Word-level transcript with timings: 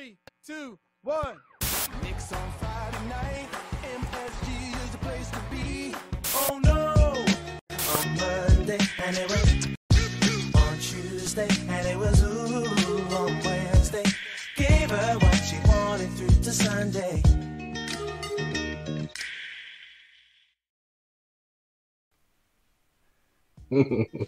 Three, 0.00 0.16
two, 0.46 0.78
one. 1.02 1.36
Knicks 2.02 2.32
on 2.32 2.50
Friday 2.52 3.04
night. 3.10 3.48
MSG 3.82 4.84
is 4.84 4.90
the 4.92 4.98
place 4.98 5.28
to 5.28 5.40
be. 5.50 5.94
Oh 6.34 6.58
no! 6.64 6.94
On 7.98 8.06
Monday, 8.16 8.78
and 9.04 9.18
it 9.18 9.28
was 9.28 9.66
on 10.54 10.78
Tuesday, 10.78 11.48
and 11.68 11.86
it 11.86 11.98
was 11.98 12.22
ooh 12.22 12.64
on 13.14 13.38
Wednesday. 13.44 14.04
Gave 14.56 14.90
her 14.90 15.18
what 15.18 15.34
she 15.34 15.58
wanted 15.68 16.10
through 16.12 16.28
to 16.44 16.50
Sunday. 16.50 17.22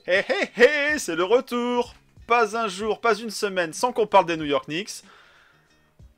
Hé 0.04 0.23
hé 0.23 0.50
hé, 0.54 0.98
c'est 0.98 1.16
le 1.16 1.25
retour 1.25 1.95
Pas 2.27 2.59
un 2.59 2.68
jour, 2.68 3.00
pas 3.00 3.14
une 3.14 3.30
semaine 3.30 3.73
sans 3.73 3.93
qu'on 3.93 4.07
parle 4.07 4.27
des 4.27 4.36
New 4.36 4.45
York 4.45 4.66
Knicks. 4.66 5.02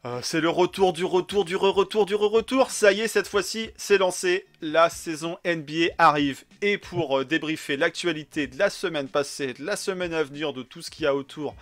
Euh, 0.06 0.18
c'est 0.22 0.40
le 0.42 0.50
retour 0.50 0.92
du 0.92 1.04
retour 1.04 1.46
du 1.46 1.56
re-retour 1.56 2.04
du 2.04 2.14
re-retour. 2.14 2.70
Ça 2.70 2.92
y 2.92 3.00
est, 3.00 3.08
cette 3.08 3.26
fois-ci, 3.26 3.70
c'est 3.76 3.96
lancé. 3.96 4.44
La 4.60 4.90
saison 4.90 5.38
NBA 5.46 5.94
arrive. 5.96 6.44
Et 6.60 6.76
pour 6.76 7.20
euh, 7.20 7.24
débriefer 7.24 7.76
l'actualité 7.78 8.46
de 8.46 8.58
la 8.58 8.68
semaine 8.68 9.08
passée, 9.08 9.54
de 9.54 9.64
la 9.64 9.76
semaine 9.76 10.12
à 10.12 10.22
venir, 10.22 10.52
de 10.52 10.62
tout 10.62 10.82
ce 10.82 10.90
qu'il 10.90 11.04
y 11.04 11.06
a 11.06 11.14
autour 11.14 11.54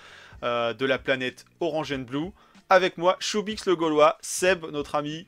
euh, 0.42 0.74
de 0.74 0.84
la 0.86 0.98
planète 0.98 1.44
Orange 1.60 1.92
and 1.92 2.00
Blue, 2.00 2.30
avec 2.68 2.98
moi, 2.98 3.16
Choubix 3.20 3.64
le 3.66 3.76
Gaulois, 3.76 4.18
Seb, 4.22 4.64
notre 4.72 4.94
ami. 4.96 5.26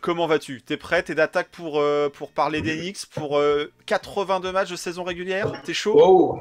Comment 0.00 0.26
vas-tu? 0.26 0.62
T'es 0.62 0.78
prêt? 0.78 1.02
T'es 1.02 1.14
d'attaque 1.14 1.50
pour, 1.50 1.82
pour 2.14 2.30
parler 2.32 2.62
des 2.62 2.78
Knicks 2.78 3.04
Pour 3.14 3.38
euh, 3.38 3.70
82 3.84 4.50
matchs 4.50 4.70
de 4.70 4.76
saison 4.76 5.04
régulière? 5.04 5.52
T'es 5.62 5.74
chaud? 5.74 6.00
Oh, 6.02 6.40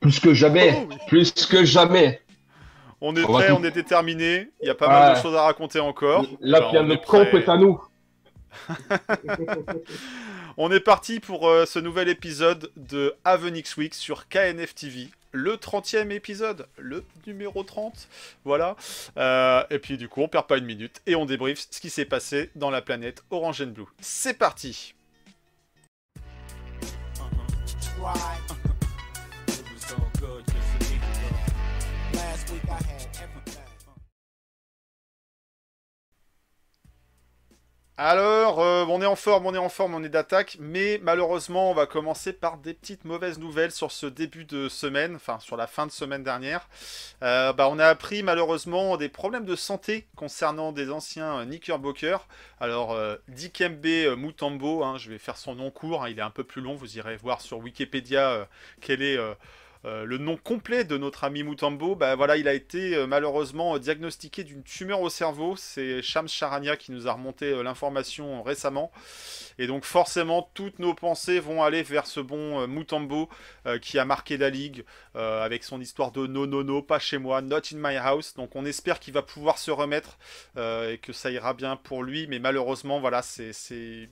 plus 0.00 0.18
que 0.18 0.34
jamais, 0.34 0.74
Oh, 0.76 0.86
oui. 0.90 0.96
plus 1.06 1.30
que 1.46 1.64
jamais. 1.64 2.20
On 3.00 3.16
est 3.16 3.24
On 3.24 3.32
prêt, 3.32 3.50
on 3.50 3.64
est 3.64 3.70
déterminé. 3.70 4.50
Il 4.62 4.66
y 4.66 4.70
a 4.70 4.74
pas 4.74 4.88
mal 4.88 5.16
de 5.16 5.20
choses 5.20 5.34
à 5.34 5.42
raconter 5.42 5.80
encore. 5.80 6.24
Là, 6.40 6.60
bien 6.70 6.82
on 6.82 6.86
le 6.86 6.94
est 6.94 6.98
prêt. 6.98 7.30
camp 7.30 7.38
est 7.38 7.48
à 7.48 7.56
nous. 7.56 7.82
On 10.56 10.70
est 10.72 10.80
parti 10.80 11.20
pour 11.20 11.48
euh, 11.48 11.64
ce 11.64 11.78
nouvel 11.78 12.08
épisode 12.08 12.70
de 12.76 13.14
Avenix 13.24 13.76
Week 13.76 13.94
sur 13.94 14.28
KNF 14.28 14.74
TV. 14.74 15.08
Le 15.32 15.54
30e 15.54 16.10
épisode, 16.10 16.66
le 16.76 17.04
numéro 17.26 17.62
30, 17.62 18.08
voilà. 18.44 18.76
Euh, 19.16 19.62
et 19.70 19.78
puis 19.78 19.96
du 19.96 20.08
coup, 20.08 20.22
on 20.22 20.28
perd 20.28 20.46
pas 20.48 20.58
une 20.58 20.66
minute 20.66 21.00
et 21.06 21.14
on 21.14 21.24
débriefe 21.24 21.66
ce 21.70 21.80
qui 21.80 21.88
s'est 21.88 22.04
passé 22.04 22.50
dans 22.56 22.70
la 22.70 22.82
planète 22.82 23.22
Orange 23.30 23.62
and 23.62 23.68
Blue. 23.68 23.86
C'est 24.00 24.36
parti. 24.36 24.94
It 28.02 28.49
Alors, 38.02 38.60
euh, 38.60 38.86
on 38.88 39.02
est 39.02 39.06
en 39.06 39.14
forme, 39.14 39.44
on 39.44 39.52
est 39.52 39.58
en 39.58 39.68
forme, 39.68 39.94
on 39.94 40.02
est 40.02 40.08
d'attaque, 40.08 40.56
mais 40.58 40.98
malheureusement, 41.02 41.70
on 41.70 41.74
va 41.74 41.84
commencer 41.84 42.32
par 42.32 42.56
des 42.56 42.72
petites 42.72 43.04
mauvaises 43.04 43.38
nouvelles 43.38 43.72
sur 43.72 43.92
ce 43.92 44.06
début 44.06 44.46
de 44.46 44.70
semaine, 44.70 45.16
enfin 45.16 45.38
sur 45.38 45.54
la 45.58 45.66
fin 45.66 45.86
de 45.86 45.92
semaine 45.92 46.22
dernière. 46.22 46.66
Euh, 47.22 47.52
bah, 47.52 47.68
on 47.70 47.78
a 47.78 47.84
appris 47.84 48.22
malheureusement 48.22 48.96
des 48.96 49.10
problèmes 49.10 49.44
de 49.44 49.54
santé 49.54 50.08
concernant 50.16 50.72
des 50.72 50.90
anciens 50.90 51.40
euh, 51.40 51.44
Knickerbocker. 51.44 52.26
Alors, 52.58 52.96
Dikembe 53.28 54.16
Mutombo, 54.16 54.82
hein, 54.82 54.96
je 54.96 55.10
vais 55.10 55.18
faire 55.18 55.36
son 55.36 55.54
nom 55.54 55.70
court, 55.70 56.04
hein, 56.04 56.08
il 56.08 56.18
est 56.18 56.22
un 56.22 56.30
peu 56.30 56.44
plus 56.44 56.62
long, 56.62 56.76
vous 56.76 56.96
irez 56.96 57.18
voir 57.18 57.42
sur 57.42 57.58
Wikipédia 57.58 58.48
quel 58.80 59.02
est 59.02 59.18
euh, 59.86 60.04
le 60.04 60.18
nom 60.18 60.36
complet 60.36 60.84
de 60.84 60.98
notre 60.98 61.24
ami 61.24 61.42
Mutombo. 61.42 61.94
Bah, 61.94 62.14
voilà, 62.14 62.36
il 62.36 62.48
a 62.48 62.52
été 62.52 62.94
euh, 62.94 63.06
malheureusement 63.06 63.78
diagnostiqué 63.78 64.44
d'une 64.44 64.62
tumeur 64.62 65.00
au 65.00 65.08
cerveau. 65.08 65.56
C'est 65.56 66.02
Shams 66.02 66.28
Charania 66.28 66.76
qui 66.76 66.92
nous 66.92 67.08
a 67.08 67.12
remonté 67.12 67.46
euh, 67.46 67.62
l'information 67.62 68.42
récemment. 68.42 68.92
Et 69.58 69.66
donc 69.66 69.84
forcément, 69.84 70.50
toutes 70.54 70.78
nos 70.78 70.94
pensées 70.94 71.40
vont 71.40 71.62
aller 71.62 71.82
vers 71.82 72.06
ce 72.06 72.20
bon 72.20 72.66
Mutombo 72.66 73.28
qui 73.82 73.98
a 73.98 74.06
marqué 74.06 74.38
la 74.38 74.48
ligue 74.48 74.84
avec 75.14 75.64
son 75.64 75.80
histoire 75.80 76.12
de 76.12 76.26
no 76.26 76.46
no 76.46 76.62
no, 76.62 76.80
pas 76.80 76.98
chez 76.98 77.18
moi, 77.18 77.42
not 77.42 77.60
in 77.72 77.76
my 77.76 77.96
house. 77.96 78.34
Donc 78.34 78.56
on 78.56 78.64
espère 78.64 79.00
qu'il 79.00 79.12
va 79.12 79.20
pouvoir 79.20 79.58
se 79.58 79.70
remettre 79.70 80.18
et 80.56 80.98
que 81.02 81.12
ça 81.12 81.30
ira 81.30 81.52
bien 81.52 81.76
pour 81.76 82.02
lui. 82.02 82.26
Mais 82.26 82.38
malheureusement, 82.38 83.00
voilà, 83.00 83.20
c'est 83.20 84.08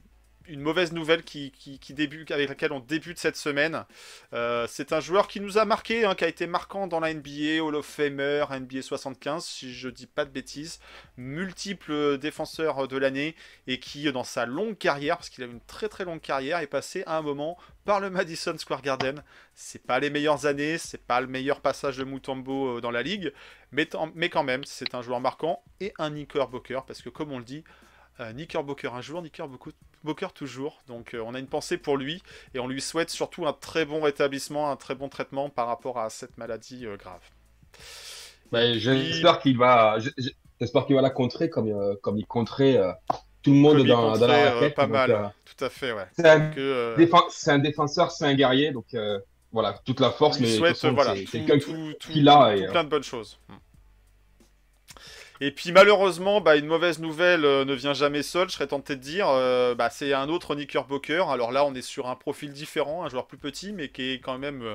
une 0.49 0.61
mauvaise 0.61 0.93
nouvelle 0.93 1.23
qui, 1.23 1.53
débute, 1.91 2.31
avec 2.31 2.49
laquelle 2.49 2.73
on 2.73 2.81
débute 2.81 3.19
cette 3.19 3.37
semaine. 3.37 3.85
Euh, 4.33 4.67
c'est 4.69 4.93
un 4.93 5.01
joueur 5.01 5.29
qui 5.29 5.41
nous 5.41 5.59
a 5.59 5.65
marqué, 5.65 6.05
hein, 6.05 6.15
qui 6.15 6.25
a 6.25 6.29
été 6.29 6.47
marquant 6.47 6.87
dans 6.87 7.01
la 7.01 7.13
NBA, 7.13 7.63
Hall 7.63 7.75
of 7.75 7.87
Famer, 7.87 8.45
NBA 8.51 8.83
75, 8.83 9.45
si 9.45 9.75
je 9.75 9.89
dis 9.89 10.07
pas 10.07 10.25
de 10.25 10.31
bêtises, 10.31 10.81
multiple 11.17 12.19
défenseur 12.19 12.89
de 12.89 12.97
l'année 12.97 13.35
et 13.67 13.79
qui, 13.79 14.11
dans 14.11 14.25
sa 14.25 14.47
longue 14.47 14.77
carrière, 14.79 15.19
parce 15.19 15.29
qu'il 15.29 15.45
a 15.45 15.47
une 15.47 15.61
très 15.61 15.89
très 15.89 16.05
longue 16.05 16.21
carrière, 16.21 16.59
est 16.59 16.67
passé 16.67 17.03
à 17.07 17.19
un 17.19 17.23
moment 17.23 17.59
par 17.85 18.01
le 18.01 18.11
Madison 18.11 18.57
Square 18.59 18.83
Garden. 18.83 19.23
C'est 19.55 19.83
pas 19.83 19.99
les 20.01 20.11
meilleures 20.11 20.47
années, 20.47 20.79
c'est 20.79 21.03
pas 21.03 21.21
le 21.21 21.27
meilleur 21.27 21.61
passage 21.61 21.97
de 21.99 22.05
Mutombo 22.05 22.77
euh, 22.77 22.81
dans 22.81 22.91
la 22.91 23.03
ligue, 23.03 23.33
mais, 23.73 23.89
mais 24.15 24.29
quand 24.29 24.45
même, 24.45 24.65
c'est 24.65 24.95
un 24.95 25.03
joueur 25.03 25.21
marquant 25.21 25.63
et 25.81 25.93
un 25.99 26.11
Knickerbocker, 26.11 26.85
parce 26.87 27.03
que 27.03 27.09
comme 27.09 27.33
on 27.33 27.39
le 27.39 27.45
dit, 27.45 27.65
euh, 28.21 28.33
un 28.93 29.01
jour, 29.01 29.21
Knickerbocker 29.21 30.33
toujours. 30.35 30.81
Donc 30.87 31.15
euh, 31.15 31.23
on 31.25 31.35
a 31.35 31.39
une 31.39 31.47
pensée 31.47 31.79
pour 31.79 31.97
lui 31.97 32.23
et 32.55 32.59
on 32.59 32.69
lui 32.69 32.81
souhaite 32.81 33.11
surtout 33.11 33.47
un 33.47 33.53
très 33.53 33.85
bon 33.85 34.01
rétablissement, 34.01 34.71
un 34.71 34.77
très 34.77 34.95
bon 34.95 35.09
traitement 35.09 35.51
par 35.51 35.67
rapport 35.67 35.99
à 35.99 36.11
cette 36.11 36.37
maladie 36.39 36.87
euh, 36.87 36.97
grave. 36.97 37.21
Ben, 38.51 38.79
j'espère 38.79 39.41
qu'il 39.41 39.59
va, 39.59 39.99
j'espère 40.61 40.87
qu'il 40.87 40.97
va 40.97 41.03
la 41.03 41.11
contrer 41.11 41.51
comme, 41.51 41.69
euh, 41.69 41.95
comme 42.03 42.19
il 42.19 42.27
contrait 42.27 42.79
tout 43.43 43.51
le 43.53 43.57
monde 43.57 43.87
dans, 43.87 44.17
dans 44.17 44.27
la 44.27 44.51
raquette. 44.55 44.75
pas 44.75 44.85
Donc, 44.85 44.93
mal, 44.93 45.33
tout 45.45 45.65
à 45.65 45.69
fait, 45.71 45.93
ouais. 45.93 46.07
c'est 46.17 46.29
un, 46.29 46.39
défen- 46.97 47.61
défenseur, 47.63 48.11
c'est 48.11 48.25
un 48.25 48.35
guerrier, 48.35 48.73
donc 48.73 48.87
voilà, 49.53 49.79
toute 49.85 50.01
la 50.01 50.11
force, 50.11 50.41
mais 50.41 50.49
souhaite 50.57 50.75
façon, 50.75 50.93
voilà, 50.93 51.15
tout, 51.15 51.25
tout, 51.39 51.93
tout- 52.01 52.11
l'a, 52.21 52.55
tout 52.57 52.63
et, 52.63 52.67
plein 52.67 52.85
de 52.85 52.89
bonnes 52.89 53.03
choses. 53.03 53.39
Hmm. 53.49 53.55
Et 55.41 55.51
puis 55.51 55.73
malheureusement, 55.73 56.41
bah, 56.41 56.57
une 56.57 56.67
mauvaise 56.67 56.99
nouvelle 56.99 57.45
euh, 57.45 57.65
ne 57.65 57.75
vient 57.75 57.95
jamais 57.95 58.23
seule, 58.23 58.49
je 58.49 58.55
serais 58.55 58.67
tenté 58.67 58.97
de 58.97 59.01
dire. 59.01 59.29
Euh, 59.29 59.75
bah, 59.75 59.91
c'est 59.91 60.13
un 60.13 60.29
autre 60.29 60.55
Knickerbocker. 60.55 61.29
Alors 61.29 61.53
là, 61.53 61.65
on 61.65 61.75
est 61.75 61.83
sur 61.83 62.09
un 62.09 62.17
profil 62.17 62.53
différent, 62.53 63.05
un 63.05 63.09
joueur 63.09 63.27
plus 63.27 63.39
petit, 63.39 63.73
mais 63.73 63.89
qui 63.89 64.13
est 64.13 64.21
quand 64.21 64.39
même 64.39 64.63
euh, 64.63 64.75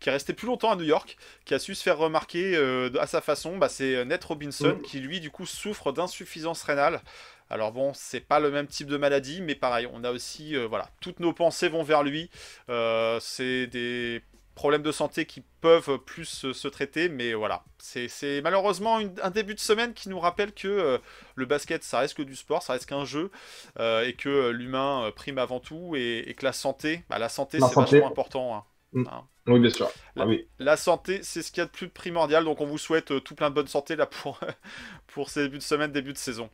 qui 0.00 0.10
est 0.10 0.12
resté 0.12 0.32
plus 0.34 0.46
longtemps 0.46 0.70
à 0.70 0.76
New 0.76 0.84
York, 0.84 1.16
qui 1.44 1.54
a 1.54 1.58
su 1.58 1.74
se 1.74 1.82
faire 1.82 1.96
remarquer 1.96 2.56
à 3.00 3.06
sa 3.06 3.22
façon. 3.22 3.56
Bah, 3.56 3.70
c'est 3.70 4.04
Ned 4.04 4.22
Robinson 4.22 4.78
qui 4.84 5.00
lui 5.00 5.20
du 5.20 5.30
coup 5.30 5.46
souffre 5.46 5.90
d'insuffisance 5.90 6.62
rénale. 6.62 7.00
Alors 7.48 7.72
bon, 7.72 7.92
c'est 7.94 8.20
pas 8.20 8.40
le 8.40 8.50
même 8.50 8.66
type 8.66 8.88
de 8.88 8.96
maladie, 8.96 9.40
mais 9.40 9.54
pareil, 9.54 9.88
on 9.92 10.02
a 10.02 10.10
aussi 10.10 10.56
euh, 10.56 10.66
voilà, 10.66 10.90
toutes 11.00 11.20
nos 11.20 11.32
pensées 11.32 11.68
vont 11.68 11.84
vers 11.84 12.02
lui. 12.02 12.28
Euh, 12.68 13.18
c'est 13.20 13.68
des 13.68 14.22
problèmes 14.56 14.82
de 14.82 14.92
santé 14.92 15.26
qui 15.26 15.42
peuvent 15.60 15.98
plus 15.98 16.24
se, 16.24 16.52
se 16.52 16.68
traiter, 16.68 17.08
mais 17.08 17.34
voilà, 17.34 17.64
c'est 17.78 18.40
malheureusement 18.42 18.98
une- 19.00 19.14
un 19.22 19.30
début 19.30 19.54
de 19.54 19.60
semaine 19.60 19.94
qui 19.94 20.08
nous 20.08 20.18
rappelle 20.20 20.52
que 20.52 20.66
euh, 20.68 20.98
le 21.36 21.46
basket, 21.46 21.84
ça 21.84 22.00
reste 22.00 22.16
que 22.16 22.22
du 22.22 22.34
sport, 22.36 22.62
ça 22.64 22.72
reste 22.74 22.86
qu'un 22.86 23.04
jeu, 23.04 23.30
euh, 23.78 24.04
et 24.06 24.14
que 24.14 24.28
euh, 24.28 24.50
l'humain 24.52 25.12
prime 25.14 25.38
avant 25.38 25.60
tout, 25.60 25.94
et, 25.96 26.24
et 26.26 26.34
que 26.34 26.44
la 26.44 26.52
santé, 26.52 27.04
bah, 27.08 27.18
la 27.20 27.28
santé, 27.28 27.60
c'est 27.60 27.76
vachement 27.76 28.08
important. 28.08 28.56
hein. 28.56 28.64
Mm. 28.92 29.04
Hein. 29.12 29.24
Oui, 29.48 29.60
bien 29.60 29.70
sûr. 29.70 29.90
Ah 30.18 30.26
oui. 30.26 30.48
La 30.58 30.76
santé, 30.76 31.20
c'est 31.22 31.42
ce 31.42 31.52
qu'il 31.52 31.60
y 31.60 31.62
a 31.62 31.66
de 31.66 31.70
plus 31.70 31.88
primordial, 31.88 32.44
donc 32.44 32.60
on 32.60 32.66
vous 32.66 32.78
souhaite 32.78 33.12
euh, 33.12 33.20
tout 33.20 33.34
plein 33.36 33.50
de 33.50 33.54
bonne 33.54 33.68
santé 33.68 33.94
là 33.94 34.06
pour, 34.06 34.40
pour 35.06 35.30
ces 35.30 35.42
débuts 35.44 35.58
de 35.58 35.62
semaine, 35.62 35.92
début 35.92 36.12
de 36.12 36.18
saison. 36.18 36.50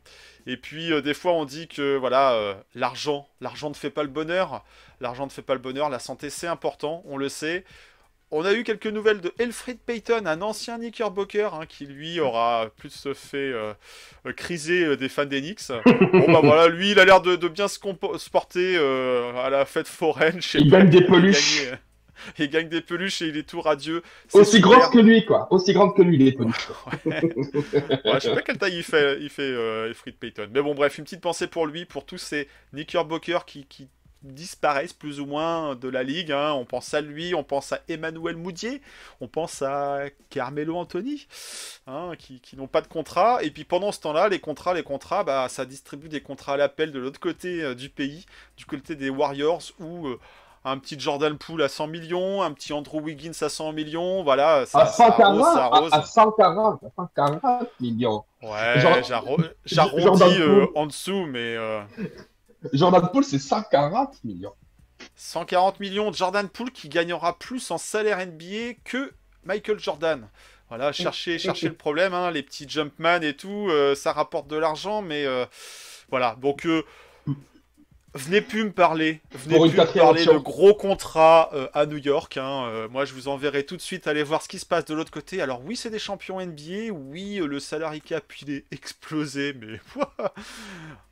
Et 0.46 0.56
puis 0.56 0.92
euh, 0.92 1.00
des 1.00 1.14
fois 1.14 1.32
on 1.32 1.44
dit 1.44 1.68
que 1.68 1.96
voilà, 1.96 2.32
euh, 2.34 2.54
l'argent, 2.74 3.28
l'argent 3.41 3.70
ne 3.70 3.74
fait 3.74 3.91
pas 3.91 4.02
le 4.02 4.08
bonheur, 4.08 4.64
l'argent 5.00 5.24
ne 5.26 5.30
fait 5.30 5.42
pas 5.42 5.54
le 5.54 5.60
bonheur, 5.60 5.88
la 5.88 5.98
santé 5.98 6.30
c'est 6.30 6.46
important, 6.46 7.02
on 7.06 7.16
le 7.16 7.28
sait. 7.28 7.64
On 8.34 8.47
a 8.47 8.54
eu 8.54 8.65
quelques 8.65 8.87
nouvelles 8.87 9.20
de 9.20 9.31
Elfried 9.38 9.78
Payton, 9.78 10.25
un 10.25 10.41
ancien 10.41 10.78
Knickerbocker, 10.78 11.53
hein, 11.53 11.66
qui 11.69 11.84
lui 11.84 12.19
aura 12.19 12.70
plus 12.78 13.06
fait 13.15 13.37
euh, 13.37 13.75
euh, 14.26 14.32
criser 14.32 14.86
euh, 14.86 14.97
des 14.97 15.10
fans 15.10 15.27
des 15.27 15.41
Knicks. 15.42 15.68
bon 16.12 16.33
bah 16.33 16.41
voilà, 16.42 16.68
lui 16.68 16.92
il 16.92 16.98
a 16.98 17.04
l'air 17.04 17.21
de, 17.21 17.36
de 17.36 17.48
bien 17.48 17.68
se, 17.68 17.78
se 17.78 18.30
porter 18.30 18.74
euh, 18.78 19.34
à 19.36 19.51
la 19.51 19.66
fête 19.66 19.86
foraine. 19.86 20.41
Il 20.54 20.71
gagne 20.71 20.89
des 20.89 21.04
peluches. 21.04 21.68
Il 22.39 22.48
gagne 22.51 22.68
des 22.68 22.80
peluches 22.83 23.21
et 23.22 23.27
il 23.28 23.36
est 23.36 23.48
tout 23.48 23.60
radieux. 23.60 24.01
Aussi 24.33 24.59
super. 24.59 24.78
grande 24.78 24.92
que 24.92 24.98
lui, 25.01 25.24
quoi. 25.24 25.48
Aussi 25.51 25.72
grande 25.72 25.97
que 25.97 26.03
lui, 26.03 26.16
il 26.16 26.28
est 26.28 26.34
connu. 26.34 26.53
Ouais, 27.04 27.21
je 28.15 28.18
sais 28.21 28.34
pas 28.34 28.42
quelle 28.42 28.59
taille 28.59 28.77
il 28.77 28.84
fait, 28.84 29.18
il 29.21 29.28
fait 29.28 29.42
euh, 29.42 29.89
Elfried 29.89 30.16
Payton. 30.16 30.48
Mais 30.54 30.62
bon, 30.62 30.72
bref, 30.74 30.98
une 30.98 31.04
petite 31.04 31.21
pensée 31.21 31.48
pour 31.48 31.66
lui, 31.66 31.84
pour 31.84 32.06
tous 32.06 32.18
ces 32.18 32.47
Knickerbockers 32.72 33.45
qui, 33.45 33.66
qui 33.66 33.89
disparaissent 34.22 34.92
plus 34.92 35.21
ou 35.21 35.27
moins 35.27 35.74
de 35.74 35.89
la 35.89 36.03
ligue. 36.03 36.33
hein. 36.33 36.53
On 36.53 36.65
pense 36.65 36.95
à 36.95 37.01
lui, 37.01 37.34
on 37.34 37.45
pense 37.45 37.72
à 37.72 37.80
Emmanuel 37.89 38.36
Moudier, 38.36 38.80
on 39.21 39.28
pense 39.28 39.63
à 39.63 40.03
Carmelo 40.30 40.77
Anthony, 40.77 41.27
hein, 41.86 42.13
qui, 42.19 42.41
qui 42.41 42.57
n'ont 42.57 42.66
pas 42.69 42.80
de 42.83 42.89
contrat. 42.89 43.42
Et 43.42 43.51
puis 43.51 43.65
pendant 43.65 43.92
ce 43.92 44.01
temps-là, 44.01 44.28
les 44.28 44.39
contrats, 44.41 44.74
les 44.74 44.83
contrats, 44.83 45.24
bah, 45.24 45.47
ça 45.48 45.65
distribue 45.65 46.09
des 46.09 46.21
contrats 46.21 46.54
à 46.54 46.57
l'appel 46.57 46.92
de 46.92 46.98
l'autre 46.98 47.21
côté 47.21 47.63
euh, 47.63 47.74
du 47.74 47.89
pays, 47.89 48.27
du 48.57 48.65
côté 48.65 48.95
des 48.95 49.10
Warriors, 49.10 49.63
où 49.80 50.07
euh, 50.09 50.19
un 50.65 50.78
petit 50.78 50.98
Jordan 50.98 51.36
Poole 51.36 51.63
à 51.63 51.68
100 51.68 51.89
millions, 51.89 52.41
un 52.41 52.53
petit 52.53 52.72
Andrew 52.72 53.01
Wiggins 53.01 53.33
à 53.41 53.48
100 53.48 53.72
millions, 53.72 54.22
voilà. 54.22 54.65
Ça, 54.66 54.83
à 54.83 54.86
140, 54.86 55.42
ça 55.42 55.65
arrose, 55.65 55.92
à, 55.92 56.03
140, 56.03 56.80
140 56.97 57.68
millions. 57.80 58.22
Ouais, 58.42 58.75
j'arrondis 59.65 60.22
euh, 60.41 60.66
en 60.77 60.86
dessous, 60.86 61.27
mais. 61.27 61.57
Jordan 62.72 63.09
Poole, 63.10 63.24
c'est 63.24 63.38
140 63.38 64.24
millions. 64.24 64.54
140 65.16 65.80
millions 65.80 66.10
de 66.10 66.16
Jordan 66.16 66.48
Poole 66.48 66.70
qui 66.70 66.88
gagnera 66.88 67.38
plus 67.38 67.70
en 67.70 67.78
salaire 67.78 68.24
NBA 68.24 68.74
que 68.84 69.12
Michael 69.44 69.78
Jordan. 69.78 70.28
Voilà, 70.68 70.92
chercher 70.92 71.38
le 71.38 71.74
problème, 71.74 72.14
hein, 72.14 72.30
les 72.30 72.42
petits 72.42 72.66
Jumpman 72.66 73.20
et 73.20 73.36
tout, 73.36 73.68
euh, 73.68 73.94
ça 73.94 74.12
rapporte 74.12 74.48
de 74.48 74.56
l'argent, 74.56 75.03
mais 75.03 75.26
euh, 75.26 75.44
voilà. 76.09 76.36
Donc, 76.41 76.64
euh, 76.64 76.82
venez 78.14 78.41
plus 78.41 78.64
me 78.64 78.72
parler, 78.72 79.20
venez 79.32 79.59
plus 79.59 79.78
me 79.78 79.98
parler 79.98 80.24
de 80.24 80.36
gros 80.38 80.74
contrats 80.74 81.50
à 81.72 81.86
New 81.86 81.98
York. 81.98 82.36
Hein, 82.36 82.88
moi, 82.91 83.04
je 83.04 83.14
vous 83.14 83.28
enverrai 83.28 83.64
tout 83.64 83.76
de 83.76 83.82
suite 83.82 84.06
aller 84.06 84.22
voir 84.22 84.42
ce 84.42 84.48
qui 84.48 84.59
se 84.59 84.66
passe 84.66 84.84
de 84.84 84.94
l'autre 84.94 85.10
côté. 85.10 85.41
Alors, 85.41 85.62
oui, 85.64 85.76
c'est 85.76 85.91
des 85.91 85.98
champions 85.98 86.41
NBA, 86.41 86.92
oui, 86.92 87.36
le 87.36 87.60
salarié 87.60 88.00
cap 88.00 88.24
il 88.42 88.50
est 88.50 88.64
explosé, 88.72 89.54
mais 89.54 89.80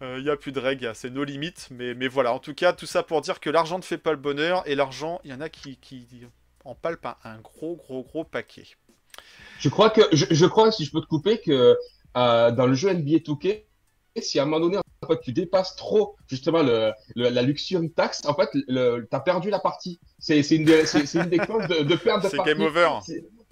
il 0.17 0.23
n'y 0.23 0.31
a 0.31 0.37
plus 0.37 0.53
de 0.53 0.61
règles, 0.61 0.91
c'est 0.95 1.11
nos 1.11 1.25
limites. 1.25 1.69
Mais, 1.71 1.95
mais 1.95 2.09
voilà, 2.09 2.33
en 2.33 2.39
tout 2.39 2.55
cas, 2.55 2.73
tout 2.73 2.87
ça 2.87 3.03
pour 3.03 3.21
dire 3.21 3.41
que 3.41 3.51
l'argent 3.51 3.79
ne 3.79 3.85
fait 3.85 3.99
pas 3.99 4.13
le 4.13 4.19
bonheur, 4.19 4.63
et 4.67 4.75
l'argent, 4.75 5.21
il 5.25 5.31
y 5.31 5.35
en 5.35 5.41
a 5.41 5.49
qui, 5.49 5.77
qui 5.77 6.07
en 6.65 6.75
palpent 6.75 7.17
un 7.25 7.39
gros, 7.39 7.77
gros, 7.77 8.03
gros 8.03 8.25
paquet. 8.25 8.65
Je 9.59 9.69
crois 9.69 9.91
que, 9.91 10.03
je, 10.13 10.47
crois, 10.47 10.73
si 10.73 10.85
je 10.85 10.91
peux 10.91 11.01
te 11.01 11.07
couper, 11.07 11.41
que 11.41 11.77
euh, 12.17 12.51
dans 12.51 12.67
le 12.67 12.75
jeu 12.75 12.93
NBA 12.93 13.19
2K, 13.19 13.63
si 14.21 14.39
à 14.39 14.43
un 14.43 14.47
moment 14.47 14.61
donné, 14.61 14.79
en 14.79 15.07
fait, 15.07 15.21
tu 15.21 15.33
dépasses 15.33 15.77
trop 15.77 16.17
justement 16.29 16.63
le, 16.63 16.93
la 17.17 17.43
luxury 17.43 17.91
tax, 17.91 18.23
en 18.27 18.35
fait, 18.35 18.51
tu 18.53 19.07
as 19.13 19.21
perdu 19.21 19.51
la 19.51 19.59
partie. 19.59 20.01
C'est 20.19 20.41
une, 20.51 20.65
des, 20.65 20.85
une 21.15 21.31
des 21.31 21.39
causes 21.39 21.67
de, 21.69 21.85
de 21.85 21.97
perdre 21.97 22.25
de 22.25 22.29
C'est 22.29 22.39
game 22.45 22.61
over. 22.61 22.91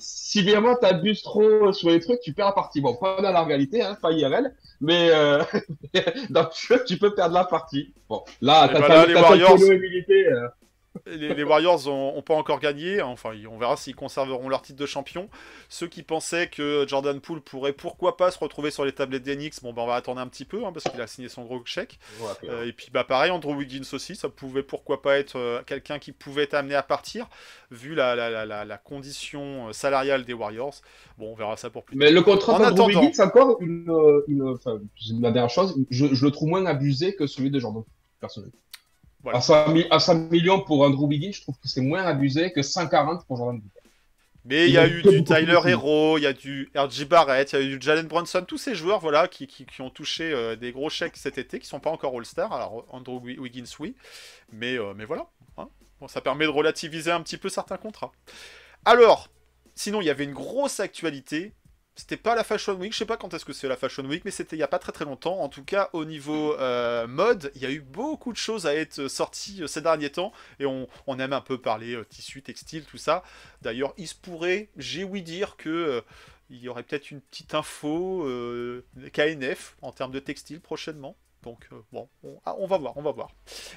Si, 0.00 0.42
vraiment 0.42 0.76
tu 0.76 0.86
abuses 0.86 1.22
trop 1.22 1.72
sur 1.72 1.90
les 1.90 1.98
trucs, 1.98 2.20
tu 2.20 2.32
perds 2.32 2.46
la 2.46 2.52
partie. 2.52 2.80
Bon, 2.80 2.94
pas 2.94 3.20
dans 3.20 3.32
la 3.32 3.42
réalité, 3.42 3.82
hein, 3.82 3.96
pas 4.00 4.12
IRL, 4.12 4.54
mais 4.80 5.08
euh, 5.10 5.42
dans 6.30 6.42
le 6.42 6.48
jeu, 6.54 6.84
tu 6.86 6.98
peux 6.98 7.14
perdre 7.14 7.34
la 7.34 7.44
partie. 7.44 7.92
Bon, 8.08 8.22
là, 8.40 8.68
tu 8.68 8.76
as, 8.76 8.78
voilà, 8.78 9.06
les 9.06 9.14
Warriors. 9.14 9.58
Euh, 9.60 10.48
les, 11.06 11.44
Warriors 11.44 11.88
ont, 11.88 12.22
pas 12.22 12.34
encore 12.34 12.60
gagné. 12.60 13.00
Enfin, 13.02 13.30
on 13.50 13.58
verra 13.58 13.76
s'ils 13.76 13.94
conserveront 13.94 14.48
leur 14.48 14.62
titre 14.62 14.78
de 14.78 14.86
champion. 14.86 15.28
Ceux 15.68 15.86
qui 15.86 16.02
pensaient 16.02 16.48
que 16.48 16.84
Jordan 16.86 17.20
Poole 17.20 17.40
pourrait 17.40 17.72
pourquoi 17.72 18.16
pas 18.16 18.30
se 18.30 18.38
retrouver 18.38 18.70
sur 18.70 18.84
les 18.84 18.92
tablettes 18.92 19.22
d'Enix, 19.22 19.62
bon, 19.62 19.72
bah, 19.72 19.82
on 19.82 19.86
va 19.86 19.96
attendre 19.96 20.20
un 20.20 20.26
petit 20.26 20.44
peu 20.44 20.64
hein, 20.64 20.72
parce 20.72 20.84
qu'il 20.84 21.00
a 21.00 21.06
signé 21.06 21.28
son 21.28 21.44
gros 21.44 21.60
chèque. 21.64 21.98
Euh, 22.44 22.66
et 22.66 22.72
puis, 22.72 22.88
bah, 22.92 23.04
pareil, 23.04 23.30
Andrew 23.30 23.54
Wiggins 23.54 23.82
aussi, 23.92 24.16
ça 24.16 24.28
pouvait 24.28 24.62
pourquoi 24.62 25.02
pas 25.02 25.18
être 25.18 25.36
euh, 25.36 25.62
quelqu'un 25.64 25.98
qui 25.98 26.12
pouvait 26.12 26.44
être 26.44 26.54
amené 26.54 26.74
à 26.74 26.82
partir 26.82 27.28
vu 27.70 27.94
la, 27.94 28.14
la, 28.46 28.78
condition 28.78 29.72
salariale 29.72 30.24
des 30.24 30.32
Warriors. 30.32 30.74
Bon, 31.18 31.32
on 31.32 31.34
verra 31.34 31.56
ça 31.56 31.68
pour 31.70 31.84
plus 31.84 31.96
tard. 31.96 32.06
Mais 32.06 32.12
le 32.12 32.22
contrat 32.22 32.58
d'Andrew 32.58 32.88
Wiggins, 32.88 33.22
encore 33.22 33.58
une, 33.60 33.84
dernière 35.20 35.50
chose, 35.50 35.76
je, 35.90 36.06
je, 36.14 36.24
le 36.24 36.30
trouve 36.30 36.48
moins 36.48 36.64
abusé 36.66 37.14
que 37.14 37.26
celui 37.26 37.50
de 37.50 37.58
Jordan, 37.58 37.82
personnellement. 38.20 38.54
À, 39.26 39.40
100, 39.40 40.30
millions 40.30 40.60
pour 40.60 40.82
Andrew 40.82 41.06
Wiggins, 41.06 41.32
je 41.32 41.42
trouve 41.42 41.56
que 41.56 41.68
c'est 41.68 41.80
moins 41.80 42.04
abusé 42.04 42.52
que 42.52 42.62
140 42.62 43.26
pour 43.26 43.36
Jordan 43.36 43.60
Mais 44.44 44.66
il 44.66 44.72
y 44.72 44.78
a 44.78 44.86
eu 44.86 45.02
du 45.02 45.24
Tyler 45.24 45.58
Hero, 45.66 46.18
il 46.18 46.22
y 46.22 46.26
a 46.26 46.32
du 46.32 46.70
RJ 46.74 47.06
Barrett, 47.06 47.52
il 47.52 47.58
y 47.58 47.62
a 47.62 47.64
eu 47.64 47.78
du 47.78 47.84
Jalen 47.84 48.06
Brunson, 48.06 48.44
tous 48.46 48.58
ces 48.58 48.74
joueurs 48.74 49.00
voilà, 49.00 49.26
qui, 49.26 49.66
ont 49.80 49.90
touché 49.90 50.32
euh, 50.32 50.56
des 50.56 50.72
gros 50.72 50.88
chèques 50.88 51.16
cet 51.16 51.36
été, 51.36 51.58
qui 51.58 51.66
sont 51.66 51.80
pas 51.80 51.90
encore 51.90 52.16
All-Star. 52.16 52.52
Alors 52.52 52.86
Andrew 52.90 53.20
Wiggins, 53.20 53.64
oui. 53.80 53.96
Mais, 54.52 54.78
euh, 54.78 54.94
mais 54.96 55.04
voilà. 55.04 55.26
Hein. 55.58 55.68
Bon, 56.00 56.08
ça 56.08 56.20
permet 56.20 56.44
de 56.44 56.50
relativiser 56.50 57.10
un 57.10 57.20
petit 57.20 57.38
peu 57.38 57.48
certains 57.48 57.76
contrats. 57.76 58.12
Alors, 58.84 59.28
sinon, 59.74 60.00
il 60.00 60.06
y 60.06 60.10
avait 60.10 60.24
une 60.24 60.32
grosse 60.32 60.80
actualité. 60.80 61.52
C'était 61.98 62.16
pas 62.16 62.36
la 62.36 62.44
Fashion 62.44 62.74
Week, 62.74 62.92
je 62.92 62.98
sais 62.98 63.06
pas 63.06 63.16
quand 63.16 63.34
est-ce 63.34 63.44
que 63.44 63.52
c'est 63.52 63.66
la 63.66 63.76
Fashion 63.76 64.04
Week, 64.04 64.24
mais 64.24 64.30
c'était 64.30 64.54
il 64.54 64.60
y 64.60 64.62
a 64.62 64.68
pas 64.68 64.78
très 64.78 64.92
très 64.92 65.04
longtemps. 65.04 65.40
En 65.40 65.48
tout 65.48 65.64
cas, 65.64 65.90
au 65.92 66.04
niveau 66.04 66.54
euh, 66.54 67.08
mode, 67.08 67.50
il 67.56 67.60
y 67.60 67.66
a 67.66 67.72
eu 67.72 67.80
beaucoup 67.80 68.32
de 68.32 68.36
choses 68.36 68.68
à 68.68 68.74
être 68.76 69.08
sorties 69.08 69.64
euh, 69.64 69.66
ces 69.66 69.80
derniers 69.80 70.10
temps, 70.10 70.32
et 70.60 70.64
on, 70.64 70.86
aime 71.18 71.32
un 71.32 71.40
peu 71.40 71.58
parler 71.58 71.96
euh, 71.96 72.04
tissu, 72.04 72.40
textile, 72.40 72.84
tout 72.84 72.98
ça. 72.98 73.24
D'ailleurs, 73.62 73.94
il 73.96 74.06
se 74.06 74.14
pourrait, 74.14 74.68
j'ai 74.76 75.02
ouï 75.02 75.22
dire 75.22 75.56
que 75.56 76.04
il 76.50 76.58
y 76.58 76.68
aurait 76.68 76.84
peut-être 76.84 77.10
une 77.10 77.20
petite 77.20 77.54
info 77.54 78.24
KNF 79.12 79.76
en 79.82 79.90
termes 79.90 80.12
de 80.12 80.20
textile 80.20 80.60
prochainement. 80.60 81.16
Donc 81.42 81.68
bon, 81.92 82.08
ah, 82.44 82.54
on, 82.58 82.66
va 82.68 82.78
voir, 82.78 82.96
on 82.96 83.02
va 83.02 83.10
voir. 83.10 83.30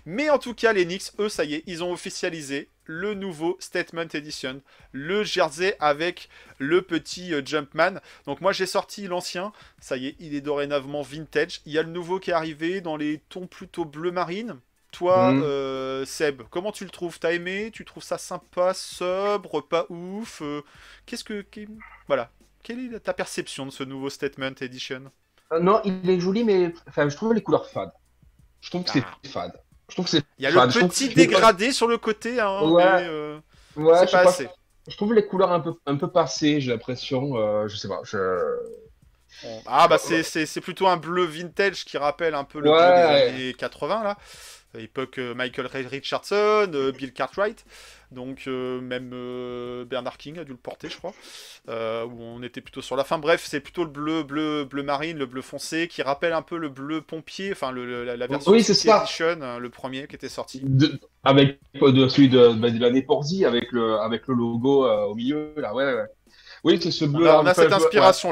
Mais 0.06 0.30
en 0.30 0.38
tout 0.38 0.54
cas, 0.54 0.74
les 0.74 0.86
Knicks, 0.86 1.12
eux, 1.18 1.28
ça 1.28 1.44
y 1.44 1.56
est, 1.56 1.64
ils 1.66 1.84
ont 1.84 1.92
officialisé 1.92 2.70
le 2.92 3.14
nouveau 3.14 3.56
Statement 3.60 4.08
Edition, 4.14 4.62
le 4.92 5.24
jersey 5.24 5.76
avec 5.80 6.30
le 6.60 6.82
petit 6.82 7.34
euh, 7.34 7.42
Jumpman. 7.44 8.00
Donc 8.26 8.42
moi, 8.42 8.52
j'ai 8.52 8.66
sorti 8.66 9.08
l'ancien, 9.08 9.54
ça 9.80 9.98
y 9.98 10.08
est, 10.08 10.16
il 10.20 10.36
est 10.36 10.42
dorénavant 10.42 11.02
vintage. 11.02 11.62
Il 11.66 11.72
y 11.72 11.80
a 11.80 11.84
le 11.84 11.90
nouveau 11.90 12.20
qui 12.20 12.32
est 12.32 12.34
arrivé 12.34 12.82
dans 12.82 12.98
les 12.98 13.20
tons 13.30 13.48
plutôt 13.48 13.86
bleu 13.86 14.12
marine. 14.12 14.60
Toi, 14.92 15.32
mhm. 15.32 15.42
euh, 15.44 16.06
Seb, 16.06 16.42
comment 16.50 16.74
tu 16.74 16.84
le 16.84 16.90
trouves? 16.90 17.18
T'as 17.18 17.32
aimé? 17.32 17.72
Tu 17.72 17.86
trouves 17.86 18.04
ça 18.04 18.18
sympa, 18.18 18.74
sobre, 18.74 19.62
pas 19.62 19.86
ouf? 19.90 20.44
Qu'est-ce 21.06 21.24
que... 21.24 21.46
Voilà. 22.08 22.30
Quelle 22.62 22.94
est 22.94 23.00
ta 23.00 23.14
perception 23.14 23.66
de 23.66 23.72
ce 23.72 23.84
nouveau 23.84 24.10
Statement 24.10 24.54
Edition? 24.60 25.12
Euh, 25.54 25.60
non, 25.60 25.82
il 25.86 26.10
est 26.10 26.20
joli, 26.20 26.44
mais 26.44 26.74
enfin, 26.88 27.08
je 27.08 27.16
trouve 27.16 27.34
les 27.34 27.42
couleurs 27.42 27.68
fades. 27.68 27.94
Je 28.60 28.70
trouve 28.70 28.84
que 28.84 28.92
c'est 28.92 29.04
ah. 29.04 29.28
fade. 29.28 29.54
Je 29.92 29.96
trouve 29.96 30.06
que 30.06 30.12
c'est. 30.12 30.24
Il 30.40 30.44
y 30.44 30.48
a 30.48 30.52
le 30.52 30.88
petit 30.88 31.10
dégradé 31.10 31.74
sur 31.74 31.86
le 31.86 31.98
côté, 31.98 32.40
hein, 32.40 32.62
ouais. 32.62 32.82
mais 32.82 33.08
euh, 33.10 33.40
ouais, 33.76 33.94
c'est 34.00 34.12
pas 34.12 34.22
assez. 34.22 34.48
Je 34.88 34.96
trouve 34.96 35.14
les 35.14 35.26
couleurs 35.26 35.52
un 35.52 35.60
peu, 35.60 35.74
un 35.86 35.98
peu 35.98 36.10
passées, 36.10 36.62
j'ai 36.62 36.72
l'impression. 36.72 37.36
Euh, 37.36 37.68
je 37.68 37.76
sais 37.76 37.90
pas. 37.90 38.00
Je... 38.06 38.18
Ah 39.66 39.90
bah 39.90 39.98
c'est 39.98 40.62
plutôt 40.62 40.88
un 40.88 40.96
bleu 40.96 41.26
vintage 41.26 41.84
qui 41.84 41.98
rappelle 41.98 42.36
un 42.36 42.46
peu 42.46 42.60
le 42.60 42.72
bleu 42.72 42.80
des 42.80 43.44
années 43.44 43.54
80 43.54 44.04
là. 44.04 44.18
Époque 44.78 45.18
Michael 45.18 45.68
Richardson, 45.68 46.72
Bill 46.98 47.12
Cartwright. 47.12 47.66
Donc 48.12 48.44
euh, 48.48 48.82
même 48.82 49.12
euh, 49.14 49.86
Bernard 49.86 50.18
King 50.18 50.38
a 50.38 50.44
dû 50.44 50.52
le 50.52 50.58
porter, 50.58 50.90
je 50.90 50.98
crois. 50.98 51.14
Euh, 51.70 52.06
où 52.06 52.22
on 52.22 52.44
était 52.44 52.60
plutôt 52.60 52.82
sur 52.82 52.96
la 52.96 53.04
fin. 53.04 53.18
Bref, 53.18 53.46
c'est 53.48 53.62
plutôt 53.62 53.84
le 53.84 53.90
bleu, 53.90 54.24
bleu, 54.24 54.66
bleu 54.66 54.84
marine, 54.84 55.18
le 55.18 55.26
bleu 55.26 55.42
foncé, 55.42 55.88
qui 55.88 56.02
rappelle 56.02 56.34
un 56.34 56.42
peu 56.42 56.58
le 56.58 56.68
bleu 56.68 57.02
pompier, 57.02 57.52
enfin 57.54 57.72
le, 57.72 58.04
la, 58.04 58.28
version 58.28 58.52
oui, 58.52 58.60
Edition, 58.60 59.60
le 59.60 59.70
premier 59.70 60.08
qui 60.08 60.16
était 60.16 60.30
sorti. 60.30 60.62
avec 61.24 61.60
de, 61.82 62.08
celui 62.10 62.30
de, 62.30 62.50
bah, 62.50 62.70
de 62.70 62.80
l'année 62.80 63.02
Porzi, 63.02 63.46
avec 63.46 63.72
le, 63.72 64.00
avec 64.00 64.28
le 64.28 64.36
logo 64.36 64.86
au 64.86 65.16
milieu, 65.16 65.54
là, 65.56 65.74
ouais, 65.74 65.94
ouais. 65.94 66.06
Oui, 66.64 66.80
c'est 66.82 66.92
ce 66.92 67.06
bleu. 67.06 67.30
On 67.30 67.46
a, 67.46 67.54
cette 67.54 67.74
inspiration 67.74 68.32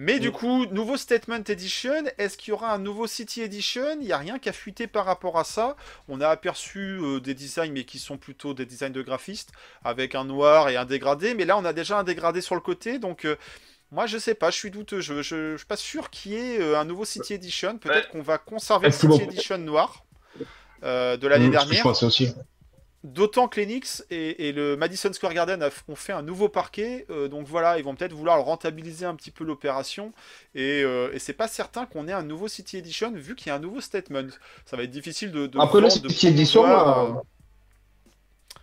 Mais 0.00 0.18
du 0.18 0.32
coup, 0.32 0.64
nouveau 0.70 0.96
Statement 0.96 1.44
Edition, 1.46 2.04
est-ce 2.16 2.38
qu'il 2.38 2.52
y 2.52 2.54
aura 2.54 2.72
un 2.72 2.78
nouveau 2.78 3.06
City 3.06 3.42
Edition? 3.42 3.98
Il 4.00 4.06
n'y 4.06 4.12
a 4.12 4.16
rien 4.16 4.38
qu'à 4.38 4.54
fuiter 4.54 4.86
par 4.86 5.04
rapport 5.04 5.38
à 5.38 5.44
ça. 5.44 5.76
On 6.08 6.22
a 6.22 6.28
aperçu 6.28 6.98
euh, 7.02 7.20
des 7.20 7.34
designs, 7.34 7.70
mais 7.70 7.84
qui 7.84 7.98
sont 7.98 8.16
plutôt 8.16 8.54
des 8.54 8.64
designs 8.64 8.94
de 8.94 9.02
graphistes, 9.02 9.50
avec 9.84 10.14
un 10.14 10.24
noir 10.24 10.70
et 10.70 10.78
un 10.78 10.86
dégradé. 10.86 11.34
Mais 11.34 11.44
là, 11.44 11.58
on 11.58 11.66
a 11.66 11.74
déjà 11.74 11.98
un 11.98 12.04
dégradé 12.04 12.40
sur 12.40 12.54
le 12.54 12.62
côté, 12.62 12.98
donc... 12.98 13.26
Euh, 13.26 13.36
moi, 13.92 14.06
je 14.06 14.18
sais 14.18 14.34
pas, 14.34 14.50
je 14.50 14.56
suis 14.56 14.70
douteux. 14.70 15.00
Je, 15.00 15.20
je, 15.20 15.56
suis 15.56 15.66
pas 15.66 15.76
sûr 15.76 16.10
qu'il 16.10 16.32
y 16.32 16.36
ait 16.36 16.60
euh, 16.60 16.78
un 16.78 16.84
nouveau 16.84 17.04
City 17.04 17.34
Edition. 17.34 17.76
Peut-être 17.76 18.08
qu'on 18.08 18.22
va 18.22 18.38
conserver 18.38 18.86
le 18.86 18.92
City 18.92 19.20
Edition 19.22 19.58
noir 19.58 20.04
de 20.80 21.26
l'année 21.26 21.48
mmh, 21.48 21.50
dernière. 21.50 21.78
Je 21.78 21.82
pense 21.82 22.04
aussi. 22.04 22.32
D'autant 23.02 23.48
que 23.48 23.58
l'Enix 23.58 24.04
et, 24.10 24.52
le 24.52 24.76
Madison 24.76 25.10
Square 25.10 25.32
Garden 25.32 25.66
ont 25.88 25.94
fait 25.94 26.12
un 26.12 26.20
nouveau 26.20 26.50
parquet, 26.50 27.06
euh, 27.08 27.28
donc 27.28 27.46
voilà, 27.46 27.78
ils 27.78 27.84
vont 27.84 27.94
peut-être 27.94 28.12
vouloir 28.12 28.44
rentabiliser 28.44 29.06
un 29.06 29.14
petit 29.14 29.30
peu 29.30 29.42
l'opération, 29.42 30.12
et, 30.54 30.82
euh, 30.82 31.10
et 31.14 31.18
c'est 31.18 31.32
pas 31.32 31.48
certain 31.48 31.86
qu'on 31.86 32.08
ait 32.08 32.12
un 32.12 32.22
nouveau 32.22 32.46
City 32.46 32.76
Edition 32.76 33.10
vu 33.12 33.34
qu'il 33.36 33.46
y 33.46 33.50
a 33.50 33.54
un 33.54 33.58
nouveau 33.58 33.80
statement. 33.80 34.26
Ça 34.66 34.76
va 34.76 34.82
être 34.82 34.90
difficile 34.90 35.32
de. 35.32 35.46
de 35.46 35.58
Après 35.58 35.80
le 35.80 35.88
City 35.88 36.26
Edition, 36.26 36.66
euh, 36.66 37.12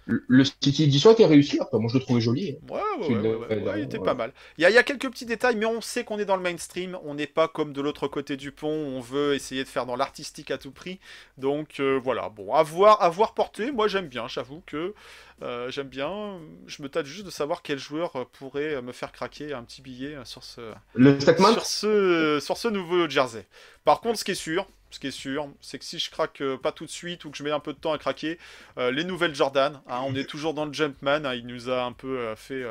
le 0.07 0.43
City 0.45 0.83
Edition 0.83 1.11
était 1.11 1.25
réussi, 1.25 1.59
après 1.59 1.79
moi 1.79 1.89
je 1.91 1.97
le 1.97 2.03
trouvais 2.03 2.21
joli. 2.21 2.57
Ouais, 2.69 2.81
ouais, 3.09 3.35
ouais, 3.35 3.79
il 3.79 3.83
était 3.83 3.99
pas 3.99 4.13
mal. 4.13 4.31
Il 4.57 4.61
y, 4.61 4.65
a, 4.65 4.69
il 4.69 4.73
y, 4.73 4.77
a, 4.77 4.83
quelques 4.83 5.09
petits 5.09 5.25
détails, 5.25 5.57
mais 5.57 5.65
on 5.65 5.81
sait 5.81 6.05
qu'on 6.05 6.17
est 6.17 6.25
dans 6.25 6.37
le 6.37 6.41
mainstream, 6.41 6.97
on 7.03 7.15
n'est 7.15 7.27
pas 7.27 7.47
comme 7.47 7.73
de 7.73 7.81
l'autre 7.81 8.07
côté 8.07 8.37
du 8.37 8.51
pont, 8.51 8.69
on 8.69 9.01
veut 9.01 9.35
essayer 9.35 9.63
de 9.63 9.69
faire 9.69 9.85
dans 9.85 9.97
l'artistique 9.97 10.49
à 10.49 10.57
tout 10.57 10.71
prix. 10.71 10.99
Donc 11.37 11.79
euh, 11.79 11.99
voilà, 12.01 12.29
bon, 12.29 12.53
à 12.53 12.63
voir, 12.63 13.01
à 13.01 13.09
voir 13.09 13.33
porter, 13.33 13.71
moi 13.71 13.87
j'aime 13.87 14.07
bien, 14.07 14.27
j'avoue 14.29 14.63
que 14.65 14.93
euh, 15.41 15.69
j'aime 15.69 15.89
bien. 15.89 16.39
Je 16.67 16.81
me 16.81 16.89
tâte 16.89 17.05
juste 17.05 17.25
de 17.25 17.31
savoir 17.31 17.61
quel 17.61 17.77
joueur 17.77 18.27
pourrait 18.31 18.81
me 18.81 18.93
faire 18.93 19.11
craquer 19.11 19.53
un 19.53 19.63
petit 19.63 19.81
billet 19.81 20.15
sur 20.23 20.43
ce, 20.43 20.73
sur 20.95 21.65
ce, 21.65 22.39
sur 22.41 22.57
ce 22.57 22.67
nouveau 22.69 23.09
jersey. 23.09 23.45
Par 23.83 23.99
contre, 23.99 24.19
ce 24.19 24.23
qui 24.23 24.31
est 24.31 24.35
sûr, 24.35 24.67
ce 24.89 24.99
qui 24.99 25.07
est 25.07 25.11
sûr, 25.11 25.49
c'est 25.61 25.79
que 25.79 25.85
si 25.85 25.99
je 25.99 26.09
craque 26.09 26.41
euh, 26.41 26.57
pas 26.57 26.71
tout 26.71 26.85
de 26.85 26.89
suite 26.89 27.25
ou 27.25 27.29
que 27.29 27.37
je 27.37 27.43
mets 27.43 27.51
un 27.51 27.59
peu 27.59 27.73
de 27.73 27.77
temps 27.77 27.91
à 27.91 27.97
craquer, 27.97 28.37
euh, 28.77 28.91
les 28.91 29.03
nouvelles 29.03 29.35
Jordan, 29.35 29.81
hein, 29.87 30.01
on 30.05 30.15
est 30.15 30.23
toujours 30.23 30.53
dans 30.53 30.65
le 30.65 30.73
Jumpman, 30.73 31.25
hein, 31.25 31.33
il 31.33 31.45
nous 31.45 31.69
a 31.69 31.83
un 31.83 31.91
peu 31.91 32.19
euh, 32.19 32.35
fait 32.35 32.63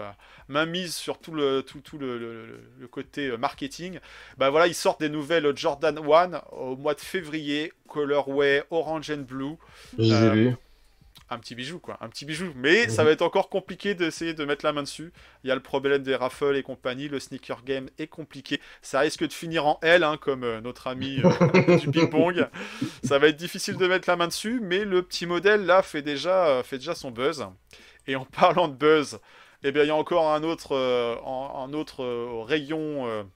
main 0.49 0.67
mise 0.67 0.95
sur 0.95 1.19
tout 1.19 1.33
le, 1.33 1.63
tout, 1.63 1.81
tout 1.81 1.99
le, 1.99 2.61
côté 2.91 3.37
marketing. 3.37 3.99
Bah 4.39 4.51
voilà, 4.51 4.67
ils 4.67 4.75
sortent 4.75 5.01
des 5.01 5.09
nouvelles 5.09 5.57
Jordan 5.57 5.99
1 5.99 6.43
au 6.53 6.77
mois 6.77 6.95
de 6.95 7.01
février, 7.01 7.73
colorway 7.89 8.65
orange 8.71 9.11
and 9.11 9.25
blue. 9.29 9.57
J'ai 9.99 10.31
vu. 10.31 10.57
Un 11.29 11.39
petit 11.39 11.55
bijou, 11.55 11.81
quoi. 11.81 11.97
Un 12.01 12.09
petit 12.09 12.25
bijou. 12.25 12.53
Mais 12.55 12.89
ça 12.89 13.03
va 13.03 13.11
être 13.11 13.23
encore 13.23 13.49
compliqué 13.49 13.95
d'essayer 13.95 14.35
de 14.35 14.45
mettre 14.45 14.65
la 14.65 14.73
main 14.73 14.83
dessus. 14.83 15.13
Il 15.43 15.49
y 15.49 15.51
a 15.51 15.55
le 15.55 15.63
problème 15.63 16.03
des 16.03 16.15
raffles 16.15 16.57
et 16.57 16.63
compagnie. 16.63 17.09
Le 17.09 17.19
sneaker 17.19 17.65
game 17.65 17.89
est 17.99 18.07
compliqué. 18.07 18.61
Ça 18.83 19.01
risque 19.01 19.27
de 19.27 19.33
finir 19.33 19.67
en 19.67 19.79
L, 19.83 20.05
hein, 20.05 20.17
comme 20.21 20.45
euh, 20.45 20.61
notre 20.61 20.87
ami 20.87 21.21
euh, 21.25 21.79
du 21.79 21.91
ping-pong. 21.91 22.49
Ça 23.03 23.19
va 23.19 23.29
être 23.29 23.37
difficile 23.37 23.77
de 23.77 23.87
mettre 23.87 24.09
la 24.09 24.17
main 24.17 24.29
dessus. 24.29 24.61
Mais 24.63 24.85
le 24.85 25.03
petit 25.03 25.27
modèle, 25.27 25.67
là, 25.67 25.83
fait 25.83 26.03
déjà, 26.03 26.47
euh, 26.47 26.63
fait 26.63 26.79
déjà 26.79 26.95
son 26.95 27.11
buzz. 27.11 27.47
Et 28.07 28.15
en 28.15 28.25
parlant 28.25 28.69
de 28.69 28.75
buzz, 28.75 29.19
eh 29.65 29.73
bien, 29.73 29.83
il 29.83 29.89
y 29.89 29.91
a 29.91 29.97
encore 29.97 30.33
un 30.33 30.45
autre, 30.45 30.77
un 30.77 31.73
autre 31.73 32.05
rayon 32.45 33.27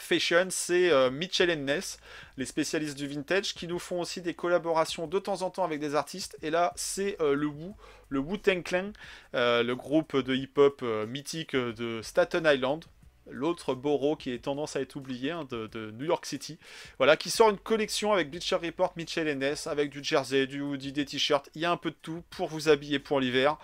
fashion, 0.00 0.46
c'est 0.50 0.90
euh, 0.90 1.10
Mitchell 1.10 1.52
Ness, 1.64 1.98
les 2.36 2.44
spécialistes 2.44 2.96
du 2.96 3.06
vintage, 3.06 3.54
qui 3.54 3.66
nous 3.66 3.78
font 3.78 4.00
aussi 4.00 4.20
des 4.20 4.34
collaborations 4.34 5.06
de 5.06 5.18
temps 5.18 5.42
en 5.42 5.50
temps 5.50 5.64
avec 5.64 5.80
des 5.80 5.94
artistes. 5.94 6.36
Et 6.42 6.50
là, 6.50 6.72
c'est 6.76 7.20
euh, 7.20 7.34
le 7.34 7.46
Wu, 7.46 7.72
le 8.08 8.18
Wu 8.18 8.38
Tang 8.38 8.62
Clan, 8.62 8.92
euh, 9.34 9.62
le 9.62 9.76
groupe 9.76 10.16
de 10.16 10.34
hip-hop 10.34 10.82
mythique 11.08 11.54
de 11.56 12.00
Staten 12.02 12.46
Island. 12.46 12.84
L'autre 13.30 13.74
borough 13.74 14.18
qui 14.18 14.32
est 14.32 14.40
tendance 14.40 14.74
à 14.74 14.80
être 14.80 14.96
oublié 14.96 15.30
hein, 15.30 15.46
de, 15.48 15.92
New 15.92 16.06
York 16.06 16.26
City. 16.26 16.58
Voilà, 16.98 17.16
qui 17.16 17.30
sort 17.30 17.50
une 17.50 17.58
collection 17.58 18.12
avec 18.12 18.30
Bleacher 18.30 18.56
Report, 18.56 18.92
Mitchell 18.96 19.38
Ness, 19.38 19.68
avec 19.68 19.90
du 19.90 20.02
jersey, 20.02 20.48
du 20.48 20.60
hoodie, 20.60 20.92
des 20.92 21.04
t-shirts. 21.04 21.48
Il 21.54 21.62
y 21.62 21.64
a 21.64 21.70
un 21.70 21.76
peu 21.76 21.90
de 21.90 21.96
tout 22.02 22.24
pour 22.30 22.48
vous 22.48 22.68
habiller 22.68 22.98
pour 22.98 23.20
l'hiver. 23.20 23.58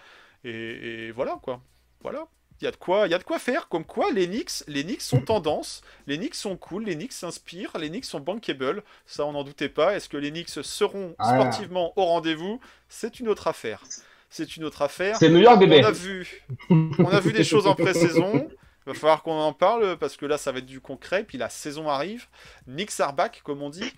et 0.45 1.11
voilà 1.11 1.41
quoi. 1.43 1.61
Voilà 2.03 2.29
il 2.61 2.65
y 2.65 2.69
a 2.69 2.71
de 2.71 2.77
quoi, 2.77 3.07
il 3.07 3.11
y 3.11 3.15
a 3.15 3.19
de 3.19 3.25
quoi 3.25 3.39
faire. 3.39 3.69
Comme 3.69 3.85
quoi, 3.85 4.11
les 4.11 4.27
Knicks, 4.27 4.65
les 4.67 4.83
Knicks 4.83 5.03
sont 5.03 5.21
tendance, 5.21 5.83
les 6.07 6.19
Knicks 6.19 6.35
sont 6.35 6.57
cool, 6.57 6.85
les 6.85 6.97
Knicks 6.97 7.13
s'inspirent, 7.13 7.77
les 7.79 7.89
Knicks 7.89 8.05
sont 8.05 8.21
bankable. 8.21 8.83
Ça, 9.07 9.25
on 9.27 9.33
n'en 9.33 9.45
doutait 9.45 9.69
pas. 9.69 9.95
Est-ce 9.95 10.09
que 10.09 10.17
les 10.17 10.31
Knicks 10.31 10.49
seront 10.49 11.15
ah. 11.19 11.35
sportivement 11.35 11.93
au 11.97 12.05
rendez-vous? 12.05 12.61
C'est 12.89 13.21
une 13.21 13.29
autre 13.29 13.47
affaire. 13.47 13.83
C'est 14.31 14.57
une 14.57 14.65
autre 14.65 14.83
affaire. 14.83 15.17
C'est 15.17 15.29
New 15.29 15.39
York, 15.39 15.59
bébé. 15.59 15.81
On 15.83 15.87
a 15.87 15.91
vu, 15.91 16.45
on 16.71 17.07
a 17.07 17.21
vu 17.21 17.33
des 17.33 17.45
choses 17.45 17.67
en 17.67 17.75
pré-saison. 17.75 18.49
Il 18.87 18.93
va 18.93 18.95
falloir 18.95 19.23
qu'on 19.23 19.39
en 19.39 19.53
parle 19.53 19.99
parce 19.99 20.17
que 20.17 20.25
là, 20.25 20.39
ça 20.39 20.51
va 20.51 20.59
être 20.59 20.67
du 20.67 20.81
concret. 20.81 21.25
Puis 21.25 21.37
la 21.37 21.51
saison 21.51 21.89
arrive. 21.89 22.27
Nick 22.67 22.91
Sarback, 22.91 23.43
comme 23.45 23.63
on 23.63 23.71
dit. 23.71 23.93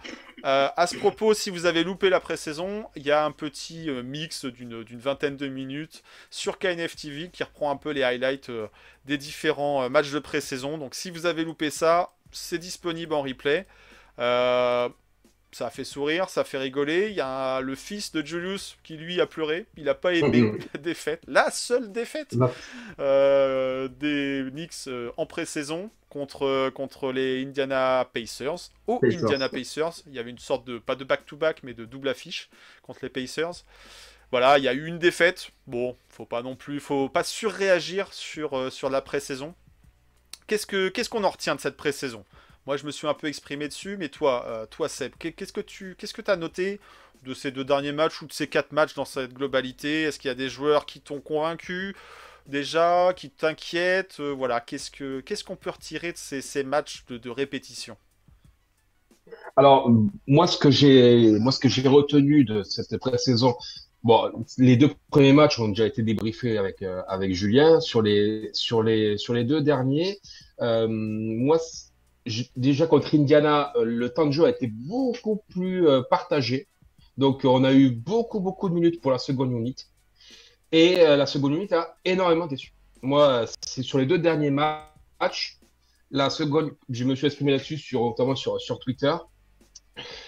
Euh, 0.44 0.68
à 0.74 0.86
ce 0.86 0.96
propos, 0.96 1.34
si 1.34 1.50
vous 1.50 1.66
avez 1.66 1.84
loupé 1.84 2.08
la 2.08 2.18
pré-saison, 2.18 2.86
il 2.96 3.02
y 3.02 3.10
a 3.10 3.24
un 3.24 3.30
petit 3.30 3.90
euh, 3.90 4.02
mix 4.02 4.46
d'une 4.46 4.82
vingtaine 4.98 5.36
de 5.36 5.48
minutes 5.48 6.02
sur 6.30 6.58
KNF 6.58 6.96
TV 6.96 7.28
qui 7.28 7.42
reprend 7.44 7.70
un 7.70 7.76
peu 7.76 7.90
les 7.90 8.02
highlights 8.02 8.48
euh, 8.48 8.66
des 9.04 9.18
différents 9.18 9.90
matchs 9.90 10.12
de 10.12 10.18
pré-saison. 10.18 10.78
Donc 10.78 10.94
si 10.94 11.10
vous 11.10 11.26
avez 11.26 11.44
loupé 11.44 11.68
ça, 11.68 12.08
c'est 12.32 12.56
disponible 12.56 13.12
en 13.12 13.20
replay 13.20 13.66
ça 15.52 15.66
a 15.66 15.70
fait 15.70 15.84
sourire, 15.84 16.28
ça 16.28 16.42
a 16.42 16.44
fait 16.44 16.58
rigoler. 16.58 17.08
Il 17.08 17.14
y 17.14 17.20
a 17.20 17.60
le 17.60 17.74
fils 17.74 18.12
de 18.12 18.24
Julius 18.24 18.76
qui 18.82 18.96
lui 18.96 19.20
a 19.20 19.26
pleuré. 19.26 19.66
Il 19.76 19.84
n'a 19.84 19.94
pas 19.94 20.12
aimé 20.14 20.42
mhm. 20.42 20.58
la 20.74 20.80
défaite, 20.80 21.22
la 21.26 21.50
seule 21.50 21.92
défaite 21.92 22.34
euh, 22.98 23.88
des 23.88 24.44
Knicks 24.50 24.86
euh, 24.86 25.10
en 25.16 25.26
pré-saison 25.26 25.90
contre, 26.08 26.70
contre 26.70 27.12
les 27.12 27.42
Indiana 27.42 28.08
Pacers. 28.12 28.70
Au 28.86 29.00
Indiana 29.02 29.48
Pacers, 29.48 30.02
il 30.06 30.14
y 30.14 30.18
avait 30.18 30.30
une 30.30 30.38
sorte 30.38 30.66
de, 30.66 30.78
pas 30.78 30.96
de 30.96 31.04
back-to-back, 31.04 31.62
mais 31.62 31.74
de 31.74 31.84
double 31.84 32.08
affiche 32.08 32.50
contre 32.82 33.00
les 33.02 33.08
Pacers. 33.08 33.64
Voilà, 34.30 34.58
il 34.58 34.64
y 34.64 34.68
a 34.68 34.74
eu 34.74 34.86
une 34.86 34.98
défaite. 34.98 35.50
Bon, 35.66 35.96
faut 36.08 36.26
pas 36.26 36.42
non 36.42 36.54
plus, 36.54 36.78
faut 36.78 37.08
pas 37.08 37.24
surréagir 37.24 38.12
sur, 38.12 38.56
euh, 38.56 38.70
sur 38.70 38.90
la 38.90 39.00
pré-saison. 39.00 39.54
Qu'est-ce 40.46 40.66
qu'on 40.66 41.02
ce 41.02 41.08
qu'on 41.08 41.24
en 41.24 41.30
retient 41.30 41.54
de 41.54 41.60
cette 41.60 41.76
pré-saison? 41.76 42.24
Moi, 42.70 42.76
je 42.76 42.86
me 42.86 42.92
suis 42.92 43.08
un 43.08 43.14
peu 43.14 43.26
exprimé 43.26 43.66
dessus, 43.66 43.96
mais 43.98 44.10
toi, 44.10 44.44
euh, 44.46 44.64
toi 44.64 44.88
Seb, 44.88 45.10
qu'est-ce 45.18 45.52
que 45.52 45.60
tu 45.60 45.96
qu'est-ce 45.98 46.14
que 46.14 46.22
as 46.30 46.36
noté 46.36 46.78
de 47.24 47.34
ces 47.34 47.50
deux 47.50 47.64
derniers 47.64 47.90
matchs 47.90 48.22
ou 48.22 48.28
de 48.28 48.32
ces 48.32 48.46
quatre 48.46 48.70
matchs 48.70 48.94
dans 48.94 49.04
cette 49.04 49.34
globalité? 49.34 50.02
Est-ce 50.02 50.20
qu'il 50.20 50.28
y 50.28 50.30
a 50.30 50.36
des 50.36 50.48
joueurs 50.48 50.86
qui 50.86 51.00
t'ont 51.00 51.18
convaincu 51.20 51.96
déjà, 52.46 53.12
qui 53.16 53.28
t'inquiètent? 53.28 54.20
Euh, 54.20 54.30
Voilà, 54.32 54.60
qu'est-ce 54.60 54.92
que 54.92 55.18
qu'est-ce 55.18 55.42
qu'on 55.42 55.56
peut 55.56 55.70
retirer 55.70 56.12
de 56.12 56.16
ces, 56.16 56.62
matchs 56.62 57.04
de, 57.08 57.28
répétition? 57.28 57.96
Alors, 59.56 59.90
moi, 60.28 60.46
ce 60.46 60.56
que 60.56 60.70
j'ai 60.70 61.40
moi 61.40 61.50
ce 61.50 61.58
que 61.58 61.68
j'ai 61.68 61.88
retenu 61.88 62.44
de 62.44 62.62
cette 62.62 62.96
pré-saison, 62.98 63.56
Bon, 64.04 64.30
les 64.58 64.76
deux 64.76 64.92
premiers 65.10 65.32
matchs 65.32 65.58
ont 65.58 65.68
déjà 65.68 65.86
été 65.86 66.02
débriefés 66.02 66.56
avec 66.56 66.82
euh, 66.82 67.02
avec 67.08 67.34
Julien. 67.34 67.80
Sur 67.80 68.00
les 68.00 68.48
sur 68.52 68.84
les 68.84 69.18
sur 69.18 69.34
les 69.34 69.42
deux 69.42 69.60
derniers. 69.60 70.20
moi, 70.60 71.58
déjà 72.56 72.86
contre 72.86 73.14
Indiana, 73.14 73.72
euh, 73.76 73.84
le 73.84 74.10
temps 74.10 74.26
de 74.26 74.32
jeu 74.32 74.44
a 74.44 74.50
été 74.50 74.66
beaucoup 74.66 75.42
plus 75.48 75.86
euh, 75.86 76.02
partagé. 76.02 76.68
Donc, 77.16 77.42
on 77.44 77.64
a 77.64 77.72
eu 77.72 77.90
beaucoup, 77.90 78.40
beaucoup 78.40 78.68
de 78.68 78.74
minutes 78.74 79.00
pour 79.00 79.10
la 79.10 79.18
seconde 79.18 79.52
unité. 79.52 79.84
Et 80.72 81.00
euh, 81.00 81.16
la 81.16 81.26
seconde 81.26 81.54
unité 81.54 81.74
a 81.74 81.96
énormément 82.04 82.46
déçu. 82.46 82.72
Moi, 83.02 83.44
c'est 83.66 83.82
sur 83.82 83.98
les 83.98 84.06
deux 84.06 84.18
derniers 84.18 84.50
matchs. 84.50 85.58
La 86.10 86.30
seconde, 86.30 86.72
je 86.88 87.04
me 87.04 87.14
suis 87.14 87.26
exprimé 87.26 87.52
là-dessus, 87.52 87.78
sur, 87.78 88.00
notamment 88.02 88.36
sur, 88.36 88.60
sur 88.60 88.78
Twitter. 88.78 89.14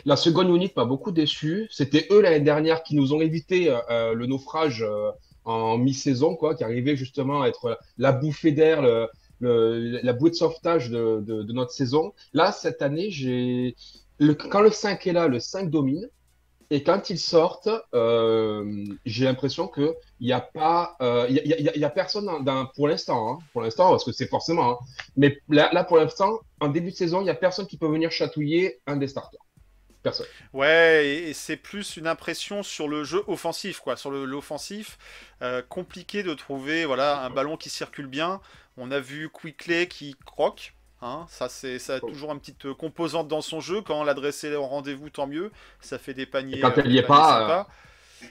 La 0.05 0.17
seconde 0.17 0.49
unité 0.49 0.75
m'a 0.77 0.85
beaucoup 0.85 1.13
déçu. 1.13 1.67
C'était 1.71 2.07
eux 2.11 2.21
l'année 2.21 2.41
dernière 2.41 2.83
qui 2.83 2.95
nous 2.95 3.15
ont 3.15 3.21
évité 3.21 3.75
le 3.89 4.27
naufrage 4.27 4.85
en 5.45 5.79
mi-saison, 5.79 6.37
quoi, 6.37 6.55
qui 6.55 6.63
arrivait 6.63 6.95
justement 6.95 7.43
à 7.43 7.49
être 7.49 7.79
la 7.99 8.13
bouffée 8.13 8.53
d'air, 8.53 9.09
la 9.43 10.13
bouée 10.13 10.31
de 10.31 10.35
sauvetage 10.35 10.91
de, 10.91 11.53
notre 11.53 11.73
saison. 11.73 12.13
Là, 12.33 12.53
cette 12.53 12.83
année, 12.83 13.11
j'ai 13.11 13.77
quand 14.51 14.61
le 14.61 14.71
5 14.71 15.07
est 15.07 15.13
là, 15.13 15.29
le 15.29 15.41
5 15.41 15.71
domine. 15.71 16.09
Et 16.71 16.83
quand 16.83 17.11
ils 17.11 17.19
sortent, 17.19 17.69
euh, 17.93 18.87
j'ai 19.05 19.27
l'impression 19.27 19.69
qu'il 19.69 19.93
n'y 20.23 20.33
a 20.33 20.41
pas, 20.41 20.97
il 21.01 21.05
euh, 21.05 21.29
y, 21.29 21.53
a, 21.53 21.77
y, 21.77 21.85
a, 21.85 21.91
personne 21.91 22.31
pour 22.75 22.89
l'instant, 22.89 23.29
hein, 23.31 23.39
pour 23.53 23.61
l'instant, 23.61 23.91
parce 23.91 24.05
que 24.05 24.13
c'est 24.13 24.27
forcément, 24.27 24.71
hein. 24.71 24.79
mais 25.15 25.37
là, 25.51 25.69
là, 25.75 25.85
pour 25.85 25.99
l'instant, 25.99 26.41
en 26.61 26.69
début 26.69 26.93
de 26.93 26.97
saison, 26.97 27.21
il 27.21 27.25
n'y 27.25 27.31
a 27.31 27.35
personne 27.35 27.67
qui 27.67 27.77
peut 27.77 27.89
venir 27.89 28.11
chatouiller 28.11 28.81
un 28.87 28.97
des 28.97 29.07
starters. 29.07 29.43
Personne. 30.03 30.27
Ouais, 30.55 31.07
et, 31.07 31.35
c'est 31.35 31.59
plus 31.59 31.99
une 31.99 32.07
impression 32.07 32.63
sur 32.63 32.89
le 32.89 33.05
jeu 33.05 33.23
offensif, 33.27 33.81
quoi. 33.81 33.97
Sur 33.97 34.11
l'offensif, 34.11 34.99
euh, 35.43 35.61
compliqué 35.61 36.23
de 36.23 36.33
trouver, 36.33 36.87
voilà, 36.87 37.23
un 37.23 37.29
ballon 37.29 37.59
qui 37.59 37.69
circule 37.69 38.07
bien. 38.07 38.41
On 38.76 38.91
a 38.91 39.00
vu 39.00 39.31
Quickley 39.31 39.87
qui 39.87 40.17
croque. 40.26 40.75
Hein, 41.02 41.26
ça, 41.29 41.49
c'est 41.49 41.79
ça 41.81 41.97
a 41.97 41.99
oh. 42.00 42.09
toujours 42.09 42.33
une 42.33 42.38
petite 42.38 42.67
euh, 42.67 42.75
composante 42.75 43.26
dans 43.26 43.41
son 43.41 43.61
jeu. 43.61 43.83
Quand 43.83 44.05
l'adresser 44.05 44.49
est 44.49 44.57
au 44.57 44.67
rendez-vous, 44.67 45.11
tant 45.11 45.26
mieux. 45.26 45.50
Ça 45.81 45.99
fait 45.99 46.14
des 46.14 46.26
paniers. 46.26 46.61
quand 46.61 46.79
elle 46.79 46.88
n'y 46.88 46.99
est 46.99 47.02
pas, 47.02 47.69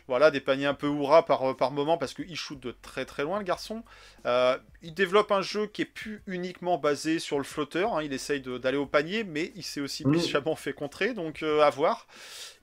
voilà, 0.08 0.32
des 0.32 0.40
paniers 0.40 0.66
un 0.66 0.74
peu 0.74 0.88
hurrah 0.88 1.26
par, 1.26 1.52
euh, 1.52 1.54
par 1.54 1.72
moment 1.72 1.98
parce 1.98 2.14
qu'il 2.14 2.36
shoot 2.36 2.60
de 2.60 2.76
très 2.82 3.06
très 3.06 3.24
loin 3.24 3.40
le 3.40 3.44
garçon. 3.44 3.84
Euh, 4.26 4.58
il 4.82 4.94
développe 4.94 5.32
un 5.32 5.42
jeu 5.42 5.68
qui 5.68 5.84
est 5.84 5.86
plus 5.86 6.22
uniquement 6.28 6.78
basé 6.78 7.20
sur 7.20 7.38
le 7.38 7.44
flotteur. 7.44 7.96
Hein. 7.96 8.04
Il 8.04 8.14
essaye 8.14 8.42
d'aller 8.42 8.78
au 8.78 8.86
panier, 8.86 9.24
mais 9.24 9.52
il 9.56 9.64
s'est 9.64 9.82
aussi 9.82 10.06
mmh. 10.06 10.56
fait 10.56 10.74
contrer, 10.74 11.14
donc 11.14 11.44
euh, 11.44 11.62
à 11.62 11.70
voir. 11.70 12.08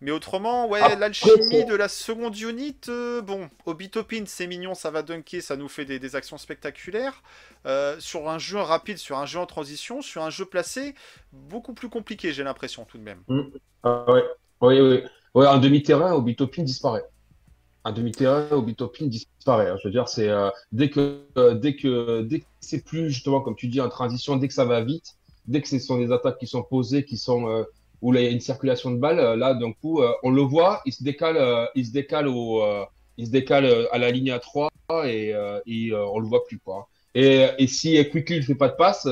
Mais 0.01 0.11
autrement, 0.11 0.69
ouais, 0.69 0.97
l'alchimie 0.97 1.65
de 1.65 1.75
la 1.75 1.89
seconde 1.89 2.39
unit, 2.39 2.77
bon, 2.87 3.51
Obitopin, 3.67 4.25
c'est 4.27 4.47
mignon, 4.47 4.75
ça 4.75 4.93
va 4.93 5.03
dunker, 5.03 5.43
ça 5.43 5.57
nous 5.57 5.69
fait 5.69 5.85
des, 5.85 6.15
actions 6.15 6.39
spectaculaires. 6.39 7.23
sur 7.99 8.29
un 8.29 8.39
jeu 8.39 8.59
rapide, 8.59 8.99
sur 8.99 9.19
un 9.19 9.27
jeu 9.27 9.41
en 9.41 9.47
transition, 9.47 10.01
sur 10.01 10.23
un 10.23 10.31
jeu 10.31 10.45
placé, 10.45 10.95
beaucoup 11.33 11.75
plus 11.75 11.89
compliqué, 11.89 12.33
j'ai 12.33 12.45
l'impression 12.45 12.85
tout 12.85 12.99
de 12.99 13.03
même. 13.03 13.23
Mmh. 13.27 13.43
Ah 13.83 14.05
ouais, 14.09 14.25
oui, 14.61 14.81
oui. 14.81 15.03
Ouais, 15.35 15.47
en 15.47 15.59
demi-terrain, 15.59 16.13
Obitopin 16.15 16.63
disparaît 16.63 17.05
un 17.89 17.93
demi-terrain, 17.93 18.47
Obitopin 18.51 19.07
disparaît. 19.07 19.71
Hein. 19.71 19.77
Je 19.83 19.89
veux 19.89 19.93
dire, 19.93 20.09
c'est 20.09 20.29
euh, 20.29 20.51
dès 20.73 20.91
que 20.91 21.23
euh, 21.37 21.55
dès 21.55 21.75
que 21.75 22.23
dès 22.23 22.41
que 22.41 22.45
c'est 22.61 22.85
plus 22.85 23.11
justement 23.11 23.41
comme 23.41 23.57
tu 23.57 23.69
dis 23.69 23.81
en 23.81 23.89
transition, 23.89 24.37
dès 24.37 24.49
que 24.49 24.55
ça 24.55 24.65
va 24.65 24.83
vite, 24.83 25.17
dès 25.47 25.63
que 25.63 25.69
ce 25.69 25.79
sont 25.79 25.99
des 25.99 26.13
attaques 26.13 26.39
qui 26.39 26.47
sont 26.47 26.63
posées, 26.63 27.05
qui 27.05 27.17
sont 27.17 27.49
euh, 27.49 27.65
où 28.03 28.15
il 28.15 28.23
y 28.23 28.27
a 28.27 28.31
une 28.31 28.41
circulation 28.41 28.91
de 28.91 28.99
balles, 28.99 29.39
là 29.39 29.55
d'un 29.55 29.73
coup 29.73 30.01
on 30.23 30.31
le 30.31 30.43
voit, 30.43 30.83
il 30.87 30.93
se 30.93 31.03
décale, 31.03 31.69
il 31.75 31.85
se 31.85 31.91
décale 31.91 32.29
au, 32.29 32.63
il 33.17 33.27
se 33.27 33.33
décale 33.33 33.89
à 33.91 33.99
la 33.99 34.13
ligne 34.13 34.31
à 34.31 34.39
3 34.39 34.71
et, 35.05 35.35
et 35.67 35.93
on 35.93 36.21
le 36.21 36.29
voit 36.29 36.45
plus 36.45 36.61
quoi. 36.61 36.87
Et, 37.17 37.49
et 37.59 37.67
si 37.67 37.99
Quickly 38.11 38.37
ne 38.37 38.43
fait 38.43 38.55
pas 38.55 38.69
de 38.69 38.77
passe, 38.77 39.09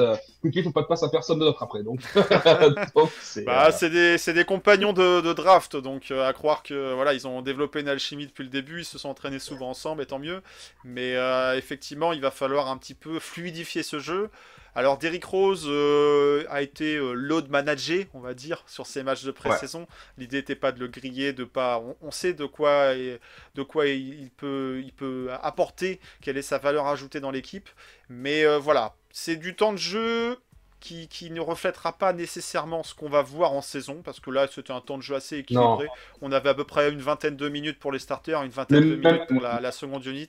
Quickly 0.46 0.62
ne 0.62 0.66
fait 0.68 0.72
pas 0.72 0.82
de 0.82 0.86
passe 0.86 1.02
à 1.02 1.08
personne 1.08 1.38
d'autre 1.38 1.62
après. 1.62 1.82
Donc, 1.82 2.00
bah, 2.14 3.68
euh, 3.68 3.72
c'est 3.72 3.90
des, 3.90 4.32
des, 4.32 4.44
compagnons 4.44 4.92
de, 4.92 5.20
de 5.20 5.32
draft, 5.32 5.76
donc 5.76 6.10
euh, 6.10 6.26
à 6.26 6.32
croire 6.32 6.62
que 6.62 6.94
voilà, 6.94 7.14
ils 7.14 7.26
ont 7.26 7.42
développé 7.42 7.80
une 7.80 7.88
alchimie 7.88 8.26
depuis 8.26 8.44
le 8.44 8.50
début, 8.50 8.80
ils 8.80 8.84
se 8.84 8.98
sont 8.98 9.08
entraînés 9.08 9.38
souvent 9.38 9.70
ensemble, 9.70 10.02
et 10.02 10.06
tant 10.06 10.18
mieux. 10.18 10.42
Mais 10.84 11.16
effectivement, 11.56 12.12
il 12.12 12.20
va 12.20 12.30
falloir 12.30 12.68
un 12.68 12.76
petit 12.76 12.94
peu 12.94 13.18
fluidifier 13.18 13.82
ce 13.82 13.98
jeu. 13.98 14.30
Alors 14.76 14.98
Derrick 14.98 15.24
Rose 15.24 15.64
euh, 15.66 16.44
a 16.50 16.60
été 16.60 16.96
euh, 16.96 17.14
load 17.14 17.48
managé, 17.48 18.08
on 18.12 18.20
va 18.20 18.34
dire, 18.34 18.62
sur 18.66 18.84
ces 18.84 19.02
matchs 19.02 19.24
de 19.24 19.30
pré-saison. 19.30 19.86
L'idée 20.18 20.36
n'était 20.36 20.54
pas 20.54 20.70
de 20.70 20.78
le 20.78 20.86
griller, 20.86 21.32
de 21.32 21.44
pas. 21.44 21.82
On, 22.02 22.10
sait 22.10 22.34
de 22.34 22.44
quoi, 22.44 22.94
de 22.94 23.62
quoi 23.62 23.86
il, 23.86 24.30
peut, 24.36 24.82
il 24.84 24.92
peut 24.92 25.28
apporter, 25.42 25.98
quelle 26.20 26.36
est 26.36 26.42
sa 26.42 26.58
valeur 26.58 26.86
ajoutée 26.88 27.20
dans 27.20 27.30
l'équipe. 27.30 27.70
Mais 28.08 28.44
euh, 28.44 28.58
voilà, 28.58 28.94
c'est 29.10 29.36
du 29.36 29.56
temps 29.56 29.72
de 29.72 29.78
jeu 29.78 30.38
qui, 30.80 31.08
qui 31.08 31.30
ne 31.30 31.40
reflètera 31.40 31.92
pas 31.92 32.12
nécessairement 32.12 32.82
ce 32.82 32.94
qu'on 32.94 33.08
va 33.08 33.22
voir 33.22 33.52
en 33.52 33.62
saison, 33.62 34.02
parce 34.04 34.20
que 34.20 34.30
là, 34.30 34.46
c'était 34.46 34.72
un 34.72 34.80
temps 34.80 34.98
de 34.98 35.02
jeu 35.02 35.14
assez 35.16 35.38
équilibré. 35.38 35.88
On 36.22 36.30
avait 36.32 36.50
à 36.50 36.54
peu 36.54 36.64
près 36.64 36.90
une 36.90 37.00
vingtaine 37.00 37.36
de 37.36 37.48
minutes 37.48 37.78
pour 37.78 37.92
les 37.92 37.98
starters, 37.98 38.42
une 38.42 38.50
vingtaine 38.50 38.88
de 38.88 38.96
minutes 38.96 39.26
pour 39.28 39.40
la, 39.40 39.60
la 39.60 39.72
seconde 39.72 40.04
unit. 40.06 40.28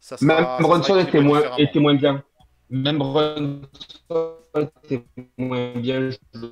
Ça 0.00 0.16
sera, 0.16 0.34
Même 0.34 0.46
Bronson 0.60 0.98
était 0.98 1.20
moins, 1.20 1.56
était 1.56 1.78
moins 1.78 1.94
bien. 1.94 2.22
Même 2.70 2.98
Bronson 2.98 3.62
était 4.80 5.04
moins 5.36 5.72
bien, 5.74 6.10
je 6.10 6.46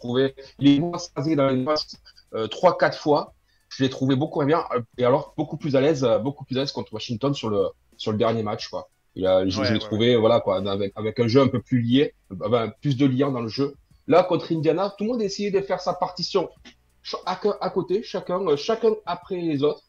trouvais. 0.00 0.34
Il 0.58 0.76
est 0.76 0.80
moins 0.80 0.98
dans 1.36 1.48
les 1.48 1.64
passes 1.64 2.02
3-4 2.32 2.96
fois. 2.96 3.34
Je 3.68 3.82
l'ai 3.84 3.88
trouvé 3.90 4.16
beaucoup 4.16 4.40
moins 4.40 4.46
bien. 4.46 4.64
Et 4.98 5.04
alors, 5.04 5.32
beaucoup 5.36 5.56
plus 5.56 5.76
à 5.76 5.80
l'aise, 5.80 6.06
beaucoup 6.22 6.44
plus 6.44 6.56
à 6.58 6.60
l'aise 6.60 6.72
contre 6.72 6.92
Washington 6.92 7.32
sur 7.32 7.48
le, 7.48 7.68
sur 7.96 8.12
le 8.12 8.18
dernier 8.18 8.42
match. 8.42 8.68
Quoi. 8.68 8.90
Il 9.14 9.26
a, 9.26 9.46
je, 9.46 9.62
l'ai 9.72 9.78
trouvé 9.78 10.16
voilà, 10.16 10.40
quoi, 10.40 10.56
avec, 10.70 10.92
avec 10.96 11.20
un 11.20 11.28
jeu 11.28 11.40
un 11.40 11.48
peu 11.48 11.60
plus 11.60 11.80
lié, 11.80 12.14
plus 12.80 12.96
de 12.96 13.06
liens 13.06 13.30
dans 13.30 13.42
le 13.42 13.48
jeu. 13.48 13.74
Là, 14.06 14.22
contre 14.24 14.52
Indiana, 14.52 14.94
tout 14.96 15.04
le 15.04 15.10
monde 15.10 15.22
essayait 15.22 15.50
de 15.50 15.60
faire 15.60 15.80
sa 15.80 15.94
partition 15.94 16.48
à, 17.26 17.38
à 17.60 17.70
côté, 17.70 18.02
chacun, 18.02 18.56
chacun 18.56 18.94
après 19.06 19.36
les 19.36 19.62
autres, 19.62 19.82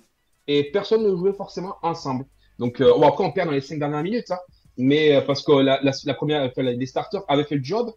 et 0.48 0.72
personne 0.72 1.04
ne 1.04 1.16
jouait 1.16 1.34
forcément 1.34 1.76
ensemble. 1.82 2.26
Donc, 2.60 2.82
euh, 2.82 2.92
bon, 2.94 3.08
après, 3.08 3.24
on 3.24 3.32
perd 3.32 3.48
dans 3.48 3.54
les 3.54 3.62
cinq 3.62 3.80
dernières 3.80 4.04
minutes, 4.04 4.32
hein, 4.32 4.40
mais 4.78 5.16
euh, 5.16 5.22
parce 5.22 5.42
que 5.44 5.54
la, 5.54 5.82
la, 5.82 5.92
la 6.04 6.14
première, 6.14 6.44
enfin, 6.44 6.64
les 6.64 6.86
starters 6.86 7.22
avaient 7.28 7.46
fait 7.46 7.56
le 7.56 7.64
job, 7.64 7.92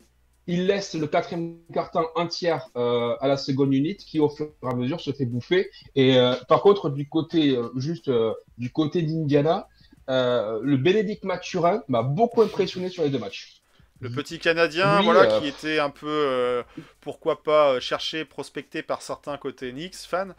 ils 0.47 0.67
laissent 0.67 0.95
le 0.95 1.07
quatrième 1.09 1.59
carton 1.73 2.05
entière 2.15 2.69
euh, 2.77 3.17
à 3.21 3.27
la 3.27 3.37
seconde 3.37 3.75
unité 3.75 4.05
qui, 4.05 4.21
au 4.21 4.29
fur 4.29 4.47
et 4.63 4.67
à 4.67 4.75
mesure, 4.75 5.01
se 5.01 5.11
fait 5.11 5.27
bouffer. 5.27 5.71
Et 5.97 6.17
euh, 6.17 6.35
par 6.49 6.63
contre, 6.63 6.89
du 6.89 7.09
côté, 7.09 7.57
euh, 7.57 7.71
juste 7.77 8.11
du 8.57 8.71
côté 8.71 9.03
d'Indiana, 9.03 9.67
le 10.09 10.77
Bénédicte 10.77 11.25
Mathurin 11.25 11.83
m'a 11.89 12.03
beaucoup 12.03 12.43
impressionné 12.43 12.89
sur 12.89 13.03
les 13.03 13.11
deux 13.11 13.19
matchs. 13.19 13.56
Le 14.01 14.11
petit 14.11 14.39
Canadien, 14.39 15.01
voilà, 15.03 15.41
qui 15.41 15.49
était 15.49 15.79
un 15.79 15.91
peu 15.91 16.63
pourquoi 17.07 17.45
pas 17.45 17.75
euh, 17.75 17.81
chercher, 17.81 18.25
prospecter 18.25 18.83
par 18.83 19.01
certains 19.01 19.37
côtés 19.37 19.71
Knicks 19.71 19.95
fans. 19.95 20.31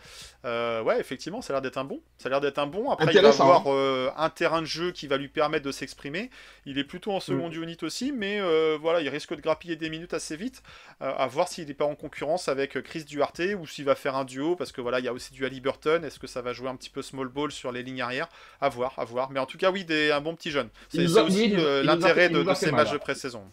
Euh, 0.44 0.84
ouais, 0.84 1.00
effectivement, 1.00 1.42
ça 1.42 1.54
a 1.54 1.56
l'air 1.56 1.62
d'être 1.62 1.78
un 1.78 1.86
bon. 1.86 2.02
Ça 2.18 2.28
a 2.28 2.30
l'air 2.30 2.42
d'être 2.42 2.60
un 2.60 2.68
bon. 2.68 2.92
Après, 2.92 3.10
il 3.10 3.22
va 3.22 3.30
avoir 3.30 3.68
hein. 3.68 3.72
euh, 3.72 4.10
un 4.18 4.30
terrain 4.30 4.60
de 4.60 4.68
jeu 4.68 4.92
qui 4.92 5.08
va 5.08 5.16
lui 5.16 5.30
permettre 5.30 5.66
de 5.66 5.72
s'exprimer. 5.72 6.30
Il 6.66 6.78
est 6.78 6.84
plutôt 6.84 7.14
en 7.14 7.22
seconde 7.22 7.56
mm. 7.56 7.64
unit 7.64 7.78
aussi, 7.84 8.12
mais 8.12 8.42
voilà, 8.82 9.00
il 9.00 9.08
risque 9.08 9.34
de 9.34 9.40
grappiller 9.40 9.78
des 9.78 9.90
minutes 9.90 10.14
assez 10.14 10.36
vite. 10.36 10.62
à 11.00 11.26
voir 11.28 11.48
s'il 11.48 11.68
n'est 11.68 11.74
pas 11.74 11.86
en 11.86 11.96
concurrence 11.96 12.50
avec 12.50 12.82
Chris 12.84 13.06
Duarte 13.06 13.42
ou 13.58 13.66
s'il 13.66 13.86
va 13.86 13.96
faire 13.96 14.18
un 14.18 14.26
duo, 14.26 14.58
parce 14.58 14.74
que 14.74 14.82
voilà, 14.82 15.00
il 15.00 15.06
y 15.06 15.08
a 15.08 15.14
aussi 15.14 15.32
du 15.32 15.46
Ali 15.46 15.62
Burton. 15.62 16.04
Est-ce 16.04 16.20
que 16.20 16.28
ça 16.28 16.42
va 16.42 16.52
jouer 16.52 16.68
un 16.68 16.76
petit 16.76 16.90
peu 16.90 17.02
small 17.02 17.30
ball 17.30 17.54
sur 17.54 17.72
les 17.72 17.82
lignes 17.82 18.02
arrière 18.02 18.28
À 18.60 18.68
voir, 18.68 18.94
à 18.98 19.06
voir. 19.06 19.32
Mais 19.32 19.40
en 19.40 19.46
tout 19.46 19.58
cas, 19.58 19.72
oui, 19.72 19.86
des, 19.86 20.12
un 20.12 20.20
bon 20.20 20.36
petit 20.36 20.52
jeune. 20.52 20.68
C'est 20.90 21.08
aussi 21.18 21.56
l'intérêt 21.84 22.28
de, 22.28 22.46
ces 22.56 22.72
matchs 22.72 22.92
de 22.92 22.98
pré-saison. 22.98 23.47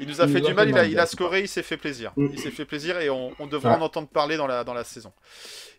Il 0.00 0.08
nous 0.08 0.20
a 0.20 0.26
fait 0.26 0.40
du 0.40 0.54
mal, 0.54 0.68
il 0.68 0.78
a, 0.78 0.84
il 0.84 0.98
a, 0.98 1.06
scoré, 1.06 1.42
il 1.42 1.48
s'est 1.48 1.62
fait 1.62 1.76
plaisir. 1.76 2.12
Mm. 2.16 2.28
Il 2.32 2.38
s'est 2.38 2.50
fait 2.50 2.64
plaisir 2.64 2.98
et 2.98 3.10
on, 3.10 3.32
on 3.38 3.46
devra 3.46 3.76
en 3.76 3.82
entendre 3.82 4.08
parler 4.08 4.36
dans 4.36 4.46
la, 4.46 4.64
dans 4.64 4.74
la 4.74 4.84
saison. 4.84 5.12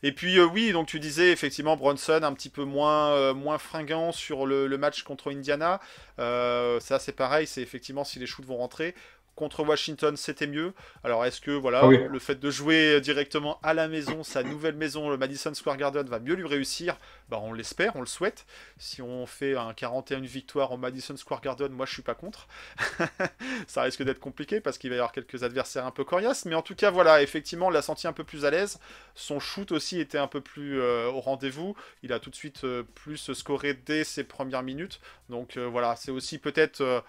Et 0.03 0.11
puis 0.11 0.39
euh, 0.39 0.45
oui, 0.45 0.71
donc 0.71 0.87
tu 0.87 0.99
disais 0.99 1.31
effectivement 1.31 1.75
Bronson 1.75 2.21
un 2.23 2.33
petit 2.33 2.49
peu 2.49 2.63
moins, 2.63 3.11
euh, 3.11 3.33
moins 3.33 3.57
fringant 3.57 4.11
sur 4.11 4.45
le, 4.45 4.67
le, 4.67 4.77
match 4.77 5.03
contre 5.03 5.31
Indiana. 5.31 5.79
Euh, 6.19 6.79
ça 6.79 6.99
c'est 6.99 7.11
pareil, 7.11 7.45
c'est 7.45 7.61
effectivement 7.61 8.03
si 8.03 8.19
les 8.19 8.25
shoots 8.25 8.45
vont 8.45 8.57
rentrer 8.57 8.95
contre 9.35 9.63
Washington, 9.63 10.15
c'était 10.17 10.47
mieux. 10.47 10.73
Alors, 11.03 11.25
est-ce 11.25 11.41
que 11.41 11.51
voilà, 11.51 11.87
le 11.87 12.19
fait 12.19 12.39
de 12.39 12.51
jouer 12.51 13.01
directement 13.01 13.59
à 13.63 13.73
la 13.73 13.87
maison, 13.87 14.23
sa 14.23 14.43
nouvelle 14.43 14.75
maison, 14.75 15.09
le 15.09 15.17
Madison 15.17 15.53
Square 15.53 15.77
Garden, 15.77 16.07
va 16.07 16.19
mieux 16.19 16.35
lui 16.35 16.47
réussir? 16.47 16.97
Bah, 17.29 17.39
On 17.41 17.53
l'espère, 17.53 17.95
on 17.95 18.01
le 18.01 18.05
souhaite. 18.05 18.45
Si 18.77 19.01
on 19.01 19.25
fait 19.25 19.55
un 19.55 19.73
41 19.73 20.21
victoire 20.21 20.71
au 20.71 20.77
Madison 20.77 21.15
Square 21.15 21.41
Garden, 21.41 21.71
moi 21.71 21.85
je 21.85 21.93
suis 21.93 22.01
pas 22.01 22.13
contre. 22.13 22.47
Ça 23.67 23.83
risque 23.83 24.03
d'être 24.03 24.19
compliqué 24.19 24.59
parce 24.59 24.77
qu'il 24.77 24.89
va 24.89 24.95
y 24.95 24.99
avoir 24.99 25.11
quelques 25.11 25.43
adversaires 25.43 25.85
un 25.85 25.91
peu 25.91 26.03
coriaces. 26.03 26.45
Mais 26.45 26.55
en 26.55 26.61
tout 26.61 26.75
cas, 26.75 26.91
voilà, 26.91 27.21
effectivement, 27.21 27.67
on 27.67 27.69
l'a 27.69 27.81
senti 27.81 28.07
un 28.07 28.13
peu 28.13 28.23
plus 28.23 28.45
à 28.45 28.51
l'aise. 28.51 28.79
Son 29.15 29.39
shoot 29.39 29.71
aussi 29.71 29.99
était 29.99 30.17
un 30.17 30.27
peu 30.27 30.41
plus 30.41 30.79
euh, 30.79 31.07
au 31.07 31.21
rendez-vous. 31.21 31.75
Il 32.03 32.13
a 32.13 32.19
tout 32.19 32.29
de 32.29 32.35
suite 32.35 32.63
euh, 32.63 32.83
plus 32.95 33.31
scoré 33.33 33.73
dès 33.73 34.03
ses 34.03 34.23
premières 34.23 34.63
minutes. 34.63 34.99
Donc 35.29 35.57
euh, 35.57 35.65
voilà, 35.65 35.95
c'est 35.95 36.11
aussi 36.11 36.37
peut-être 36.37 37.03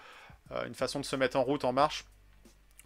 une 0.67 0.75
façon 0.75 0.99
de 0.99 1.05
se 1.05 1.15
mettre 1.15 1.37
en 1.37 1.43
route, 1.43 1.65
en 1.65 1.73
marche 1.73 2.05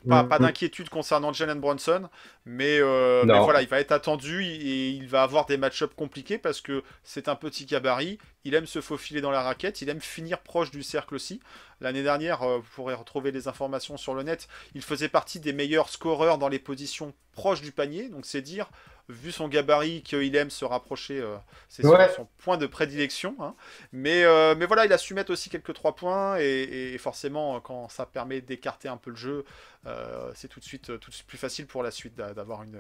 pas, 0.08 0.24
mm, 0.24 0.26
mm. 0.28 0.40
d'inquiétude 0.40 0.90
concernant 0.90 1.34
Jalen 1.34 1.60
Bronson, 1.60 2.10
mais, 2.46 2.80
euh, 2.80 3.24
voilà, 3.26 3.62
il 3.62 3.68
va 3.68 3.80
être 3.80 3.92
attendu 3.92 4.44
et 4.44 4.90
il 4.90 5.08
va 5.08 5.24
avoir 5.24 5.46
des 5.46 5.58
match-ups 5.58 5.94
compliqués 5.96 6.38
parce 6.38 6.62
que 6.62 6.84
c'est 7.04 7.28
un 7.28 7.36
petit 7.36 7.66
gabarit, 7.66 8.18
il 8.44 8.54
aime 8.54 8.66
se 8.68 8.82
faufiler 8.82 9.22
dans 9.22 9.32
la 9.32 9.42
raquette, 9.42 9.82
il 9.82 9.90
aime 9.90 10.02
finir 10.02 10.40
proche 10.40 10.72
du 10.72 10.84
cercle 10.84 11.16
aussi. 11.16 11.40
L'année 11.82 12.04
dernière, 12.04 12.44
euh, 12.44 12.58
vous 12.58 12.70
pourrez 12.76 12.94
retrouver 12.94 13.32
les 13.32 13.48
informations 13.48 13.98
sur 13.98 14.14
le 14.14 14.24
net, 14.24 14.48
il 14.76 14.82
faisait 14.82 15.10
partie 15.10 15.40
des 15.40 15.54
meilleurs 15.54 15.90
scoreurs 15.90 16.38
dans 16.38 16.50
les 16.50 16.60
positions 16.60 17.14
proches 17.34 17.62
du 17.62 17.72
panier, 17.72 18.10
donc 18.10 18.26
c'est 18.26 18.42
dire 18.42 18.70
vu 19.10 19.32
son 19.32 19.48
gabarit, 19.48 20.02
qu'il 20.02 20.36
aime 20.36 20.50
se 20.50 20.66
rapprocher. 20.66 21.20
Euh, 21.20 21.38
c'est 21.70 21.84
son, 21.84 22.28
point 22.38 22.58
de 22.58 22.68
prédilection. 22.68 23.36
Hein. 23.40 23.56
Mais, 23.92 24.24
euh, 24.24 24.56
mais 24.58 24.66
voilà, 24.66 24.86
il 24.86 24.94
a 24.94 24.98
su 24.98 25.14
mettre 25.14 25.32
aussi 25.32 25.50
quelques 25.50 25.74
trois 25.74 25.96
points. 25.96 26.38
Et, 26.40 26.98
forcément, 26.98 27.60
quand 27.62 27.90
ça 27.90 28.06
permet 28.06 28.42
d'écarter 28.42 28.88
un 28.88 28.98
peu 28.98 29.12
le 29.12 29.16
jeu, 29.16 29.46
euh, 29.86 30.32
c'est 30.36 30.48
tout 30.48 30.60
de 30.60 30.66
suite 30.66 31.00
tout 31.00 31.10
de 31.10 31.16
suite 31.16 31.28
plus 31.28 31.38
facile 31.38 31.68
pour 31.68 31.84
la 31.84 31.92
suite 31.92 32.16
d'avoir 32.16 32.64
une, 32.64 32.80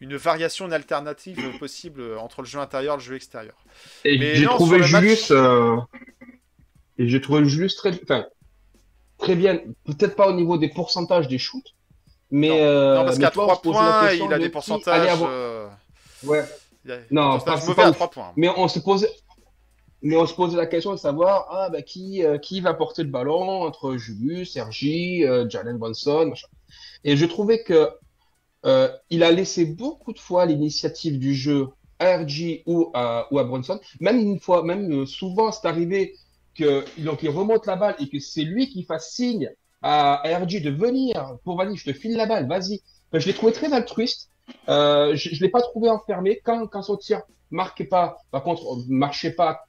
une 0.00 0.16
variation, 0.16 0.66
une 0.66 0.72
alternative 0.72 1.38
possible 1.58 2.16
entre 2.18 2.42
le 2.42 2.46
jeu 2.46 2.58
intérieur 2.58 2.94
et 2.94 2.98
le 2.98 3.02
jeu 3.02 3.14
extérieur. 3.14 3.56
Et 4.04 4.36
j'ai 4.36 4.46
trouvé 4.46 4.82
Julius. 4.82 5.32
Et 6.98 7.08
j'ai 7.08 7.20
trouvé 7.20 7.44
Julius 7.44 7.76
très, 7.76 7.92
enfin, 8.02 8.26
très 9.18 9.34
bien. 9.34 9.58
Peut-être 9.84 10.16
pas 10.16 10.28
au 10.28 10.32
niveau 10.32 10.56
des 10.56 10.70
pourcentages 10.70 11.28
des 11.28 11.36
shoots, 11.36 11.74
mais, 12.30 12.48
non, 12.48 12.56
euh, 12.56 13.04
parce 13.04 13.18
qu'à 13.18 13.30
3 13.30 13.62
points, 13.62 14.12
il 14.12 14.32
a 14.32 14.38
des 14.38 14.48
pourcentages. 14.48 15.08
Avoir... 15.08 15.30
Euh... 15.32 15.68
Ouais. 16.24 16.44
non, 17.10 17.38
pas, 17.38 17.56
mauvais 17.66 17.82
à 17.82 17.92
3 17.92 18.10
points. 18.10 18.32
Mais 18.36 18.48
on 18.56 18.68
se 18.68 18.78
posait. 18.80 19.10
Mais 20.02 20.16
on 20.16 20.26
se 20.26 20.34
posait 20.34 20.56
la 20.56 20.66
question 20.66 20.92
de 20.92 20.98
savoir 20.98 21.46
ah, 21.50 21.70
bah, 21.70 21.82
qui, 21.82 22.22
euh, 22.22 22.38
qui 22.38 22.60
va 22.60 22.74
porter 22.74 23.02
le 23.02 23.08
ballon 23.08 23.62
entre 23.62 23.96
Julius, 23.96 24.52
Sergi, 24.52 25.24
euh, 25.24 25.48
Jalen 25.48 25.78
Bonson. 25.78 26.26
Machin. 26.26 26.48
Et 27.02 27.16
je 27.16 27.24
trouvais 27.24 27.62
que 27.62 27.90
euh, 28.66 28.88
il 29.10 29.22
a 29.22 29.32
laissé 29.32 29.64
beaucoup 29.64 30.12
de 30.12 30.18
fois 30.18 30.44
l'initiative 30.46 31.18
du 31.18 31.34
jeu 31.34 31.68
à 31.98 32.18
RG 32.18 32.62
ou 32.66 32.90
à, 32.92 33.26
ou 33.30 33.38
à 33.38 33.44
Bronson. 33.44 33.80
Même 34.00 34.18
une 34.18 34.38
fois, 34.38 34.62
même 34.62 35.06
souvent, 35.06 35.50
c'est 35.50 35.66
arrivé 35.66 36.14
qu'il 36.54 36.84
il 36.98 37.30
remonte 37.30 37.66
la 37.66 37.76
balle 37.76 37.96
et 37.98 38.08
que 38.08 38.18
c'est 38.18 38.42
lui 38.42 38.68
qui 38.68 38.82
fasse 38.84 39.12
signe 39.12 39.50
à, 39.82 40.22
RG 40.24 40.62
de 40.62 40.70
venir 40.70 41.36
pour 41.44 41.56
vas-y, 41.56 41.76
je 41.76 41.84
te 41.84 41.92
file 41.92 42.16
la 42.16 42.26
balle, 42.26 42.48
vas-y. 42.48 42.80
je 43.12 43.26
l'ai 43.26 43.34
trouvé 43.34 43.52
très 43.52 43.72
altruiste. 43.72 44.30
Euh, 44.68 45.16
je 45.16 45.34
ne 45.34 45.40
l'ai 45.40 45.48
pas 45.48 45.60
trouvé 45.60 45.90
enfermé. 45.90 46.40
Quand, 46.44 46.66
quand 46.66 46.82
son 46.82 46.96
tir 46.96 47.22
marquait 47.50 47.84
pas, 47.84 48.18
par 48.30 48.42
contre, 48.42 48.62
marchait 48.88 49.32
pas 49.32 49.66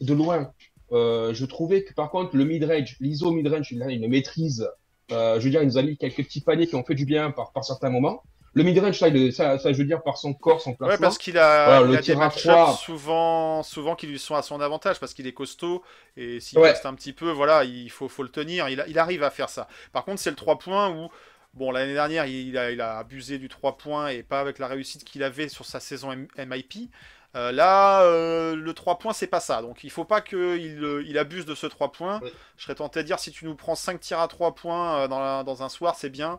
de 0.00 0.12
loin, 0.14 0.52
euh, 0.92 1.34
je 1.34 1.44
trouvais 1.44 1.84
que 1.84 1.94
par 1.94 2.10
contre, 2.10 2.36
le 2.36 2.44
mid-range, 2.44 2.96
l'ISO 3.00 3.30
mid-range, 3.30 3.72
il 3.72 3.82
a 3.82 3.90
une 3.90 4.08
maîtrise. 4.08 4.68
Euh, 5.12 5.38
je 5.38 5.44
veux 5.44 5.50
dire, 5.50 5.62
il 5.62 5.66
nous 5.66 5.78
a 5.78 5.82
mis 5.82 5.96
quelques 5.96 6.24
petits 6.24 6.40
paniers 6.40 6.66
qui 6.66 6.74
ont 6.74 6.84
fait 6.84 6.94
du 6.94 7.06
bien 7.06 7.30
par, 7.30 7.52
par 7.52 7.64
certains 7.64 7.90
moments. 7.90 8.22
Le 8.58 8.64
midrange, 8.64 8.98
ça, 8.98 9.06
ça, 9.30 9.58
ça, 9.58 9.72
je 9.72 9.78
veux 9.78 9.84
dire, 9.84 10.02
par 10.02 10.18
son 10.18 10.34
corps, 10.34 10.60
son 10.60 10.74
placement. 10.74 10.94
Ouais, 10.94 11.00
parce 11.00 11.16
qu'il 11.16 11.38
a, 11.38 11.80
il 11.82 11.96
a 11.96 12.00
des 12.00 12.16
match 12.16 12.44
souvent, 12.82 13.62
souvent 13.62 13.94
qui 13.94 14.08
lui 14.08 14.18
sont 14.18 14.34
à 14.34 14.42
son 14.42 14.60
avantage, 14.60 14.98
parce 14.98 15.14
qu'il 15.14 15.28
est 15.28 15.32
costaud, 15.32 15.84
et 16.16 16.40
s'il 16.40 16.58
reste 16.58 16.84
un 16.84 16.94
petit 16.94 17.12
peu, 17.12 17.30
voilà, 17.30 17.62
il 17.62 17.88
faut, 17.88 18.08
faut 18.08 18.24
le 18.24 18.30
tenir. 18.30 18.68
Il, 18.68 18.84
il 18.88 18.98
arrive 18.98 19.22
à 19.22 19.30
faire 19.30 19.48
ça. 19.48 19.68
Par 19.92 20.04
contre, 20.04 20.20
c'est 20.20 20.30
le 20.30 20.36
3 20.36 20.58
points 20.58 20.90
où, 20.90 21.08
bon, 21.54 21.70
l'année 21.70 21.92
dernière, 21.94 22.26
il 22.26 22.58
a, 22.58 22.72
il 22.72 22.80
a 22.80 22.98
abusé 22.98 23.38
du 23.38 23.48
3 23.48 23.76
points, 23.76 24.08
et 24.08 24.24
pas 24.24 24.40
avec 24.40 24.58
la 24.58 24.66
réussite 24.66 25.04
qu'il 25.04 25.22
avait 25.22 25.48
sur 25.48 25.64
sa 25.64 25.78
saison 25.78 26.10
MIP. 26.36 26.90
Euh, 27.36 27.52
là, 27.52 28.02
euh, 28.02 28.56
le 28.56 28.72
3 28.72 28.98
points, 28.98 29.12
c'est 29.12 29.26
pas 29.26 29.40
ça. 29.40 29.60
Donc 29.60 29.84
il 29.84 29.90
faut 29.90 30.04
pas 30.04 30.20
qu'il 30.20 30.38
euh, 30.38 31.04
il 31.06 31.18
abuse 31.18 31.44
de 31.44 31.54
ce 31.54 31.66
3 31.66 31.92
points. 31.92 32.20
Je 32.56 32.64
serais 32.64 32.74
tenté 32.74 33.02
de 33.02 33.06
dire 33.06 33.18
si 33.18 33.30
tu 33.30 33.44
nous 33.44 33.54
prends 33.54 33.74
5 33.74 34.00
tirs 34.00 34.20
à 34.20 34.28
3 34.28 34.54
points 34.54 35.08
dans, 35.08 35.44
dans, 35.44 35.62
un 35.62 35.68
soir, 35.68 35.94
c'est 35.94 36.08
bien. 36.10 36.38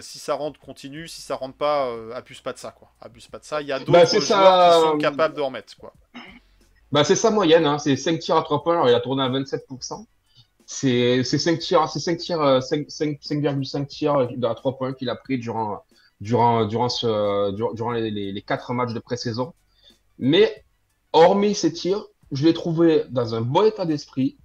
Si 0.00 0.18
ça 0.18 0.34
rentre, 0.34 0.58
continue. 0.60 1.08
Si 1.08 1.20
ça 1.22 1.36
rentre 1.36 1.56
pas, 1.56 1.92
abuse 2.14 2.40
pas 2.40 2.52
de 2.52 2.58
ça. 2.58 2.70
Quoi. 2.70 2.88
Abuse 3.00 3.28
pas 3.28 3.38
de 3.38 3.44
ça. 3.44 3.60
Il 3.60 3.68
y 3.68 3.72
a 3.72 3.78
bah, 3.78 4.04
d'autres 4.04 4.20
joueurs 4.20 4.82
qui 4.82 4.88
sont 4.88 4.98
capables 4.98 5.34
de 5.34 5.40
remettre. 5.40 5.76
Quoi. 5.76 5.92
Bah, 6.92 7.04
c'est 7.04 7.16
sa 7.16 7.30
moyenne. 7.30 7.66
Hein. 7.66 7.78
C'est 7.78 7.96
5 7.96 8.18
tirs 8.18 8.36
à 8.36 8.42
3 8.42 8.62
points. 8.62 8.88
Il 8.88 8.94
a 8.94 9.00
tourné 9.00 9.22
à 9.22 9.28
27%. 9.28 10.06
C'est 10.66 11.22
5 11.22 11.58
tirs, 11.58 11.88
5 11.88 12.16
tirs, 12.16 12.38
5,5 12.38 13.86
tirs 13.86 14.28
à 14.44 14.54
3 14.54 14.78
points 14.78 14.94
qu'il 14.94 15.08
a 15.08 15.16
pris 15.16 15.38
durant, 15.38 15.84
durant, 16.20 16.64
durant, 16.64 16.88
ce, 16.88 17.52
durant 17.74 17.92
les, 17.92 18.10
les, 18.10 18.32
les 18.32 18.42
4 18.42 18.72
matchs 18.72 18.92
de 18.92 18.98
pré-saison. 18.98 19.54
Mais 20.18 20.64
hormis 21.12 21.54
ces 21.54 21.72
tirs, 21.72 22.04
je 22.32 22.44
l'ai 22.44 22.54
trouvé 22.54 23.04
dans 23.10 23.34
un 23.34 23.42
bon 23.42 23.64
état 23.64 23.86
d'esprit. 23.86 24.36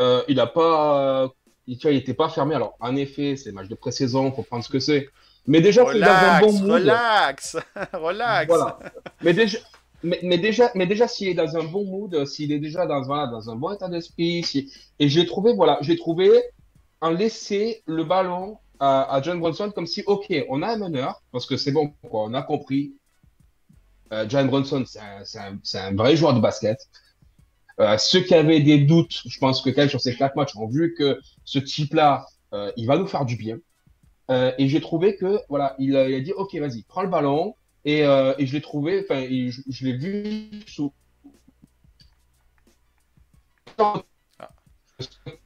Euh, 0.00 0.22
il 0.28 0.36
n'a 0.36 0.46
pas, 0.46 1.32
il 1.68 1.90
n'était 1.90 2.14
pas 2.14 2.28
fermé. 2.28 2.54
Alors, 2.54 2.76
en 2.80 2.96
effet, 2.96 3.36
c'est 3.36 3.52
match 3.52 3.68
de 3.68 3.74
pré-saison, 3.74 4.32
faut 4.32 4.42
prendre 4.42 4.64
ce 4.64 4.68
que 4.70 4.80
c'est. 4.80 5.08
Mais 5.46 5.60
déjà, 5.60 5.82
il 5.92 5.98
est 5.98 6.00
dans 6.00 6.06
un 6.06 6.40
bon 6.40 6.52
mood. 6.52 6.70
Relax, 6.72 7.56
relax. 7.92 8.46
Voilà. 8.48 8.78
Mais 9.22 9.32
déjà, 9.34 9.58
mais, 10.02 10.18
mais, 10.22 10.38
déjà, 10.38 10.70
mais 10.74 10.86
déjà, 10.86 11.08
s'il 11.08 11.28
est 11.28 11.34
dans 11.34 11.56
un 11.56 11.64
bon 11.64 11.84
mood, 11.84 12.24
s'il 12.26 12.52
est 12.52 12.58
déjà 12.58 12.86
dans, 12.86 13.02
dans 13.06 13.50
un 13.50 13.56
bon 13.56 13.72
état 13.72 13.88
d'esprit, 13.88 14.42
si... 14.44 14.72
et 14.98 15.08
j'ai 15.08 15.26
trouvé, 15.26 15.52
voilà, 15.54 15.78
j'ai 15.80 15.96
trouvé 15.96 16.30
en 17.00 17.10
laisser 17.10 17.82
le 17.86 18.04
ballon 18.04 18.58
à, 18.80 19.14
à 19.14 19.22
John 19.22 19.38
Bronson 19.40 19.70
comme 19.74 19.86
si, 19.86 20.02
ok, 20.06 20.32
on 20.48 20.62
a 20.62 20.68
un 20.68 20.76
meneur, 20.76 21.22
parce 21.32 21.46
que 21.46 21.56
c'est 21.56 21.72
bon, 21.72 21.92
quoi, 22.10 22.24
on 22.24 22.34
a 22.34 22.42
compris. 22.42 22.92
Euh, 24.12 24.24
John 24.28 24.46
Bronson, 24.48 24.84
c'est 24.86 25.00
un, 25.00 25.22
un- 25.40 25.58
c'est 25.62 25.78
un 25.78 25.94
vrai 25.94 26.16
joueur 26.16 26.32
de 26.34 26.40
basket. 26.40 26.78
Euh, 27.80 27.96
ceux 27.98 28.20
qui 28.20 28.34
avaient 28.34 28.60
des 28.60 28.78
doutes, 28.78 29.22
je 29.26 29.38
pense 29.38 29.62
que 29.62 29.70
quand 29.70 29.88
sur 29.88 30.00
ces 30.00 30.16
quatre 30.16 30.36
matchs 30.36 30.56
ont 30.56 30.66
vu 30.66 30.94
que 30.98 31.20
ce 31.44 31.58
type-là, 31.58 32.26
euh, 32.52 32.72
il 32.76 32.86
va 32.86 32.98
nous 32.98 33.06
faire 33.06 33.24
du 33.24 33.36
bien. 33.36 33.58
Euh, 34.30 34.52
et 34.58 34.68
j'ai 34.68 34.80
trouvé 34.80 35.16
que, 35.16 35.40
voilà, 35.48 35.76
il, 35.78 35.96
a- 35.96 36.20
dit, 36.20 36.32
ok, 36.32 36.54
vas-y, 36.56 36.82
prends 36.84 37.02
le 37.02 37.08
ballon. 37.08 37.56
Et, 37.84 38.02
je 38.04 38.52
l'ai 38.52 38.60
trouvé, 38.60 39.02
enfin, 39.04 39.22
je, 39.22 39.84
l'ai 39.86 39.94
vu 39.96 40.50
sous. 40.66 40.92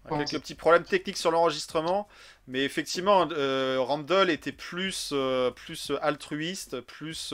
Quelques 0.08 0.40
petits 0.40 0.54
problèmes 0.54 0.84
techniques 0.84 1.16
sur 1.16 1.30
l'enregistrement, 1.30 2.06
mais 2.46 2.64
effectivement, 2.64 3.26
Randall 3.78 4.30
était 4.30 4.52
plus, 4.52 5.14
plus 5.56 5.92
altruiste, 6.02 6.80
plus 6.82 7.32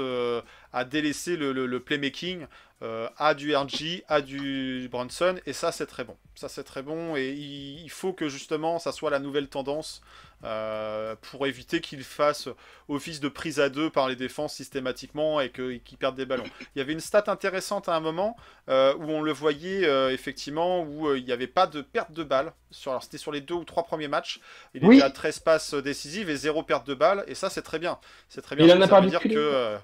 à 0.72 0.84
délaisser 0.84 1.37
le, 1.37 1.52
le- 1.52 1.66
le 1.66 1.80
playmaking 1.80 2.46
euh, 2.82 3.08
à 3.16 3.34
du 3.34 3.56
RG, 3.56 4.04
à 4.08 4.20
du 4.20 4.88
Brunson, 4.90 5.36
et 5.46 5.52
ça 5.52 5.72
c'est 5.72 5.86
très 5.86 6.04
bon. 6.04 6.16
Ça 6.36 6.48
c'est 6.48 6.62
très 6.62 6.82
bon, 6.82 7.16
et 7.16 7.30
il, 7.32 7.90
faut 7.90 8.12
que 8.12 8.28
justement 8.28 8.78
ça 8.78 8.92
soit 8.92 9.10
la 9.10 9.18
nouvelle 9.18 9.48
tendance 9.48 10.00
euh, 10.44 11.16
pour 11.32 11.48
éviter 11.48 11.80
qu'il 11.80 12.04
fasse 12.04 12.48
office 12.88 13.18
de 13.18 13.28
prise 13.28 13.58
à 13.58 13.68
deux 13.68 13.90
par 13.90 14.08
les 14.08 14.14
défenses 14.14 14.54
systématiquement 14.54 15.40
et 15.40 15.50
que- 15.50 15.72
et 15.72 15.80
qu'il 15.80 15.98
perde 15.98 16.14
des 16.14 16.26
ballons. 16.26 16.44
Il 16.76 16.78
y 16.78 16.80
avait 16.80 16.92
une 16.92 17.00
stat 17.00 17.24
intéressante 17.26 17.88
à 17.88 17.96
un 17.96 18.00
moment 18.00 18.36
euh, 18.68 18.94
où 18.94 19.10
on 19.10 19.22
le 19.22 19.32
voyait 19.32 19.84
euh, 19.84 20.12
effectivement 20.12 20.82
où 20.82 21.12
il 21.16 21.24
n'y 21.24 21.32
avait 21.32 21.48
pas 21.48 21.66
de 21.66 21.80
perte 21.82 22.12
de 22.12 22.22
balles. 22.22 22.52
Sur, 22.70 22.92
alors 22.92 23.02
c'était 23.02 23.18
sur 23.18 23.32
les 23.32 23.40
deux 23.40 23.54
ou 23.54 23.64
trois 23.64 23.82
premiers 23.82 24.06
matchs. 24.06 24.38
Il 24.74 24.84
Oui. 24.84 24.96
était 24.98 25.04
à 25.04 25.10
13 25.10 25.40
passes 25.40 25.74
décisives 25.74 26.30
et 26.30 26.36
zéro 26.36 26.62
perte 26.62 26.86
de 26.86 26.94
balles. 26.94 27.24
Et 27.26 27.34
ça 27.34 27.50
c'est 27.50 27.62
très 27.62 27.80
bien. 27.80 27.98
C'est 28.28 28.42
très 28.42 28.54
bien. 28.54 28.64
Il 28.66 28.72
en 28.72 28.80
a 28.80 28.86
pas 28.86 29.00
dire 29.00 29.20
que 29.20 29.76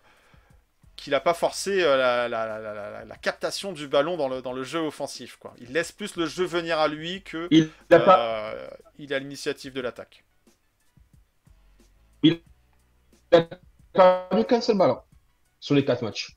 qu'il 0.97 1.11
n'a 1.13 1.21
pas 1.21 1.35
forcé 1.35 1.83
euh, 1.83 1.97
la, 1.97 2.29
la- 2.29 2.61
la- 2.61 3.05
la- 3.05 3.17
captation 3.17 3.73
du 3.73 3.89
ballon 3.89 4.17
dans 4.17 4.29
le, 4.29 4.43
dans 4.43 4.53
le 4.53 4.63
jeu 4.63 4.79
offensif. 4.81 5.37
Quoi. 5.37 5.55
Il 5.59 5.73
laisse 5.73 5.93
plus 5.93 6.17
le 6.17 6.27
jeu 6.27 6.45
venir 6.45 6.79
à 6.79 6.89
lui 6.89 7.23
que 7.23 7.49
Il 7.51 7.71
n'a 7.91 8.01
pas, 8.01 8.53
euh, 8.53 8.69
il 8.99 9.13
a 9.15 9.19
l'initiative 9.19 9.73
de 9.73 9.81
l'attaque. 9.81 10.25
pas 13.93 14.29
eu 14.39 14.45
qu'un 14.45 14.61
seul 14.61 14.77
ballon 14.77 15.01
sur 15.61 15.75
les 15.75 15.85
quatre 15.85 16.03
matchs. 16.03 16.37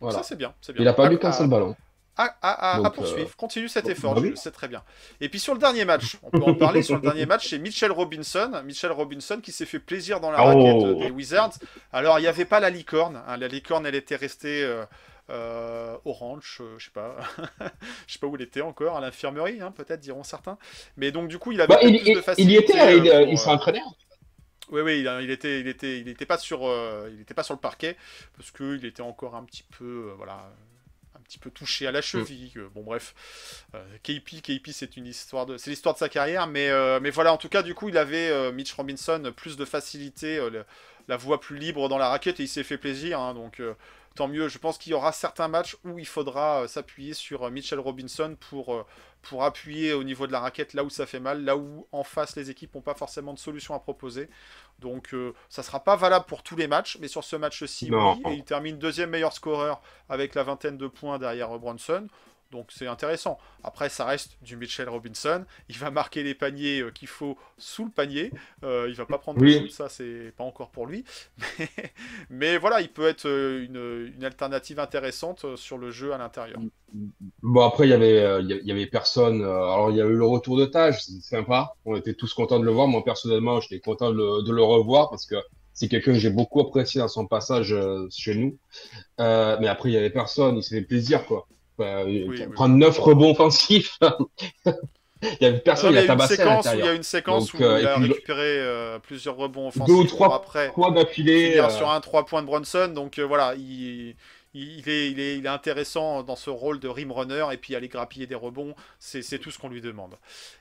Voilà. 0.00 0.18
Ça 0.18 0.22
c'est 0.24 0.36
bien. 0.36 0.54
bien. 0.66 0.74
Il 0.78 0.84
n'a 0.84 0.94
pas 0.94 1.12
eu 1.12 1.18
qu'un 1.18 1.32
seul 1.32 1.48
ballon. 1.48 1.76
À, 2.16 2.24
à- 2.42 2.72
à- 2.72 2.76
Donc, 2.78 2.86
à 2.86 2.90
poursuivre. 2.90 3.34
Continue 3.36 3.68
cet 3.68 3.88
effort, 3.88 4.14
bah 4.14 4.20
je- 4.22 4.26
oui. 4.28 4.32
c'est 4.36 4.50
très 4.52 4.68
bien. 4.68 4.82
Et 5.20 5.28
puis 5.28 5.40
sur 5.40 5.54
le 5.54 5.60
dernier 5.60 5.84
match, 5.84 6.18
on 6.22 6.30
peut 6.30 6.42
en 6.42 6.54
parler 6.54 6.82
sur 6.82 6.96
le 6.96 7.00
dernier 7.00 7.24
match, 7.26 7.48
c'est 7.48 7.58
Mitchell 7.58 7.90
Robinson. 7.92 8.62
Mitchell 8.64 8.92
Robinson 8.92 9.40
qui 9.42 9.52
s'est 9.52 9.64
fait 9.66 9.78
plaisir 9.78 10.20
dans 10.20 10.30
la 10.30 10.42
Oh. 10.42 10.46
raquette 10.46 10.98
des 10.98 11.10
Wizards. 11.10 11.52
Alors 11.92 12.18
il 12.18 12.22
n'y 12.22 12.28
avait 12.28 12.44
pas 12.44 12.60
la 12.60 12.70
licorne. 12.70 13.22
hein. 13.26 13.36
La 13.36 13.48
licorne, 13.48 13.86
elle 13.86 13.94
était 13.94 14.16
restée 14.16 14.62
euh, 14.62 14.84
euh, 15.30 15.96
orange, 16.04 16.58
euh, 16.60 16.74
je 16.78 16.86
sais 16.86 16.90
pas. 16.90 17.16
je 18.06 18.12
sais 18.12 18.18
pas 18.18 18.26
où 18.26 18.34
elle 18.36 18.42
était 18.42 18.60
encore, 18.60 18.96
à 18.96 19.00
l'infirmerie, 19.00 19.60
hein, 19.62 19.70
peut-être 19.72 20.00
diront 20.00 20.24
certains. 20.24 20.58
Mais 20.96 21.12
donc 21.12 21.28
du 21.28 21.38
coup, 21.38 21.52
il 21.52 21.60
avait 21.60 21.68
Bah, 21.74 21.78
il, 21.82 21.96
plus 21.96 22.04
de 22.04 22.10
il- 22.10 22.16
il 22.18 22.22
facilité. 22.22 22.52
y 22.52 22.56
était, 22.56 22.98
il, 22.98 23.08
euh, 23.08 23.14
euh, 23.14 23.24
pour, 23.24 23.32
il 23.32 23.38
s'est 23.38 23.48
euh, 23.48 23.52
entraîné. 23.52 23.80
oui, 24.70 24.80
oui, 24.82 24.98
il, 25.00 25.18
il 25.22 25.30
était, 25.30 25.60
il 25.60 25.68
était, 25.68 25.98
il 26.00 26.08
était 26.08 26.26
pas 26.26 26.36
sur, 26.38 26.66
euh, 26.68 27.08
il 27.14 27.20
était 27.22 27.34
pas 27.34 27.42
sur 27.44 27.54
le 27.54 27.60
parquet 27.60 27.96
parce 28.36 28.50
que 28.50 28.76
il 28.76 28.84
était 28.84 29.00
encore 29.02 29.34
un 29.36 29.44
petit 29.44 29.64
peu, 29.78 30.08
euh, 30.10 30.14
voilà, 30.16 30.50
petit 31.32 31.38
peu 31.38 31.50
touché 31.50 31.86
à 31.86 31.92
la 31.92 32.02
cheville. 32.02 32.52
euh, 32.56 32.68
Bon, 32.74 32.82
bref, 32.82 33.14
euh, 33.74 33.84
KP, 34.02 34.40
KP, 34.42 34.70
c'est 34.72 34.96
une 34.96 35.06
histoire 35.06 35.46
de, 35.46 35.56
c'est 35.56 35.70
l'histoire 35.70 35.94
de 35.94 35.98
sa 35.98 36.08
carrière, 36.08 36.46
mais, 36.46 36.68
euh, 36.68 37.00
mais 37.00 37.10
voilà, 37.10 37.32
en 37.32 37.36
tout 37.38 37.48
cas, 37.48 37.62
du 37.62 37.74
coup, 37.74 37.88
il 37.88 37.96
avait 37.98 38.28
euh, 38.30 38.52
Mitch 38.52 38.72
Robinson 38.74 39.32
plus 39.36 39.56
de 39.56 39.64
facilité, 39.64 40.36
le- 40.50 40.64
la 41.08 41.16
voie 41.16 41.40
plus 41.40 41.58
libre 41.58 41.88
dans 41.88 41.98
la 41.98 42.08
raquette 42.08 42.38
et 42.40 42.44
il 42.44 42.48
s'est 42.48 42.62
fait 42.64 42.78
plaisir, 42.78 43.18
hein, 43.20 43.34
donc. 43.34 43.60
Tant 44.14 44.28
mieux, 44.28 44.48
je 44.48 44.58
pense 44.58 44.76
qu'il 44.76 44.92
y 44.92 44.94
aura 44.94 45.10
certains 45.10 45.48
matchs 45.48 45.74
où 45.84 45.98
il 45.98 46.06
faudra 46.06 46.68
s'appuyer 46.68 47.14
sur 47.14 47.50
Mitchell 47.50 47.78
Robinson 47.78 48.36
pour, 48.50 48.84
pour 49.22 49.42
appuyer 49.42 49.94
au 49.94 50.04
niveau 50.04 50.26
de 50.26 50.32
la 50.32 50.40
raquette 50.40 50.74
là 50.74 50.84
où 50.84 50.90
ça 50.90 51.06
fait 51.06 51.18
mal, 51.18 51.44
là 51.44 51.56
où 51.56 51.86
en 51.92 52.04
face 52.04 52.36
les 52.36 52.50
équipes 52.50 52.74
n'ont 52.74 52.82
pas 52.82 52.92
forcément 52.92 53.32
de 53.32 53.38
solution 53.38 53.72
à 53.74 53.78
proposer. 53.80 54.28
Donc 54.82 55.14
euh, 55.14 55.32
ça 55.48 55.62
sera 55.62 55.80
pas 55.80 55.96
valable 55.96 56.26
pour 56.26 56.42
tous 56.42 56.56
les 56.56 56.66
matchs, 56.66 56.98
mais 57.00 57.08
sur 57.08 57.24
ce 57.24 57.36
match-ci, 57.36 57.90
oui. 57.90 58.22
Et 58.30 58.34
il 58.34 58.44
termine 58.44 58.76
deuxième 58.78 59.10
meilleur 59.10 59.32
scoreur 59.32 59.80
avec 60.08 60.34
la 60.34 60.42
vingtaine 60.42 60.76
de 60.76 60.86
points 60.86 61.18
derrière 61.18 61.54
euh, 61.54 61.58
Bronson. 61.58 62.06
Donc 62.52 62.68
c'est 62.70 62.86
intéressant. 62.86 63.38
Après, 63.64 63.88
ça 63.88 64.04
reste 64.04 64.36
du 64.42 64.56
Mitchell 64.56 64.88
Robinson. 64.88 65.44
Il 65.68 65.78
va 65.78 65.90
marquer 65.90 66.22
les 66.22 66.34
paniers 66.34 66.80
euh, 66.82 66.90
qu'il 66.92 67.08
faut 67.08 67.36
sous 67.58 67.84
le 67.84 67.90
panier. 67.90 68.32
Euh, 68.64 68.86
il 68.88 68.94
va 68.94 69.06
pas 69.06 69.18
prendre 69.18 69.40
Oui. 69.40 69.54
de 69.60 69.66
shoot, 69.66 69.70
ça 69.72 69.88
c'est 69.88 70.32
pas 70.36 70.44
encore 70.44 70.70
pour 70.70 70.86
lui. 70.86 71.04
Mais, 71.58 71.70
mais 72.30 72.58
voilà, 72.58 72.80
il 72.80 72.90
peut 72.92 73.08
être 73.08 73.26
euh, 73.26 73.64
une, 73.64 74.14
une 74.16 74.24
alternative 74.24 74.78
intéressante 74.80 75.44
euh, 75.44 75.56
sur 75.56 75.78
le 75.78 75.90
jeu 75.90 76.12
à 76.12 76.18
l'intérieur. 76.18 76.62
Bon, 77.42 77.62
après, 77.62 77.86
il 77.86 77.90
y 77.90 77.94
avait, 77.94 78.18
euh, 78.20 78.40
il 78.42 78.66
y 78.66 78.70
avait 78.72 78.86
personne. 78.86 79.42
alors, 79.42 79.90
il 79.90 79.96
y 79.96 80.00
a 80.02 80.04
eu 80.06 80.14
le 80.16 80.26
retour 80.26 80.56
de 80.58 80.66
Tage, 80.66 81.02
c'est 81.02 81.20
sympa. 81.22 81.72
On 81.84 81.96
était 81.96 82.14
tous 82.14 82.32
contents 82.34 82.58
de 82.60 82.64
le 82.64 82.70
voir. 82.70 82.86
Moi, 82.88 83.02
personnellement, 83.04 83.60
j'étais 83.60 83.80
content 83.80 84.10
de 84.10 84.16
le, 84.16 84.42
de 84.42 84.52
le 84.52 84.62
revoir 84.62 85.08
parce 85.10 85.26
que 85.26 85.36
c'est 85.72 85.88
quelqu'un 85.88 86.12
que 86.12 86.18
j'ai 86.18 86.30
beaucoup 86.30 86.60
apprécié 86.60 87.00
dans 87.00 87.08
son 87.08 87.26
passage 87.26 87.72
euh, 87.72 88.06
chez 88.10 88.34
nous. 88.34 88.58
Euh, 89.20 89.56
mais 89.60 89.68
après, 89.68 89.90
il 89.90 89.92
y 89.94 89.96
avait 89.98 90.10
personne. 90.10 90.56
Il 90.58 90.62
s'est 90.62 90.80
fait 90.80 90.86
plaisir, 90.86 91.26
quoi. 91.26 91.46
Enfin, 91.78 92.04
oui. 92.04 92.44
prendre 92.54 92.76
neuf 92.76 92.98
rebonds 92.98 93.32
offensifs. 93.32 93.98
Il 95.22 95.44
y 95.44 95.46
avait 95.46 95.60
personne, 95.60 95.92
il 95.92 95.96
a 95.96 96.00
a 96.00 96.04
une 96.04 96.08
tabassé 96.08 96.42
à 96.42 96.46
séquence 96.46 96.66
où 96.74 96.78
il 96.78 96.84
y 96.84 96.88
a 96.88 96.94
une 96.94 97.02
séquence 97.04 97.52
Donc, 97.52 97.60
où 97.60 97.64
euh, 97.64 97.78
il 97.80 97.86
a 97.86 97.94
puis 97.94 98.08
le- 98.08 98.14
récupéré 98.14 98.40
euh, 98.58 98.98
plusieurs 98.98 99.36
rebonds 99.36 99.68
offensifs 99.68 99.86
Deux 99.86 99.92
ou 99.94 100.04
trois 100.04 100.34
après 100.36 100.68
Trois 100.68 100.90
d'affilée. 100.92 101.58
euh, 101.58 101.68
sur 101.68 101.90
un 101.90 102.00
3 102.00 102.24
points 102.26 102.42
de 102.42 102.46
Bronson. 102.46 102.88
Donc 102.88 103.18
euh, 103.18 103.22
voilà, 103.24 103.54
il, 103.54 104.16
il, 104.54 104.88
est, 104.88 105.10
il, 105.10 105.20
est, 105.20 105.38
il 105.38 105.46
est 105.46 105.48
intéressant 105.48 106.22
dans 106.24 106.34
ce 106.36 106.50
rôle 106.50 106.80
de 106.80 106.88
rim 106.88 107.12
runner 107.12 107.46
et 107.52 107.56
puis 107.56 107.76
aller 107.76 107.88
grappiller 107.88 108.26
des 108.26 108.34
rebonds, 108.34 108.74
c'est 108.98 109.38
tout 109.38 109.50
ce 109.52 109.58
qu'on 109.58 109.68
lui 109.68 109.80
demande. 109.80 110.16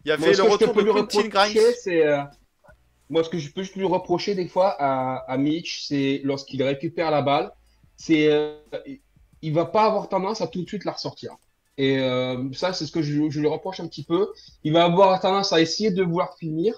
Il 0.06 0.10
y 0.10 0.12
avait 0.12 0.22
Moi, 0.28 0.34
le 0.34 0.44
retour 0.44 0.76
de 0.76 0.84
Quentin 0.84 1.28
Grimes. 1.28 1.58
euh, 1.88 2.24
Moi, 3.10 3.24
ce 3.24 3.30
que 3.30 3.38
je 3.40 3.52
peux 3.52 3.64
juste 3.64 3.76
lui 3.76 3.86
reprocher 3.86 4.36
des 4.36 4.48
fois 4.48 4.76
à, 4.80 5.26
à 5.32 5.38
Mitch, 5.38 5.84
c'est 5.88 6.22
lorsqu'il 6.24 6.64
récupère 6.64 7.12
la 7.12 7.22
balle, 7.22 7.52
c'est. 7.98 8.30
Il 9.42 9.54
va 9.54 9.66
pas 9.66 9.86
avoir 9.86 10.10
tendance 10.10 10.42
à 10.42 10.48
tout 10.48 10.62
de 10.62 10.68
suite 10.68 10.86
la 10.86 10.92
ressortir. 10.94 11.36
Et 11.78 12.00
euh, 12.00 12.52
ça, 12.54 12.74
c'est 12.74 12.86
ce 12.86 12.92
que 12.92 13.02
je, 13.02 13.30
je 13.30 13.40
lui 13.40 13.48
reproche 13.48 13.80
un 13.80 13.88
petit 13.88 14.04
peu. 14.04 14.30
Il 14.64 14.74
va 14.74 14.84
avoir 14.86 15.20
tendance 15.20 15.52
à 15.54 15.62
essayer 15.62 15.92
de 15.92 16.04
vouloir 16.04 16.36
finir 16.38 16.76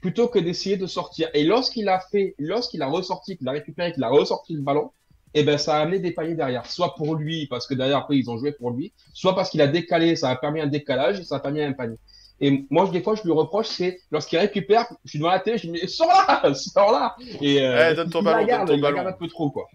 plutôt 0.00 0.28
que 0.28 0.38
d'essayer 0.38 0.76
de 0.76 0.86
sortir. 0.86 1.28
Et 1.34 1.44
lorsqu'il 1.44 1.88
a 1.88 2.00
fait, 2.00 2.34
lorsqu'il 2.38 2.82
a 2.82 2.86
ressorti, 2.86 3.36
qu'il 3.36 3.48
a 3.48 3.52
récupéré, 3.52 3.92
qu'il 3.92 4.04
a 4.04 4.08
ressorti 4.08 4.54
le 4.54 4.60
ballon, 4.62 4.90
eh 5.34 5.42
ben, 5.42 5.58
ça 5.58 5.76
a 5.76 5.80
amené 5.80 5.98
des 5.98 6.12
paniers 6.12 6.34
derrière. 6.34 6.66
Soit 6.66 6.94
pour 6.94 7.14
lui, 7.14 7.46
parce 7.46 7.66
que 7.66 7.74
derrière, 7.74 7.98
après, 7.98 8.16
ils 8.16 8.30
ont 8.30 8.38
joué 8.38 8.52
pour 8.52 8.70
lui, 8.70 8.92
soit 9.12 9.34
parce 9.34 9.50
qu'il 9.50 9.60
a 9.60 9.66
décalé, 9.66 10.16
ça 10.16 10.30
a 10.30 10.36
permis 10.36 10.60
un 10.60 10.66
décalage 10.66 11.20
et 11.20 11.24
ça 11.24 11.36
a 11.36 11.40
permis 11.40 11.62
un 11.62 11.72
panier. 11.72 11.98
Et 12.40 12.66
moi, 12.70 12.88
des 12.90 13.02
fois, 13.02 13.14
je 13.14 13.22
lui 13.22 13.32
reproche, 13.32 13.68
c'est 13.68 14.00
lorsqu'il 14.10 14.38
récupère, 14.38 14.86
je 15.04 15.10
suis 15.10 15.18
devant 15.18 15.30
la 15.30 15.40
télé, 15.40 15.58
je 15.58 15.68
me 15.68 15.78
dis, 15.78 15.88
sors 15.88 16.08
là, 16.08 16.52
sors 16.54 16.92
là. 16.92 17.16
Et 17.40 17.60
euh, 17.62 17.90
Eh, 17.90 17.94
donne 17.94 18.10
ton 18.10 18.20
il 18.20 18.24
ballon, 18.24 18.38
la 18.38 18.44
garde, 18.44 18.68
donne 18.68 18.80
ton 18.80 18.88
il 18.90 18.94
ballon. 18.94 19.06
un 19.06 19.12
peu 19.12 19.28
trop, 19.28 19.50
quoi. 19.50 19.66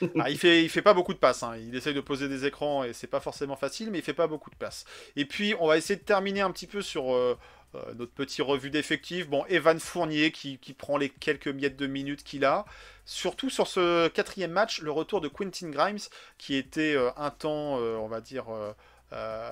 Ah, 0.18 0.30
il 0.30 0.38
fait, 0.38 0.66
fait 0.68 0.82
pas 0.82 0.94
beaucoup 0.94 1.14
de 1.14 1.18
passes. 1.18 1.42
hein. 1.42 1.56
Il 1.56 1.74
essaye 1.74 1.94
de 1.94 2.00
poser 2.00 2.28
des 2.28 2.46
écrans 2.46 2.84
et 2.84 2.92
c'est 2.92 3.06
pas 3.06 3.20
forcément 3.20 3.56
facile, 3.56 3.90
mais 3.90 3.98
il 3.98 4.04
fait 4.04 4.14
pas 4.14 4.26
beaucoup 4.26 4.50
de 4.50 4.56
passes. 4.56 4.84
Et 5.16 5.24
puis, 5.24 5.54
on 5.60 5.68
va 5.68 5.76
essayer 5.76 5.96
de 5.98 6.04
terminer 6.04 6.40
un 6.40 6.50
petit 6.50 6.66
peu 6.66 6.82
sur 6.82 7.14
euh, 7.14 7.38
euh, 7.74 7.94
notre 7.94 8.12
petit 8.12 8.42
revue 8.42 8.70
d'effectifs. 8.70 9.28
Bon, 9.28 9.44
Evan 9.48 9.78
Fournier 9.78 10.30
qui, 10.32 10.58
prend 10.76 10.96
les 10.96 11.10
quelques 11.10 11.48
miettes 11.48 11.76
de 11.76 11.86
minutes 11.86 12.24
qu'il 12.24 12.44
a. 12.44 12.64
Surtout 13.06 13.50
sur 13.50 13.66
ce 13.66 14.08
quatrième 14.08 14.50
match, 14.52 14.80
le 14.80 14.90
retour 14.90 15.20
de 15.20 15.28
Quentin 15.28 15.68
Grimes 15.70 15.98
qui 16.38 16.56
était 16.56 16.94
euh, 16.94 17.10
un 17.16 17.30
temps, 17.30 17.74
on 17.76 18.08
va 18.08 18.20
dire. 18.20 18.46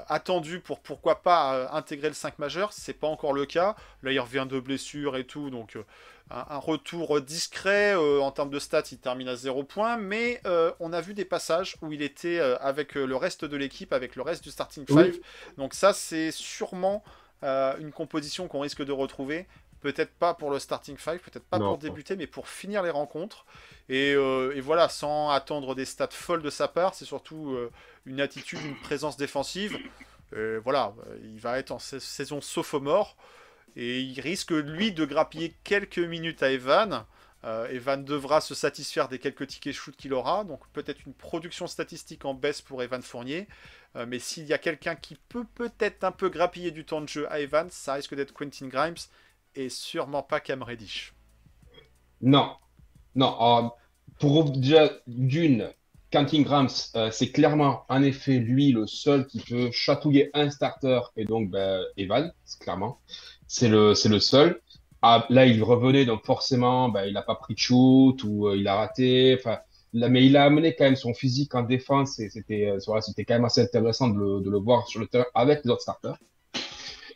attendu 0.09 0.59
pour 0.59 0.81
pourquoi 0.81 1.23
pas 1.23 1.71
intégrer 1.73 2.09
le 2.09 2.15
5 2.15 2.39
majeur, 2.41 2.73
c'est 2.73 2.95
pas 2.95 3.07
encore 3.07 3.33
le 3.33 3.47
cas. 3.47 3.77
Là, 4.03 4.11
il 4.11 4.19
revient 4.19 4.47
de 4.49 4.59
blessure 4.59 5.17
et 5.17 5.25
tout, 5.25 5.51
donc 5.51 5.77
un, 6.33 6.59
retour 6.59 7.21
discret 7.21 7.95
euh, 7.95 8.21
en 8.21 8.31
termes 8.31 8.51
de 8.51 8.59
stats, 8.59 8.85
il 8.93 8.99
termine 8.99 9.29
à 9.29 9.37
0 9.37 9.65
points, 9.65 9.97
mais 9.97 10.41
euh, 10.47 10.73
on 10.81 10.93
a 10.93 11.01
vu 11.01 11.15
des 11.15 11.25
passages 11.25 11.77
où 11.83 11.93
il 11.93 12.03
était 12.03 12.39
euh, 12.39 12.57
avec 12.61 12.97
euh, 12.97 13.05
le 13.05 13.17
reste 13.17 13.45
de 13.45 13.57
l'équipe, 13.57 13.93
avec 13.93 14.17
le 14.17 14.23
reste 14.23 14.43
du 14.45 14.51
starting 14.51 14.85
Oui. 14.91 15.05
five. 15.13 15.21
Donc 15.59 15.75
ça, 15.75 15.93
c'est 15.93 16.31
sûrement 16.31 17.03
euh, 17.45 17.77
une 17.79 17.93
composition 17.93 18.49
qu'on 18.49 18.61
risque 18.61 18.85
de 18.85 18.93
retrouver. 18.93 19.47
Peut-être 19.81 20.13
pas 20.15 20.33
pour 20.35 20.51
le 20.51 20.61
starting 20.61 20.97
five, 20.97 21.19
peut-être 21.19 21.45
pas 21.45 21.59
Non. 21.59 21.71
pour 21.71 21.79
débuter, 21.79 22.15
mais 22.15 22.29
pour 22.29 22.47
finir 22.49 22.83
les 22.85 22.91
rencontres. 22.91 23.45
Et, 23.89 24.15
euh, 24.15 24.55
et 24.55 24.61
voilà, 24.61 24.89
sans 24.89 25.29
attendre 25.31 25.75
des 25.75 25.85
stats 25.85 26.09
folles 26.13 26.43
de 26.43 26.51
sa 26.51 26.69
part, 26.69 26.95
c'est 26.95 27.05
surtout 27.05 27.51
euh, 27.51 27.71
une 28.07 28.21
attitude, 28.21 28.61
une 28.65 28.81
présence 28.81 29.17
défensive. 29.17 29.77
Euh, 30.35 30.61
voilà, 30.63 30.95
euh, 31.09 31.19
il 31.25 31.41
va 31.41 31.59
être 31.59 31.73
en 31.73 31.79
sa- 31.81 31.99
saison 32.01 32.41
sophomore 32.41 33.17
et 33.77 34.01
il 34.01 34.21
risque 34.21 34.51
lui 34.51 34.93
de 34.93 35.05
grappiller 35.05 35.55
quelques 35.65 35.99
minutes 35.99 36.43
à 36.43 36.51
Evan. 36.51 37.05
Euh, 37.45 37.69
Evan 37.69 38.05
devra 38.05 38.41
se 38.41 38.55
satisfaire 38.55 39.09
des 39.09 39.19
quelques 39.19 39.49
tickets 39.49 39.75
shoot 39.75 39.97
qu'il 39.97 40.15
aura, 40.15 40.45
donc 40.45 40.61
peut-être 40.73 41.05
une 41.07 41.15
production 41.15 41.67
statistique 41.67 42.25
en 42.25 42.35
baisse 42.35 42.61
pour 42.61 42.83
Evan 42.83 43.03
Fournier. 43.03 43.49
Euh, 43.97 44.07
mais 44.07 44.19
s'il 44.19 44.45
y 44.47 44.53
a 44.53 44.59
quelqu'un 44.59 44.95
qui 44.95 45.17
peut 45.29 45.45
peut-être 45.55 46.05
un 46.05 46.13
peu 46.13 46.29
grappiller 46.29 46.71
du 46.71 46.85
temps 46.85 47.01
de 47.01 47.09
jeu 47.09 47.31
à 47.33 47.41
Evan, 47.41 47.69
ça 47.71 47.95
risque 47.95 48.15
d'être 48.15 48.33
Quentin 48.33 48.69
Grimes 48.69 48.95
et 49.57 49.69
sûrement 49.69 50.23
pas 50.23 50.41
Cam 50.41 50.63
Reddish. 50.63 51.15
Non, 52.21 52.55
non. 53.17 53.37
euh, 53.41 53.69
pour 54.21 54.53
d'une, 55.07 55.69
Quentin 56.13 56.43
Grimes, 56.43 56.69
c'est 57.11 57.33
clairement 57.33 57.85
en 57.89 58.03
effet 58.03 58.39
lui 58.39 58.71
le 58.71 58.87
seul 58.87 59.27
qui 59.27 59.41
peut 59.41 59.71
chatouiller 59.73 60.31
un 60.35 60.51
starter 60.51 61.01
et 61.17 61.25
donc 61.25 61.51
ben, 61.51 61.83
Evan, 61.97 62.33
clairement. 62.61 63.01
C'est 63.55 63.69
le, 63.69 63.93
le 64.09 64.19
seul. 64.19 64.63
Ah, 65.03 65.27
là, 65.29 65.45
il 65.45 65.63
revenait 65.63 66.07
donc 66.07 66.25
forcément, 66.25 66.89
ben, 66.89 67.05
il 67.05 67.13
n'a 67.13 67.21
pas 67.21 67.35
pris 67.35 67.53
de 67.53 67.59
shoot 67.59 68.25
ou 68.25 68.49
euh, 68.49 68.57
il 68.57 68.67
a 68.67 68.77
raté. 68.77 69.39
Là, 69.93 70.09
mais 70.09 70.25
il 70.25 70.39
a 70.39 70.45
amené 70.45 70.75
quand 70.75 70.85
même 70.85 70.97
son 70.97 71.13
physique 71.13 71.55
en 71.55 71.63
défense 71.63 72.19
et 72.19 72.31
c'était, 72.31 72.71
euh, 72.71 72.79
voilà, 72.87 73.03
quand 73.15 73.35
même 73.35 73.45
assez 73.45 73.61
intéressant 73.61 74.09
de 74.09 74.19
le, 74.19 74.41
de 74.41 74.49
le 74.49 74.59
voir 74.59 74.89
sur 74.89 75.01
le 75.01 75.07
terrain 75.07 75.27
avec 75.35 75.67
les 75.67 75.71
autres 75.71 75.83
starters. 75.83 76.17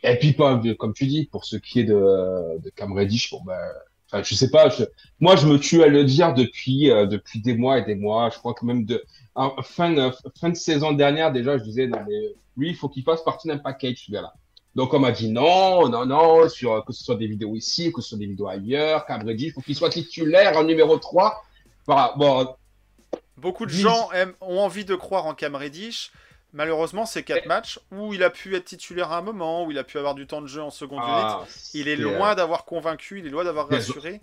Et 0.03 0.15
puis, 0.19 0.35
comme 0.35 0.93
tu 0.93 1.07
dis, 1.07 1.25
pour 1.25 1.43
ce 1.43 1.55
qui 1.55 1.79
est 1.79 1.85
de, 1.85 2.59
de 2.59 2.69
Cam 2.69 2.93
Reddish, 2.93 3.31
bon, 3.31 3.41
ben, 3.43 3.57
enfin, 4.05 4.21
je 4.21 4.35
sais 4.35 4.51
pas, 4.51 4.69
moi, 5.19 5.35
je 5.37 5.47
me 5.47 5.57
tue 5.59 5.81
à 5.81 5.87
le 5.87 6.03
dire 6.03 6.35
depuis, 6.35 6.91
euh, 6.91 7.07
depuis 7.07 7.41
des 7.41 7.55
mois 7.55 7.79
et 7.79 7.83
des 7.83 7.95
mois. 7.95 8.29
Je 8.29 8.37
crois 8.37 8.53
que 8.53 8.63
même 8.63 8.85
de 8.85 9.03
fin 9.63 10.11
fin 10.39 10.49
de 10.49 10.55
saison 10.55 10.91
dernière, 10.91 11.31
déjà, 11.31 11.57
je 11.57 11.63
disais, 11.63 11.87
non, 11.87 11.97
mais 12.07 12.35
lui, 12.57 12.69
il 12.69 12.75
faut 12.75 12.89
qu'il 12.89 13.01
fasse 13.01 13.23
partie 13.23 13.47
d'un 13.47 13.57
package, 13.57 14.05
ce 14.05 14.11
gars-là. 14.11 14.33
Donc, 14.77 14.93
on 14.93 14.99
m'a 14.99 15.11
dit 15.11 15.29
non, 15.29 15.89
non, 15.89 16.05
non, 16.05 16.47
sur, 16.47 16.85
que 16.85 16.93
ce 16.93 17.03
soit 17.03 17.15
des 17.15 17.25
vidéos 17.27 17.55
ici, 17.55 17.91
que 17.91 17.99
ce 17.99 18.09
soit 18.09 18.17
des 18.19 18.27
vidéos 18.27 18.47
ailleurs. 18.47 19.05
Cam 19.07 19.25
Reddish, 19.25 19.47
il 19.47 19.51
faut 19.53 19.61
qu'il 19.61 19.75
soit 19.75 19.89
titulaire 19.89 20.55
en 20.55 20.63
numéro 20.63 20.97
3. 20.97 21.43
Voilà, 21.87 22.13
bon, 22.15 22.55
Beaucoup 23.37 23.65
de 23.65 23.71
gens 23.71 24.11
aiment- 24.11 24.33
ont 24.39 24.59
envie 24.59 24.85
de 24.85 24.95
croire 24.95 25.25
en 25.25 25.33
Cam 25.33 25.55
Reddish. 25.55 26.11
Malheureusement, 26.53 27.05
c'est 27.05 27.23
quatre 27.23 27.45
matchs 27.47 27.79
où 27.91 28.13
il 28.13 28.23
a 28.23 28.29
pu 28.29 28.55
être 28.55 28.65
titulaire 28.65 29.11
à 29.11 29.17
un 29.17 29.21
moment, 29.21 29.65
où 29.65 29.71
il 29.71 29.77
a 29.77 29.83
pu 29.83 29.97
avoir 29.97 30.13
du 30.15 30.27
temps 30.27 30.41
de 30.41 30.47
jeu 30.47 30.61
en 30.61 30.69
seconde 30.69 30.99
unité. 30.99 31.11
ah, 31.23 31.43
Il 31.73 31.87
est 31.87 31.95
loin 31.97 32.35
d'avoir 32.35 32.63
convaincu, 32.65 33.19
il 33.19 33.25
est 33.27 33.29
loin 33.31 33.43
d'avoir 33.43 33.67
rassuré. 33.67 34.21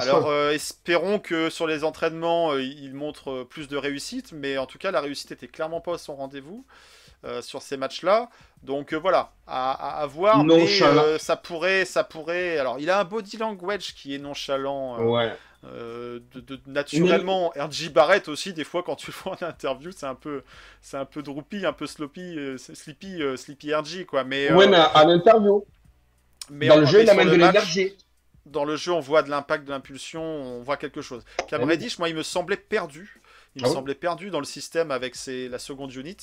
Alors 0.00 0.28
euh, 0.28 0.50
espérons 0.52 1.18
que 1.18 1.50
sur 1.50 1.66
les 1.66 1.82
entraînements, 1.82 2.52
euh, 2.52 2.62
il 2.62 2.94
montre 2.94 3.30
euh, 3.30 3.44
plus 3.44 3.68
de 3.68 3.76
réussite, 3.76 4.32
mais 4.32 4.58
en 4.58 4.66
tout 4.66 4.78
cas 4.78 4.90
la 4.90 5.00
réussite 5.00 5.32
était 5.32 5.48
clairement 5.48 5.80
pas 5.80 5.94
à 5.94 5.98
son 5.98 6.14
rendez-vous 6.14 6.64
euh, 6.68 7.01
sur 7.42 7.62
ces 7.62 7.76
matchs-là. 7.76 8.28
Donc 8.62 8.92
euh, 8.92 8.96
voilà, 8.98 9.32
à, 9.46 9.72
à- 9.72 10.02
à 10.02 10.06
voir, 10.06 10.44
mais 10.44 10.66
euh, 10.82 11.18
ça 11.18 11.36
pourrait, 11.36 11.84
ça 11.84 12.04
pourrait. 12.04 12.58
Alors 12.58 12.78
il 12.78 12.90
a 12.90 13.00
un 13.00 13.04
body 13.04 13.36
language 13.36 13.94
qui 13.94 14.14
est 14.14 14.18
nonchalant. 14.18 15.00
euh, 15.00 15.04
Ouais. 15.04 15.32
euh, 15.64 16.18
de, 16.34 16.40
de- 16.40 16.60
naturellement, 16.66 17.52
RJ 17.56 17.90
Barrett 17.92 18.28
aussi, 18.28 18.52
des 18.52 18.64
fois, 18.64 18.82
quand 18.82 18.96
tu 18.96 19.10
le 19.12 19.16
vois 19.22 19.36
en 19.40 19.46
interview, 19.46 19.90
c'est 19.92 20.06
un 20.06 20.14
peu, 20.16 20.42
c'est 20.80 20.96
un 20.96 21.04
peu 21.04 21.22
droopy, 21.22 21.64
un 21.66 21.72
peu 21.72 21.86
sloppy, 21.86 22.36
euh, 22.38 22.56
sleepy, 22.58 23.22
euh, 23.22 23.36
sleepy 23.36 23.72
RJ, 23.74 24.04
quoi. 24.06 24.24
Mais, 24.24 24.50
euh, 24.50 24.56
Ouais, 24.56 24.66
mais 24.68 24.76
à 24.76 25.04
l'interview, 25.04 25.64
mais 26.50 26.66
dans 26.68 26.76
le 26.76 26.86
jeu, 26.86 26.98
mais 26.98 27.04
il 27.04 27.06
sur 27.06 27.14
amène 27.20 27.28
de 27.28 27.36
l'énergie. 27.36 27.96
Dans 28.44 28.64
le 28.64 28.74
jeu, 28.74 28.90
on 28.92 28.98
voit 29.00 29.22
de 29.22 29.30
l'impact, 29.30 29.64
de 29.64 29.70
l'impulsion, 29.70 30.22
on 30.22 30.62
voit 30.62 30.76
quelque 30.76 31.00
chose. 31.00 31.24
Cam. 31.46 31.62
Reddish, 31.62 31.98
moi, 32.00 32.08
il 32.08 32.16
me 32.16 32.24
semblait 32.24 32.56
perdu. 32.56 33.20
Il 33.54 33.62
me 33.62 33.66
Ah 33.66 33.70
oui. 33.70 33.74
semblait 33.74 33.94
perdu 33.94 34.30
dans 34.30 34.38
le 34.38 34.46
système 34.46 34.90
avec 34.90 35.14
ses- 35.14 35.48
la 35.48 35.58
seconde 35.58 35.94
unit. 35.94 36.16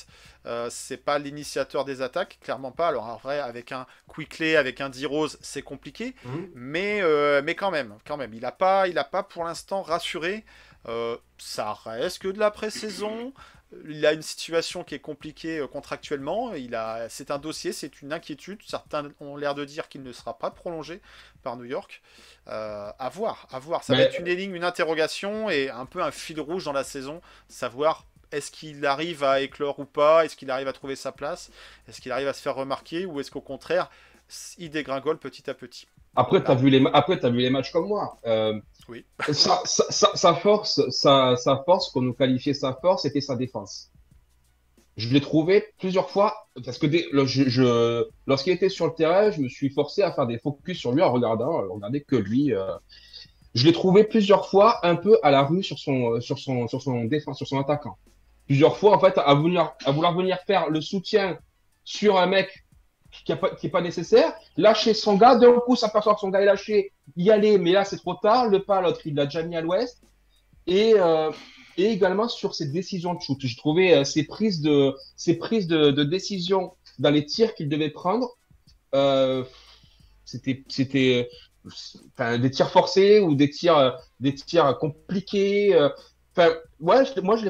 Euh, 0.45 0.67
c'est 0.71 0.97
pas 0.97 1.19
l'initiateur 1.19 1.85
des 1.85 2.01
attaques, 2.01 2.39
clairement 2.41 2.71
pas. 2.71 2.87
Alors 2.87 3.05
en 3.05 3.17
vrai, 3.17 3.39
avec 3.39 3.71
un 3.71 3.85
Quickley, 4.13 4.55
avec 4.55 4.81
un 4.81 4.89
D-Rose, 4.89 5.37
c'est 5.41 5.61
compliqué. 5.61 6.15
Mhm. 6.25 6.49
Mais, 6.55 7.01
euh, 7.01 7.41
mais 7.43 7.53
quand 7.55 7.69
même, 7.71 7.95
quand 8.05 8.17
même, 8.17 8.33
il 8.33 8.41
n'a 8.41 8.51
pas, 8.51 8.87
il 8.87 8.97
a 8.97 9.03
pas 9.03 9.21
pour 9.23 9.43
l'instant 9.43 9.81
rassuré. 9.83 10.43
Euh, 10.87 11.17
ça 11.37 11.73
reste 11.73 12.19
que 12.19 12.29
de 12.29 12.39
la 12.39 12.51
pré-saison. 12.51 13.33
Il 13.87 14.03
a 14.05 14.13
une 14.13 14.23
situation 14.23 14.83
qui 14.83 14.95
est 14.95 14.99
compliquée 14.99 15.59
euh, 15.59 15.67
contractuellement. 15.67 16.53
Il 16.55 16.73
a, 16.73 17.07
c'est 17.09 17.29
un 17.29 17.37
dossier, 17.37 17.71
c'est 17.71 18.01
une 18.01 18.11
inquiétude. 18.11 18.61
Certains 18.65 19.11
ont 19.19 19.35
l'air 19.35 19.53
de 19.53 19.63
dire 19.63 19.89
qu'il 19.89 20.01
ne 20.01 20.11
sera 20.11 20.37
pas 20.37 20.49
prolongé 20.49 21.01
par 21.43 21.55
New 21.55 21.65
York. 21.65 22.01
Euh, 22.47 22.91
à 22.97 23.09
voir, 23.09 23.47
à 23.51 23.59
voir. 23.59 23.83
Ça 23.83 23.95
va 23.95 24.01
être 24.01 24.19
une 24.19 24.27
énigme, 24.27 24.55
une 24.55 24.63
interrogation 24.63 25.49
et 25.49 25.69
un 25.69 25.85
peu 25.85 26.01
un 26.01 26.11
fil 26.11 26.39
rouge 26.39 26.65
dans 26.65 26.73
la 26.73 26.83
saison. 26.83 27.21
Savoir 27.47 28.05
est-ce 28.31 28.51
qu'il 28.51 28.85
arrive 28.85 29.23
à 29.23 29.41
éclore 29.41 29.79
ou 29.79 29.85
pas? 29.85 30.25
Est-ce 30.25 30.35
qu'il 30.35 30.51
arrive 30.51 30.67
à 30.67 30.73
trouver 30.73 30.95
sa 30.95 31.11
place? 31.11 31.51
Est-ce 31.87 32.01
qu'il 32.01 32.11
arrive 32.11 32.27
à 32.27 32.33
se 32.33 32.41
faire 32.41 32.55
remarquer? 32.55 33.05
Ou 33.05 33.19
est-ce 33.19 33.31
qu'au 33.31 33.41
contraire, 33.41 33.89
il 34.57 34.69
dégringole 34.69 35.17
petit 35.17 35.49
à 35.49 35.53
petit? 35.53 35.87
Après, 36.15 36.43
tu 36.43 36.49
as, 36.51 36.55
vu 36.55 36.69
les 36.69 36.83
après, 36.93 37.17
vu 37.29 37.37
les 37.39 37.49
matchs 37.49 37.71
comme 37.71 37.87
moi. 37.87 38.17
Euh, 38.25 38.59
Oui. 38.89 39.05
sa, 39.31 39.61
sa- 39.65 39.89
sa- 39.91 40.15
sa 40.15 40.33
force, 40.35 40.81
sa, 40.89 41.35
sa 41.37 41.63
force, 41.65 41.89
qu'on 41.91 42.01
nous 42.01 42.13
qualifiait 42.13 42.53
sa 42.53 42.73
force, 42.73 43.03
c'était 43.03 43.21
sa 43.21 43.35
défense. 43.35 43.91
Je 44.97 45.07
l'ai 45.13 45.21
trouvé 45.21 45.65
plusieurs 45.79 46.09
fois, 46.09 46.47
parce 46.65 46.77
que 46.77 46.87
dès- 46.87 47.05
le- 47.11 47.25
je, 47.25 47.47
je- 47.47 48.05
lorsqu'il 48.27 48.51
était 48.53 48.67
sur 48.69 48.85
le 48.87 48.93
terrain, 48.93 49.31
je 49.31 49.39
me 49.41 49.47
suis 49.47 49.69
forcé 49.69 50.01
à 50.01 50.11
faire 50.11 50.27
des 50.27 50.39
focus 50.39 50.77
sur 50.77 50.91
lui 50.91 51.01
en 51.01 51.11
regardant, 51.11 51.61
regarder 51.69 52.01
que 52.01 52.15
lui. 52.17 52.53
euh. 52.53 52.73
Je 53.55 53.65
l'ai 53.65 53.71
trouvé 53.73 54.03
plusieurs 54.03 54.47
fois 54.49 54.85
un 54.85 54.95
peu 54.95 55.17
à 55.23 55.31
la 55.31 55.43
rue 55.43 55.63
sur 55.63 55.79
son, 55.79 56.15
euh, 56.15 56.19
sur 56.21 56.37
son, 56.37 56.67
sur 56.67 56.81
son 56.81 57.05
défense, 57.05 57.37
sur 57.37 57.47
son 57.47 57.59
attaquant. 57.59 57.97
Plusieurs 58.45 58.77
fois, 58.77 58.95
en 58.95 58.99
fait, 58.99 59.17
à, 59.17 59.33
venir, 59.35 59.71
à 59.85 59.91
vouloir 59.91 60.13
venir 60.15 60.37
faire 60.45 60.69
le 60.69 60.81
soutien 60.81 61.37
sur 61.83 62.19
un 62.19 62.25
mec 62.27 62.65
qui 63.11 63.31
n'est 63.31 63.69
pas, 63.69 63.81
nécessaire, 63.81 64.33
lâcher 64.57 64.93
son 64.93 65.15
gars, 65.15 65.35
d'un 65.35 65.59
coup, 65.59 65.75
s'aperçoit 65.75 66.13
que 66.13 66.19
son 66.19 66.29
gars 66.29 66.41
est 66.41 66.45
lâché, 66.45 66.93
y 67.15 67.29
aller, 67.31 67.57
mais 67.57 67.71
là, 67.71 67.83
c'est 67.85 67.97
trop 67.97 68.15
tard, 68.15 68.47
le 68.47 68.63
pas, 68.63 68.81
l'autre, 68.81 69.01
il 69.05 69.15
l'a 69.15 69.25
déjà 69.25 69.43
mis 69.43 69.55
à 69.55 69.61
l'ouest. 69.61 70.01
Et, 70.67 70.93
euh, 70.95 71.31
et 71.77 71.85
également 71.85 72.27
sur 72.27 72.53
ses 72.53 72.67
décisions 72.67 73.15
de 73.15 73.21
shoot. 73.21 73.37
J'ai 73.39 73.55
trouvé 73.55 73.95
euh, 73.95 74.03
ses 74.03 74.25
prises 74.25 74.61
de, 74.61 74.93
ses 75.15 75.35
prises 75.35 75.67
de, 75.67 75.91
de 75.91 76.03
décision 76.03 76.73
dans 76.99 77.09
les 77.09 77.25
tirs 77.25 77.55
qu'il 77.55 77.69
devait 77.69 77.89
prendre. 77.89 78.37
Euh, 78.93 79.43
c'était, 80.25 80.63
des 82.19 82.51
tirs 82.51 82.69
forcés 82.69 83.19
ou 83.19 83.33
des 83.33 83.49
tirs, 83.49 83.97
des 84.19 84.35
tirs 84.35 84.77
compliqués. 84.77 85.75
Enfin, 86.35 86.53
ouais, 86.79 87.03
moi, 87.23 87.35
je 87.35 87.41
je 87.41 87.45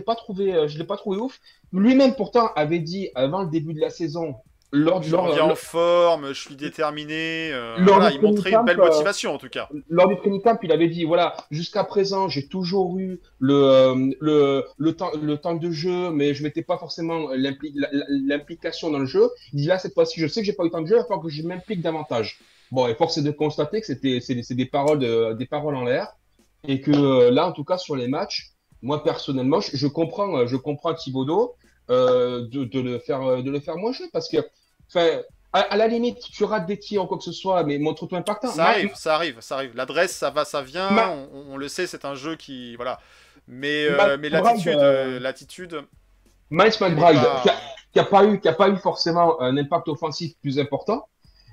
l'ai 0.77 0.85
pas 0.85 0.95
trouvé 0.95 1.19
ouf. 1.19 1.39
Lui-même, 1.73 2.15
pourtant, 2.15 2.51
avait 2.55 2.79
dit 2.79 3.09
avant 3.15 3.41
le 3.41 3.49
début 3.49 3.73
de 3.73 3.81
la 3.81 3.89
saison, 3.89 4.35
lors, 4.71 5.01
Je 5.01 5.11
lors, 5.11 5.25
reviens 5.27 5.45
en 5.45 5.55
forme, 5.55 6.27
je 6.29 6.39
suis 6.39 6.55
déterminé. 6.55 7.49
euh, 7.51 7.75
voilà, 7.79 8.11
du 8.11 8.17
il 8.17 8.21
montrait 8.21 8.51
une 8.51 8.65
belle 8.65 8.77
camp, 8.77 8.83
euh, 8.83 8.89
motivation 8.89 9.33
en 9.33 9.37
tout 9.37 9.49
cas. 9.49 9.67
lors 9.89 10.07
du 10.07 10.15
training 10.17 10.41
camp, 10.41 10.57
il 10.61 10.71
avait 10.71 10.87
dit 10.89 11.05
voilà, 11.05 11.35
jusqu'à 11.51 11.83
présent, 11.83 12.27
j'ai 12.29 12.47
toujours 12.47 12.97
eu 12.99 13.19
le, 13.39 13.53
euh, 13.53 14.11
le, 14.19 14.65
le, 14.77 14.93
temps, 14.95 15.11
le 15.21 15.37
temps 15.37 15.55
de 15.55 15.71
jeu, 15.71 16.11
mais 16.11 16.33
je 16.33 16.43
mettais 16.43 16.61
pas 16.61 16.77
forcément 16.77 17.29
l'implication 17.35 18.91
dans 18.91 18.99
le 18.99 19.05
jeu. 19.05 19.29
Il 19.53 19.61
dit 19.61 19.67
là, 19.67 19.79
cette 19.79 19.93
fois-ci, 19.93 20.19
je 20.19 20.27
sais 20.27 20.41
que 20.41 20.45
j'ai 20.45 20.53
pas 20.53 20.63
eu 20.63 20.67
le 20.67 20.71
temps 20.71 20.81
de 20.81 20.87
jeu, 20.87 20.97
il 20.97 21.01
falloir 21.01 21.21
que 21.21 21.29
je 21.29 21.41
m'implique 21.43 21.81
davantage. 21.81 22.39
Bon, 22.71 22.87
et 22.87 22.93
force 22.95 23.17
est 23.17 23.23
de 23.23 23.31
constater 23.31 23.79
que 23.81 23.87
c'était 23.87 24.19
c'est 24.21 24.35
des, 24.35 24.43
c'est 24.43 24.53
des 24.55 24.65
paroles 24.67 24.99
de, 24.99 25.33
des 25.33 25.45
paroles 25.47 25.75
en 25.75 25.83
l'air 25.85 26.13
et 26.67 26.81
que 26.81 26.91
euh, 26.91 27.31
là, 27.31 27.47
en 27.47 27.51
tout 27.51 27.63
cas, 27.63 27.77
sur 27.77 27.95
les 27.95 28.07
matchs, 28.07 28.51
moi 28.81 29.03
personnellement, 29.03 29.59
je, 29.61 29.75
je 29.75 29.87
comprends, 29.87 30.37
euh, 30.37 30.47
je 30.47 30.55
comprends 30.55 30.93
Thibodeau 30.93 31.55
euh, 31.89 32.47
de, 32.47 32.63
de 32.65 32.79
le 32.79 32.99
faire, 32.99 33.21
euh, 33.23 33.41
de 33.41 33.51
le 33.51 33.59
faire 33.59 33.77
moins 33.77 33.91
jouer 33.93 34.07
parce 34.13 34.29
que, 34.29 34.37
enfin. 34.87 35.21
À, 35.51 35.61
à 35.61 35.77
la 35.77 35.87
limite, 35.87 36.19
tu 36.31 36.43
rates 36.43 36.67
des 36.67 36.77
tirs 36.77 37.05
ou 37.05 37.07
quoi 37.07 37.17
que 37.17 37.23
ce 37.23 37.31
soit, 37.31 37.63
mais 37.63 37.79
montre-toi 37.79 38.19
impactant. 38.19 38.49
Ça 38.51 38.67
arrive, 38.67 38.91
ça 38.93 39.15
arrive, 39.15 39.37
ça 39.39 39.55
arrive. 39.55 39.75
L'adresse, 39.75 40.15
ça 40.15 40.29
va, 40.29 40.45
ça 40.45 40.61
vient. 40.61 40.89
On, 41.33 41.53
on 41.53 41.57
le 41.57 41.67
sait, 41.67 41.87
c'est 41.87 42.05
un 42.05 42.13
jeu 42.13 42.35
qui, 42.35 42.75
voilà. 42.75 42.99
Mais, 43.47 43.87
euh, 43.87 43.97
Ma- 43.97 44.17
mais 44.17 44.29
l'attitude, 44.29 44.75
euh, 44.77 45.19
l'attitude. 45.19 45.81
Miles 46.51 46.71
McBride, 46.79 47.19
pas- 47.19 47.39
qui 47.41 47.49
a, 47.49 47.55
qui 47.93 47.99
a 47.99 48.03
pas 48.03 48.25
eu, 48.25 48.39
qui 48.39 48.47
a 48.47 48.53
pas 48.53 48.69
eu 48.69 48.77
forcément 48.77 49.41
un 49.41 49.57
impact 49.57 49.87
offensif 49.87 50.33
plus 50.39 50.59
important, 50.59 51.07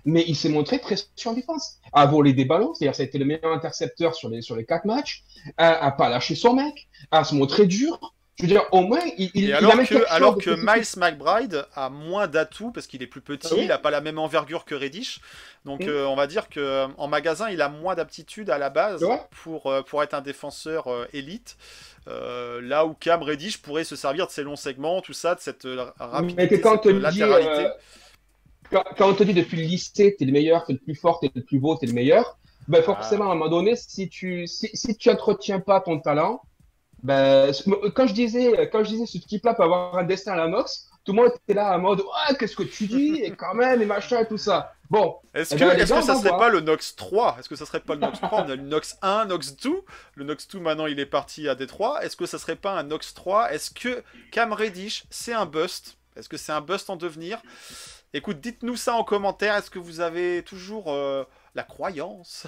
mais 0.05 0.23
il 0.29 0.37
s'est 0.37 0.51
montré 0.51 0.79
très 0.79 0.97
sûr 1.17 1.31
en 1.31 1.35
défense, 1.35 1.79
à 1.95 2.05
voler 2.05 2.35
des 2.35 2.45
ballons, 2.45 2.75
c'est-à-dire 2.75 2.95
ça 2.95 3.03
a 3.03 3.07
été 3.07 3.17
le 3.17 3.25
meilleur 3.25 3.51
intercepteur 3.51 4.15
sur 4.15 4.29
les 4.29 4.43
sur 4.43 4.57
les 4.57 4.67
quatre 4.67 4.85
matchs, 4.85 5.25
à, 5.57 5.87
à 5.87 5.91
pas 5.91 6.11
lâcher 6.11 6.35
son 6.35 6.53
mec, 6.53 6.87
à 7.11 7.25
se 7.25 7.35
montrer 7.35 7.65
dur. 7.67 8.15
Je 8.39 8.43
veux 8.43 8.49
dire, 8.49 8.65
au 8.71 8.83
moins, 8.83 9.01
il, 9.17 9.31
il, 9.35 9.45
Et 9.45 9.55
il 9.55 9.55
alors 9.55 9.73
amène 9.73 9.87
que, 9.87 10.05
alors 10.09 10.37
que. 10.37 10.51
Miles 10.51 10.87
McBride 10.99 11.67
a 11.75 11.89
moins 11.89 12.27
d'atouts 12.29 12.71
parce 12.71 12.87
qu'il 12.87 13.03
est 13.03 13.07
plus 13.07 13.23
petit, 13.23 13.49
Ah 13.51 13.55
oui. 13.55 13.63
il 13.63 13.69
n'a 13.69 13.79
pas 13.79 13.91
la 13.91 14.03
même 14.03 14.19
envergure 14.19 14.65
que 14.67 14.75
Reddish. 14.75 15.21
Donc 15.65 15.87
Mm. 15.87 15.89
euh, 15.89 16.07
on 16.07 16.17
va 16.17 16.27
dire 16.27 16.49
que 16.51 16.61
euh, 16.61 16.87
en 16.99 17.09
magasin, 17.09 17.49
il 17.51 17.63
a 17.63 17.69
moins 17.71 17.95
d'aptitude 17.95 18.51
à 18.51 18.59
la 18.59 18.69
base 18.71 19.15
pour, 19.31 19.69
euh, 19.69 19.83
pour 19.83 20.03
être 20.03 20.13
un 20.15 20.21
défenseur 20.21 20.89
euh, 20.89 21.07
élite. 21.15 21.57
Euh, 22.09 22.61
là 22.63 22.87
où 22.87 22.95
Cam 22.95 23.23
Reddish 23.23 23.63
pourrait 23.63 23.85
se 23.85 23.97
servir 23.97 24.27
de 24.27 24.33
ses 24.33 24.43
longs 24.43 24.57
segments, 24.57 25.01
tout 25.01 25.13
ça, 25.15 25.35
de 25.35 25.41
cette 25.41 25.67
rapidité, 25.99 26.43
Mais 26.43 26.49
que 26.49 26.55
quand 26.57 26.73
on 26.73 26.83
cette 26.83 26.83
te 26.83 26.89
dit, 26.89 27.01
latéralité. 27.01 27.67
euh, 27.67 27.71
quand, 28.71 28.85
quand 28.97 29.11
on 29.11 29.15
te 29.15 29.23
dit 29.25 29.35
depuis 29.35 29.57
le 29.59 29.65
lycée, 29.65 30.17
t'es 30.19 30.25
le 30.25 30.33
meilleur, 30.33 30.65
t'es 30.65 30.75
le 30.75 30.79
plus 30.79 30.95
fort, 30.95 31.21
t'es 31.21 31.31
le 31.35 31.43
plus 31.43 31.59
beau, 31.59 31.77
t'es 31.77 31.87
le 31.87 31.93
meilleur, 31.93 32.39
ben 32.69 32.83
forcément, 32.83 33.29
à 33.29 33.33
un 33.33 33.35
moment 33.37 33.51
donné, 33.51 33.77
si 33.77 34.09
tu, 34.09 34.47
si, 34.47 34.69
si 34.75 34.97
tu 34.97 35.11
entretiens 35.11 35.61
pas 35.61 35.81
ton 35.81 36.01
talent, 36.01 36.43
ben, 37.03 37.53
quand 37.95 38.07
je 38.07 38.15
disais, 38.15 38.69
quand 38.73 38.83
je 38.85 38.91
disais 38.91 39.07
ce 39.07 39.19
type-là 39.19 39.55
peut 39.55 39.63
avoir 39.63 39.97
un 39.97 40.05
destin 40.05 40.33
à 40.33 40.37
la 40.37 40.49
Nox, 40.49 40.89
tout 41.05 41.13
le 41.13 41.23
monde 41.23 41.33
était 41.45 41.55
là 41.55 41.77
en 41.77 41.79
mode, 41.79 42.03
qu'est-ce 42.39 42.57
que 42.57 42.65
tu 42.65 42.87
dis, 42.87 43.21
et 43.23 43.31
quand 43.31 43.55
même, 43.55 43.81
et 43.81 43.87
machin, 43.87 44.21
et 44.21 44.27
tout 44.27 44.39
ça. 44.39 44.73
Bon, 44.91 45.17
Est-ce 45.35 45.55
Eh 45.55 45.59
que, 45.59 45.65
ben, 45.65 45.77
gars, 45.79 45.85
que 45.85 46.03
ça 46.03 46.15
serait 46.15 46.29
voir. 46.29 46.39
pas 46.39 46.49
le 46.49 46.61
Nox 46.61 46.97
3 46.97 47.37
Est-ce 47.39 47.49
que 47.49 47.57
ça 47.57 47.67
serait 47.67 47.81
pas 47.81 47.95
le 47.95 48.01
Nox 48.01 48.21
3 48.21 48.43
On 48.45 48.51
a 48.51 48.57
le 48.57 48.63
Nox 48.63 48.97
1, 49.03 49.27
Nox 49.27 49.57
2. 49.57 49.83
Le 50.15 50.25
Nox 50.25 50.49
2 50.49 50.59
maintenant 50.61 50.87
il 50.87 50.99
est 51.01 51.07
parti 51.07 51.49
à 51.49 51.55
Détroit. 51.55 52.05
Est-ce 52.05 52.17
que 52.17 52.27
ça 52.27 52.39
serait 52.39 52.57
pas 52.57 52.73
un 52.73 52.83
Nox 52.85 53.15
3 53.15 53.53
Est-ce 53.53 53.71
que 53.71 54.03
Cam 54.33 54.53
Reddish 54.53 55.05
c'est 55.11 55.33
un 55.33 55.47
bust? 55.47 55.97
Est-ce 56.17 56.29
que 56.29 56.37
c'est 56.37 56.53
un 56.53 56.61
bust 56.61 56.89
en 56.89 56.97
devenir? 56.97 57.41
Écoute, 58.17 58.41
dites-nous 58.41 58.77
ça 58.77 58.95
en 58.95 59.05
commentaire. 59.05 59.55
Est-ce 59.57 59.71
que 59.71 59.79
vous 59.79 60.01
avez 60.01 60.43
toujours 60.43 60.91
euh, 60.91 61.25
la 61.55 61.63
croyance 61.63 62.47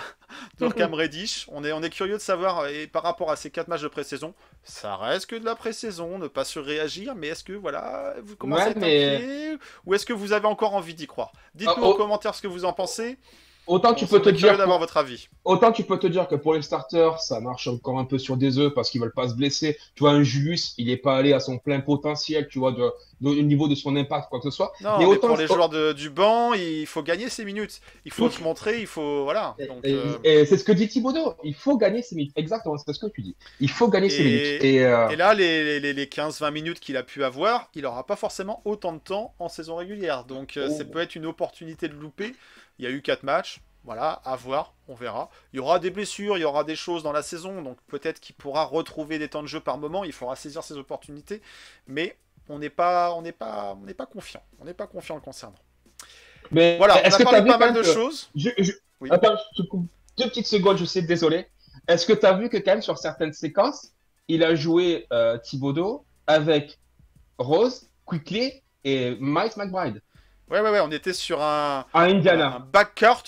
Cam 0.77 0.95
Reddish? 0.95 1.47
On 1.53 1.63
est, 1.63 1.73
on 1.73 1.83
est 1.83 1.91
curieux 1.91 2.15
de 2.15 2.23
savoir. 2.23 2.69
Et 2.69 2.87
par 2.87 3.03
rapport 3.03 3.31
à 3.31 3.37
ces 3.37 3.51
4 3.51 3.69
matchs 3.69 3.83
de 3.83 3.89
pré-saison, 3.89 4.35
ça 4.65 4.97
reste 4.97 5.27
que 5.27 5.37
de 5.37 5.45
la 5.45 5.55
pré-saison, 5.55 6.19
ne 6.19 6.27
pas 6.27 6.45
surréagir. 6.47 7.15
Mais 7.15 7.29
est-ce 7.29 7.45
que 7.45 7.53
voilà, 7.53 8.15
vous 8.25 8.35
commencez 8.35 8.63
Ouais, 8.63 8.69
à 8.69 8.71
être 8.71 8.79
mais- 8.79 9.59
Ou 9.85 9.93
est-ce 9.95 10.07
que 10.07 10.15
vous 10.15 10.33
avez 10.33 10.47
encore 10.47 10.75
envie 10.75 10.95
d'y 10.95 11.07
croire? 11.07 11.33
Dites-nous 11.55 11.75
Ah, 11.77 11.89
oh. 11.89 11.93
en 11.93 11.97
commentaire 11.97 12.35
ce 12.35 12.41
que 12.41 12.49
vous 12.49 12.65
en 12.65 12.73
pensez. 12.73 13.19
Autant 13.69 13.95
tu 13.95 14.07
peux 14.07 14.21
te 14.21 14.29
dire, 14.31 14.57
d'avoir 14.59 14.79
votre 14.79 14.97
avis. 14.97 15.29
autant 15.45 15.71
tu 15.73 15.85
peux 15.85 15.99
te 15.99 16.07
dire 16.09 16.27
que 16.27 16.35
pour 16.35 16.55
les 16.55 16.63
starters, 16.63 17.21
ça 17.21 17.41
marche 17.41 17.69
encore 17.69 17.99
un 17.99 18.05
peu 18.05 18.19
sur 18.19 18.37
des 18.37 18.59
œufs 18.59 18.73
parce 18.75 18.91
qu'ils 18.91 19.01
veulent 19.01 19.13
pas 19.13 19.29
se 19.29 19.35
blesser. 19.35 19.79
Tu 19.95 20.01
vois, 20.01 20.11
un 20.11 20.23
Julius, 20.23 20.75
il 20.79 20.91
est 20.91 20.97
pas 20.97 21.17
allé 21.17 21.33
à 21.33 21.41
son 21.41 21.59
plein 21.59 21.81
potentiel, 21.81 22.49
tu 22.49 22.59
vois, 22.59 22.73
de, 22.73 22.91
de- 23.21 23.29
au 23.31 23.43
niveau 23.43 23.69
de 23.69 23.75
son 23.75 23.95
impact, 23.97 24.29
quoi 24.29 24.41
que 24.41 24.51
ce 24.51 24.57
soit. 24.57 24.73
Non, 24.81 24.99
Mais 24.99 25.05
mais, 25.05 25.05
autant- 25.07 25.29
pour 25.29 25.37
les 25.37 25.47
joueurs 25.47 25.69
de- 25.69 25.93
du 25.93 26.11
banc, 26.11 26.55
il 26.55 26.87
faut 26.87 27.03
gagner 27.03 27.29
ses 27.29 27.45
minutes. 27.45 27.81
Il 28.05 28.13
faut 28.13 28.31
se 28.31 28.43
montrer, 28.43 28.81
il 28.81 28.87
faut 28.87 29.25
voilà. 29.25 29.55
Et, 29.59 29.67
Donc, 29.67 29.81
et- 29.85 29.93
euh, 29.93 30.19
et 30.25 30.47
c'est 30.47 30.57
ce 30.59 30.65
que 30.65 30.73
dit 30.73 30.89
Thibaudot. 30.89 31.35
Il 31.45 31.55
faut 31.55 31.77
gagner 31.77 32.03
ses 32.03 32.15
minutes. 32.17 32.33
Exactement, 32.37 32.77
c'est 32.79 32.93
ce 32.93 32.99
que 32.99 33.07
tu 33.13 33.23
dis. 33.23 33.37
Il 33.61 33.71
faut 33.71 33.89
gagner 33.89 34.09
ses 34.11 34.25
minutes. 34.25 34.65
Et, 34.65 34.85
euh, 34.85 35.09
Et 35.11 35.17
là, 35.17 35.35
les, 35.35 35.79
les- 35.81 35.93
les 35.93 36.07
15-20 36.07 36.51
minutes 36.51 36.81
qu'il 36.81 36.97
a 36.97 37.03
pu 37.03 37.23
avoir, 37.25 37.69
il 37.75 37.83
n'aura 37.83 38.05
pas 38.07 38.17
forcément 38.17 38.63
autant 38.65 38.93
de 38.93 38.99
temps 38.99 39.35
en 39.39 39.49
saison 39.49 39.77
régulière. 39.77 40.25
Donc, 40.25 40.57
euh, 40.57 40.69
Oh. 40.71 40.75
ça 40.77 40.85
peut 40.85 41.01
être 41.01 41.15
une 41.17 41.27
opportunité 41.27 41.89
de 41.89 41.95
louper. 41.95 42.35
Il 42.79 42.85
y 42.85 42.89
a 42.89 42.91
eu 42.91 43.03
4 43.03 43.23
matchs. 43.23 43.61
Voilà, 43.85 44.21
à 44.25 44.37
voir, 44.37 44.75
on 44.89 44.95
verra. 44.95 45.31
Il 45.53 45.57
y 45.57 45.61
aura 45.61 45.79
des 45.79 45.91
blessures, 45.91 46.37
il 46.37 46.41
y 46.41 46.45
aura 46.45 46.63
des 46.65 46.77
choses 46.77 47.03
dans 47.03 47.13
la 47.13 47.23
saison. 47.23 47.63
Donc, 47.63 47.79
peut-être 47.87 48.21
qu'il 48.21 48.35
pourra 48.35 48.65
retrouver 48.65 49.19
des 49.19 49.29
temps 49.29 49.43
de 49.43 49.47
jeu 49.49 49.61
par 49.61 49.79
moment. 49.79 50.05
Il 50.05 50.13
faudra 50.13 50.37
saisir 50.37 50.63
ses 50.63 50.75
opportunités. 50.77 51.41
Mais 51.87 52.17
on 52.51 52.59
n'est 52.59 52.69
pas, 52.71 53.15
on 53.15 53.23
n'est 53.23 53.33
pas, 53.33 53.77
on 53.81 53.85
n'est 53.87 53.95
pas 53.95 54.05
confiant. 54.07 54.43
On 54.61 54.67
n'est 54.67 54.75
pas 54.75 54.87
confiant 54.87 55.15
le 55.15 55.23
concernant. 55.23 55.57
mais 56.51 56.77
Voilà, 56.77 56.97
on 56.97 57.03
est-ce 57.05 57.15
a 57.15 57.19
que 57.19 57.23
tu 57.23 57.29
as 57.29 57.31
parlé 57.31 57.41
vu 57.45 57.49
pas 57.51 57.59
mal 57.59 57.73
de 57.73 57.83
choses. 57.83 58.29
Je, 58.35 58.51
je- 58.59 58.73
Oui. 59.01 59.09
Attends, 59.13 59.37
je 59.57 59.63
te 59.63 59.69
coupe 59.69 59.87
deux 60.19 60.29
petites 60.29 60.49
secondes, 60.49 60.77
je 60.77 60.85
sais, 60.85 61.01
désolé. 61.03 61.47
Est-ce 61.87 62.05
que 62.05 62.13
tu 62.13 62.27
as 62.27 62.33
vu 62.35 62.49
que 62.51 62.57
quand 62.59 62.73
même 62.73 62.83
sur 62.83 62.99
certaines 62.99 63.33
séquences, 63.33 63.93
il 64.27 64.43
a 64.45 64.55
joué 64.55 65.07
euh, 65.13 65.39
Thibaudot 65.39 66.05
avec 66.27 66.79
Rose, 67.39 67.89
Quickly 68.05 68.53
et 68.85 69.17
Mike 69.21 69.57
McBride? 69.57 70.03
Ouais, 70.51 70.61
ouais, 70.61 70.71
ouais, 70.71 70.81
on 70.81 70.91
était 70.91 71.13
sur 71.13 71.43
un, 71.43 71.85
à 71.93 72.01
un 72.03 72.11
Indiana. 72.17 72.67
backcourt 72.73 73.25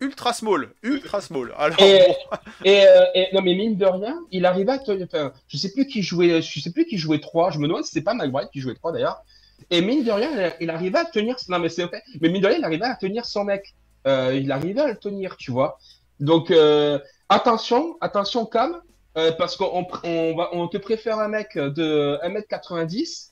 ultra 0.00 0.32
small, 0.34 0.74
ultra 0.82 1.20
small. 1.20 1.54
Alors, 1.58 1.80
Et, 1.80 1.98
bon, 1.98 2.36
et, 2.64 2.86
euh, 2.86 3.04
et- 3.14 3.28
non 3.32 3.40
mais 3.40 3.54
mine 3.54 3.76
de 3.76 3.86
rien, 3.86 4.18
il 4.30 4.44
arrivait 4.44 4.72
à 4.72 4.78
tenir. 4.78 5.06
Enfin, 5.10 5.32
je 5.48 5.56
sais 5.56 5.72
plus 5.72 5.86
qui 5.86 6.02
jouait, 6.02 6.42
je 6.42 6.60
sais 6.60 6.70
plus 6.72 6.84
qui 6.84 6.98
jouait 6.98 7.20
3. 7.20 7.50
Je 7.50 7.58
me 7.58 7.66
demande 7.66 7.84
si 7.84 7.92
c'est 7.92 8.02
pas 8.02 8.14
McBride 8.14 8.50
qui 8.50 8.60
jouait 8.60 8.74
3 8.74 8.92
d'ailleurs. 8.92 9.22
Et 9.70 9.80
mine 9.80 10.04
de 10.04 10.10
rien, 10.10 10.52
il, 10.60 10.68
arrivait 10.68 10.98
à 10.98 11.04
tenir. 11.06 11.36
Non 11.48 11.58
mais 11.58 11.70
c'est 11.70 11.84
ok. 11.84 11.96
Mais 12.20 12.28
mine 12.28 12.42
de 12.42 12.46
rien, 12.48 12.58
il 12.58 12.64
arrivait 12.64 12.84
à 12.84 12.96
tenir 12.96 13.24
son 13.24 13.44
mec. 13.44 13.74
Euh, 14.06 14.34
il 14.38 14.52
arrivait 14.52 14.82
à 14.82 14.88
le 14.88 14.96
tenir, 14.96 15.36
tu 15.38 15.50
vois. 15.50 15.78
Donc 16.20 16.50
euh, 16.50 16.98
attention, 17.30 17.96
attention 18.02 18.44
Cam, 18.44 18.82
euh, 19.16 19.32
parce 19.32 19.56
qu'on 19.56 19.86
on, 20.04 20.36
on 20.52 20.68
te 20.68 20.76
préfère 20.76 21.18
un 21.18 21.28
mec 21.28 21.56
de 21.56 22.18
1m90 22.22 23.30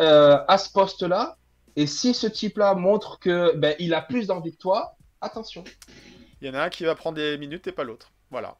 euh, 0.00 0.38
à 0.48 0.58
ce 0.58 0.72
poste-là. 0.72 1.36
Et 1.78 1.86
si 1.86 2.12
ce 2.12 2.26
type-là 2.26 2.74
montre 2.74 3.20
que 3.20 3.54
ben, 3.54 3.76
il 3.78 3.94
a 3.94 4.02
plus 4.02 4.26
d'envie 4.26 4.50
que 4.50 4.56
toi, 4.56 4.96
attention. 5.20 5.62
il 6.40 6.48
y 6.48 6.50
en 6.50 6.54
a 6.54 6.62
un 6.64 6.70
qui 6.70 6.82
va 6.82 6.96
prendre 6.96 7.14
des 7.14 7.38
minutes 7.38 7.68
et 7.68 7.72
pas 7.72 7.84
l'autre. 7.84 8.10
Voilà. 8.32 8.56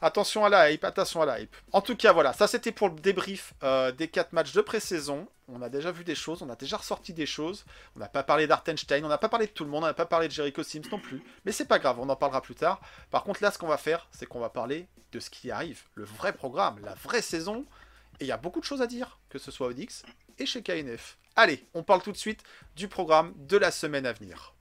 Attention 0.00 0.46
à 0.46 0.48
la 0.48 0.70
hype, 0.70 0.82
attention 0.82 1.20
à 1.20 1.26
la 1.26 1.40
hype. 1.40 1.54
En 1.72 1.82
tout 1.82 1.94
cas, 1.94 2.14
voilà, 2.14 2.32
ça 2.32 2.46
c'était 2.46 2.72
pour 2.72 2.88
le 2.88 2.94
débrief 2.94 3.52
euh, 3.62 3.92
des 3.92 4.08
4 4.08 4.32
matchs 4.32 4.54
de 4.54 4.62
pré-saison. 4.62 5.28
On 5.46 5.60
a 5.60 5.68
déjà 5.68 5.92
vu 5.92 6.04
des 6.04 6.14
choses, 6.14 6.40
on 6.40 6.48
a 6.48 6.56
déjà 6.56 6.78
ressorti 6.78 7.12
des 7.12 7.26
choses. 7.26 7.66
On 7.94 7.98
n'a 7.98 8.08
pas 8.08 8.22
parlé 8.22 8.46
d'Artenstein, 8.46 9.04
on 9.04 9.08
n'a 9.08 9.18
pas 9.18 9.28
parlé 9.28 9.46
de 9.46 9.52
tout 9.52 9.64
le 9.64 9.70
monde, 9.70 9.84
on 9.84 9.86
n'a 9.86 9.92
pas 9.92 10.06
parlé 10.06 10.28
de 10.28 10.32
Jericho 10.32 10.62
Sims 10.62 10.88
non 10.90 10.98
plus. 10.98 11.22
Mais 11.44 11.52
c'est 11.52 11.66
pas 11.66 11.78
grave, 11.78 12.00
on 12.00 12.08
en 12.08 12.16
parlera 12.16 12.40
plus 12.40 12.54
tard. 12.54 12.80
Par 13.10 13.24
contre, 13.24 13.42
là, 13.42 13.50
ce 13.50 13.58
qu'on 13.58 13.68
va 13.68 13.76
faire, 13.76 14.08
c'est 14.10 14.24
qu'on 14.24 14.40
va 14.40 14.48
parler 14.48 14.88
de 15.12 15.20
ce 15.20 15.28
qui 15.28 15.50
arrive, 15.50 15.82
le 15.96 16.04
vrai 16.04 16.32
programme, 16.32 16.78
la 16.82 16.94
vraie 16.94 17.20
saison. 17.20 17.66
Et 18.20 18.24
il 18.24 18.28
y 18.28 18.32
a 18.32 18.38
beaucoup 18.38 18.60
de 18.60 18.64
choses 18.64 18.80
à 18.80 18.86
dire, 18.86 19.18
que 19.28 19.38
ce 19.38 19.50
soit 19.50 19.66
au 19.66 19.72
Dix 19.74 20.02
et 20.38 20.46
chez 20.46 20.62
KNF. 20.62 21.18
Allez, 21.40 21.64
on 21.72 21.84
parle 21.84 22.02
tout 22.02 22.10
de 22.10 22.16
suite 22.16 22.42
du 22.74 22.88
programme 22.88 23.32
de 23.36 23.56
la 23.56 23.70
semaine 23.70 24.06
à 24.06 24.12
venir. 24.12 24.56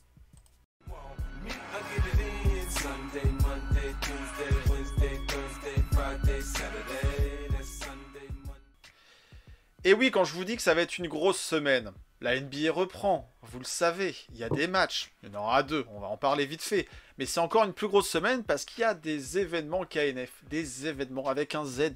Et 9.83 9.93
oui, 9.95 10.11
quand 10.11 10.23
je 10.23 10.33
vous 10.33 10.43
dis 10.43 10.55
que 10.55 10.61
ça 10.61 10.75
va 10.75 10.81
être 10.81 10.99
une 10.99 11.07
grosse 11.07 11.41
semaine, 11.41 11.93
la 12.21 12.39
NBA 12.39 12.71
reprend, 12.71 13.27
vous 13.51 13.59
le 13.59 13.65
savez, 13.65 14.15
il 14.31 14.37
y 14.37 14.43
a 14.43 14.49
des 14.49 14.67
matchs, 14.67 15.11
il 15.23 15.29
y 15.31 15.35
en 15.35 15.39
aura 15.39 15.63
deux, 15.63 15.85
on 15.93 15.99
va 15.99 16.07
en 16.07 16.17
parler 16.17 16.45
vite 16.45 16.61
fait. 16.61 16.87
Mais 17.19 17.25
c'est 17.25 17.39
encore 17.39 17.63
une 17.63 17.73
plus 17.73 17.87
grosse 17.87 18.07
semaine 18.07 18.43
parce 18.43 18.63
qu'il 18.63 18.81
y 18.81 18.83
a 18.83 18.93
des 18.93 19.39
événements 19.39 19.83
KNF, 19.85 20.29
des 20.51 20.85
événements 20.85 21.27
avec 21.27 21.55
un 21.55 21.65
Z. 21.65 21.93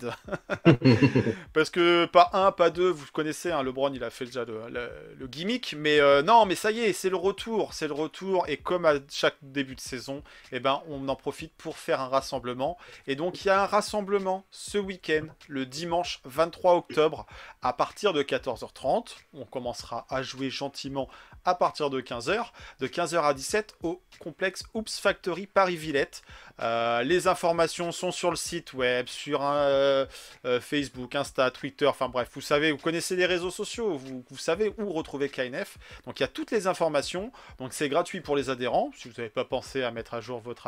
parce 1.53 1.69
que 1.69 2.05
pas 2.05 2.29
un, 2.33 2.51
pas 2.51 2.71
deux, 2.71 2.89
vous 2.89 3.05
connaissez, 3.13 3.51
hein, 3.51 3.61
LeBron 3.61 3.93
il 3.93 4.03
a 4.03 4.09
fait 4.09 4.25
déjà 4.25 4.45
le, 4.45 4.67
le- 4.69 4.89
le 5.17 5.27
gimmick, 5.27 5.75
mais 5.77 5.99
euh, 5.99 6.23
non, 6.23 6.45
mais 6.47 6.55
ça 6.55 6.71
y 6.71 6.79
est, 6.79 6.93
c'est 6.93 7.09
le 7.11 7.17
retour, 7.17 7.73
c'est 7.73 7.87
le 7.87 7.93
retour. 7.93 8.45
Et 8.47 8.57
comme 8.57 8.85
à 8.85 8.93
chaque 9.11 9.35
début 9.43 9.75
de 9.75 9.79
saison, 9.81 10.23
eh 10.51 10.59
ben, 10.59 10.81
on 10.87 11.07
en 11.07 11.15
profite 11.15 11.53
pour 11.55 11.77
faire 11.77 12.01
un 12.01 12.07
rassemblement. 12.07 12.77
Et 13.05 13.15
donc 13.15 13.43
il 13.45 13.47
y 13.47 13.51
a 13.51 13.61
un 13.61 13.67
rassemblement 13.67 14.45
ce 14.49 14.79
week-end, 14.79 15.27
le 15.47 15.67
dimanche 15.67 16.19
23 16.25 16.73
octobre, 16.75 17.27
à 17.61 17.73
partir 17.73 18.13
de 18.13 18.23
14h30. 18.23 19.15
On 19.33 19.45
commencera 19.45 20.05
à 20.09 20.23
jouer 20.23 20.49
gentiment 20.49 21.07
à 21.45 21.56
partir 21.56 21.89
de 21.89 22.01
15h, 22.01 22.45
de 22.80 22.88
15h 22.88 23.23
à 23.23 23.34
17 23.34 23.75
au 23.84 24.01
complexe 24.19 24.63
Oops 24.73 24.99
Factory 24.99 25.47
Paris-Villette. 25.47 26.21
Euh, 26.62 27.01
les 27.04 27.27
informations 27.27 27.91
sont 27.91 28.12
sur 28.12 28.30
le 28.30 28.36
site 28.36 28.73
web, 28.73 29.08
sur 29.08 29.41
euh, 29.43 30.06
euh, 30.45 30.60
Facebook, 30.60 31.15
Insta, 31.15 31.49
Twitter, 31.49 31.88
enfin 31.88 32.10
bref, 32.10 32.30
vous 32.34 32.41
savez, 32.41 32.71
vous 32.71 32.77
connaissez 32.77 33.15
les 33.15 33.25
réseaux 33.25 33.51
sociaux, 33.51 33.97
vous, 33.97 34.23
vous 34.30 34.38
savez 34.38 34.73
où 34.77 34.91
retrouver 34.91 35.30
KNF. 35.30 35.77
Donc 36.06 36.19
il 36.19 36.23
y 36.23 36.25
a 36.25 36.30
toutes 36.30 36.51
les 36.51 36.67
informations, 36.67 37.32
donc 37.58 37.73
c'est 37.73 37.89
gratuit 37.89 38.21
pour 38.21 38.36
les 38.36 38.49
adhérents. 38.49 38.91
Si 38.95 39.10
vous 39.10 39.15
n'avez 39.17 39.30
pas 39.30 39.45
pensé 39.45 39.84
à 39.84 39.91
mettre 39.91 40.13
à 40.13 40.21
jour 40.21 40.39
votre 40.39 40.67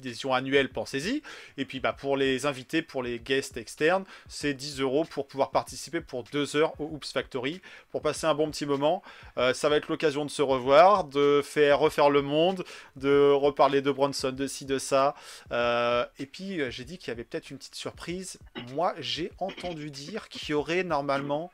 adhésion 0.00 0.32
annuelle, 0.34 0.68
pensez-y. 0.70 1.22
Et 1.56 1.64
puis 1.64 1.80
bah, 1.80 1.92
pour 1.92 2.16
les 2.16 2.46
invités, 2.46 2.82
pour 2.82 3.02
les 3.02 3.18
guests 3.18 3.56
externes, 3.56 4.04
c'est 4.28 4.54
10 4.54 4.80
euros 4.80 5.04
pour 5.04 5.26
pouvoir 5.26 5.50
participer 5.50 6.00
pour 6.00 6.24
2 6.24 6.56
heures 6.56 6.72
au 6.80 6.84
Oops 6.84 7.12
Factory, 7.12 7.60
pour 7.90 8.02
passer 8.02 8.26
un 8.26 8.34
bon 8.34 8.50
petit 8.50 8.66
moment. 8.66 9.02
Euh, 9.36 9.54
ça 9.54 9.68
va 9.68 9.76
être 9.76 9.88
l'occasion 9.88 10.24
de 10.24 10.30
se 10.30 10.42
revoir, 10.42 11.04
de 11.04 11.42
faire 11.44 11.78
refaire 11.78 12.10
le 12.10 12.22
monde, 12.22 12.64
de 12.96 13.30
reparler 13.30 13.82
de 13.82 13.90
Bronson, 13.90 14.32
de 14.32 14.46
ci, 14.46 14.64
de 14.64 14.78
ça. 14.78 15.14
Euh, 15.52 16.04
et 16.18 16.26
puis 16.26 16.60
euh, 16.60 16.70
j'ai 16.70 16.84
dit 16.84 16.98
qu'il 16.98 17.08
y 17.08 17.10
avait 17.10 17.24
peut-être 17.24 17.50
une 17.50 17.58
petite 17.58 17.74
surprise. 17.74 18.38
Moi, 18.74 18.94
j'ai 18.98 19.32
entendu 19.38 19.90
dire 19.90 20.28
qu'il 20.28 20.50
y 20.50 20.54
aurait 20.54 20.84
normalement 20.84 21.50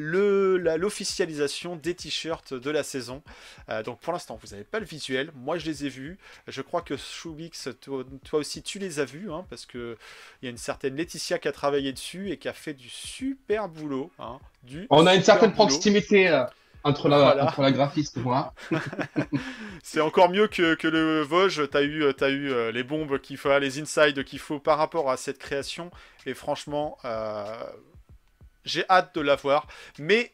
l'officialisation 0.00 1.76
des 1.76 1.94
t-shirts 1.94 2.54
de 2.54 2.70
la 2.70 2.82
saison. 2.82 3.22
Euh, 3.68 3.82
donc 3.82 4.00
pour 4.00 4.12
l'instant, 4.12 4.38
vous 4.42 4.48
n'avez 4.50 4.64
pas 4.64 4.80
le 4.80 4.86
visuel. 4.86 5.30
Moi, 5.34 5.58
je 5.58 5.66
les 5.66 5.86
ai 5.86 5.88
vus. 5.88 6.18
Je 6.48 6.62
crois 6.62 6.82
que 6.82 6.96
Shubix, 6.96 7.68
toi, 7.80 8.04
toi 8.24 8.40
aussi, 8.40 8.62
tu 8.62 8.78
les 8.78 9.00
as 9.00 9.04
vus, 9.04 9.30
hein, 9.32 9.44
parce 9.50 9.66
que 9.66 9.96
il 10.42 10.46
y 10.46 10.48
a 10.48 10.50
une 10.50 10.56
certaine 10.58 10.96
Laetitia 10.96 11.38
qui 11.38 11.48
a 11.48 11.52
travaillé 11.52 11.92
dessus 11.92 12.30
et 12.30 12.38
qui 12.38 12.48
a 12.48 12.52
fait 12.52 12.74
du 12.74 12.88
super 12.88 13.68
boulot. 13.68 14.10
hein, 14.18 14.38
du 14.62 14.86
On 14.90 15.06
a 15.06 15.14
une 15.14 15.22
certaine 15.22 15.52
boulot. 15.52 15.68
proximité 15.68 16.28
euh, 16.28 16.44
entre, 16.84 17.08
la, 17.08 17.18
Voilà. 17.18 17.44
entre 17.44 17.62
la 17.62 17.72
graphiste 17.72 18.16
et 18.16 18.20
moi. 18.20 18.54
C'est 19.82 20.00
encore 20.00 20.30
mieux 20.30 20.48
que, 20.48 20.74
que 20.74 20.88
le 20.88 21.22
Vosges. 21.22 21.68
T'as 21.70 21.82
eu, 21.82 22.04
as 22.20 22.28
eu 22.30 22.50
euh, 22.50 22.72
les 22.72 22.84
bombes 22.84 23.18
qu'il 23.20 23.36
faut, 23.36 23.56
les 23.58 23.80
insides 23.80 24.24
qu'il 24.24 24.38
faut 24.38 24.58
par 24.60 24.78
rapport 24.78 25.10
à 25.10 25.16
cette 25.16 25.38
création. 25.38 25.90
Et 26.26 26.34
franchement, 26.34 26.98
euh, 27.04 27.44
j'ai 28.64 28.84
hâte 28.88 29.14
de 29.14 29.20
la 29.20 29.36
voir. 29.36 29.66
Mais, 29.98 30.32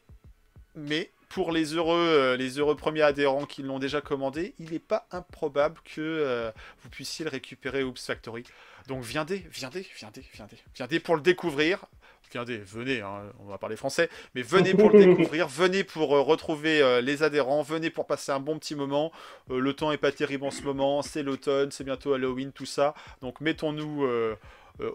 mais 0.75 1.11
pour 1.29 1.53
les 1.53 1.75
heureux, 1.75 1.99
euh, 1.99 2.37
les 2.37 2.59
heureux 2.59 2.77
premiers 2.77 3.03
adhérents 3.03 3.47
qui 3.47 3.62
l'ont 3.62 3.79
déjà 3.79 4.01
commandé, 4.01 4.55
il 4.59 4.71
n'est 4.71 4.79
pas 4.79 5.07
improbable 5.11 5.81
que 5.85 6.01
euh, 6.01 6.51
vous 6.83 6.89
puissiez 6.89 7.25
le 7.25 7.31
récupérer 7.31 7.83
au 7.83 7.89
Oops 7.89 8.07
Factory. 8.07 8.45
Donc 8.87 9.03
viendez, 9.03 9.45
viendez, 9.51 9.87
viendez, 9.97 10.25
viendez, 10.33 10.57
viendez 10.75 11.01
pour 11.01 11.17
le 11.17 11.23
découvrir. 11.23 11.87
Viendez, 12.33 12.59
venez, 12.59 13.03
hein, 13.03 13.23
on 13.39 13.45
va 13.45 13.57
parler 13.57 13.77
français, 13.77 14.09
mais 14.35 14.43
venez 14.43 14.75
pour 14.75 14.91
le 14.91 14.99
découvrir, 15.05 15.47
venez 15.47 15.85
pour 15.85 16.17
euh, 16.17 16.21
retrouver 16.21 16.83
euh, 16.83 17.01
les 17.01 17.23
adhérents, 17.23 17.62
venez 17.62 17.89
pour 17.89 18.07
passer 18.07 18.33
un 18.33 18.41
bon 18.41 18.59
petit 18.59 18.74
moment. 18.74 19.12
Le 19.49 19.72
temps 19.74 19.93
est 19.93 19.97
pas 19.97 20.11
terrible 20.11 20.45
en 20.45 20.51
ce 20.51 20.62
moment, 20.62 21.03
c'est 21.03 21.22
l'automne, 21.22 21.70
c'est 21.70 21.85
bientôt 21.85 22.14
Halloween, 22.14 22.51
tout 22.53 22.66
ça. 22.66 22.95
Donc 23.22 23.41
mettons-nous 23.41 24.09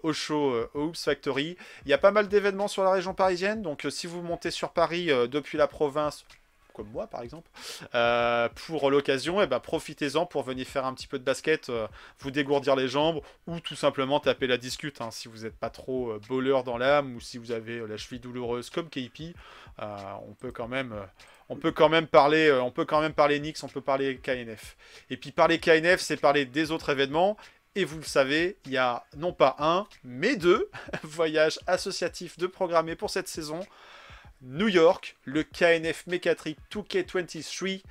au 0.04 0.14
show 0.14 0.56
au 0.74 0.92
Factory. 0.94 1.58
Il 1.86 1.90
y 1.90 1.94
a 1.94 1.98
pas 1.98 2.12
mal 2.12 2.28
d'événements 2.28 2.68
sur 2.68 2.84
la 2.84 2.92
région 2.92 3.14
parisienne, 3.14 3.62
donc 3.62 3.86
euh, 3.86 3.90
si 3.90 4.08
vous 4.08 4.22
montez 4.22 4.52
sur 4.52 4.72
Paris 4.72 5.12
euh, 5.12 5.28
depuis 5.28 5.58
la 5.58 5.68
province, 5.68 6.26
comme 6.74 6.90
moi 6.90 7.08
par 7.08 7.22
exemple, 7.22 7.50
euh, 7.96 8.48
pour 8.68 8.90
l'occasion, 8.90 9.42
et 9.42 9.48
ben 9.48 9.60
profitez-en 9.60 10.26
pour 10.26 10.44
venir 10.44 10.66
faire 10.66 10.86
un 10.86 10.94
petit 10.94 11.08
peu 11.08 11.20
de 11.20 11.24
basket, 11.24 11.70
vous 12.20 12.32
dégourdir 12.32 12.76
les 12.76 12.88
jambes 12.88 13.22
ou 13.48 13.60
tout 13.60 13.76
simplement 13.76 14.20
taper 14.20 14.48
la 14.48 14.58
discute 14.58 15.02
hein, 15.02 15.12
si 15.12 15.28
vous 15.28 15.40
n'êtes 15.40 15.58
pas 15.58 15.70
trop 15.70 16.12
euh, 16.12 16.20
bowler 16.30 16.62
dans 16.64 16.78
l'âme 16.78 17.16
ou 17.16 17.20
si 17.20 17.38
vous 17.38 17.52
avez 17.52 17.86
la 17.86 17.98
cheville 17.98 18.22
douloureuse 18.22 18.70
comme 18.70 18.90
KP, 18.90 19.36
on 19.80 20.34
peut 20.40 20.52
quand 20.52 20.68
même 20.68 20.96
on 21.50 21.58
peut 21.58 21.72
quand 21.74 21.90
même 21.90 22.08
parler, 22.08 22.50
on 22.50 22.72
peut 22.72 22.86
quand 22.86 23.02
même 23.02 23.14
parler 23.14 23.38
Nix, 23.42 23.62
on 23.64 23.68
peut 23.68 23.82
parler 23.82 24.18
KNF. 24.18 24.78
Et 25.10 25.18
puis 25.18 25.32
parler 25.32 25.60
KNF, 25.60 26.00
c'est 26.00 26.16
parler 26.16 26.46
des 26.46 26.72
autres 26.72 26.90
événements. 26.90 27.36
Et 27.76 27.86
vous 27.86 27.98
le 27.98 28.04
savez, 28.04 28.58
il 28.66 28.74
y 28.74 28.78
a 28.78 29.06
non 29.16 29.32
pas 29.32 29.56
un, 29.60 29.88
mais 30.04 30.36
deux 30.36 30.70
voyages 31.04 31.60
associatifs 31.68 32.38
de 32.38 32.48
programmés 32.48 32.98
pour 32.98 33.10
cette 33.10 33.30
saison. 33.30 33.62
New 34.42 34.68
York, 34.68 35.16
le 35.24 35.44
KNF 35.44 36.06
Mechatrip 36.08 36.60
2K23 36.70 37.82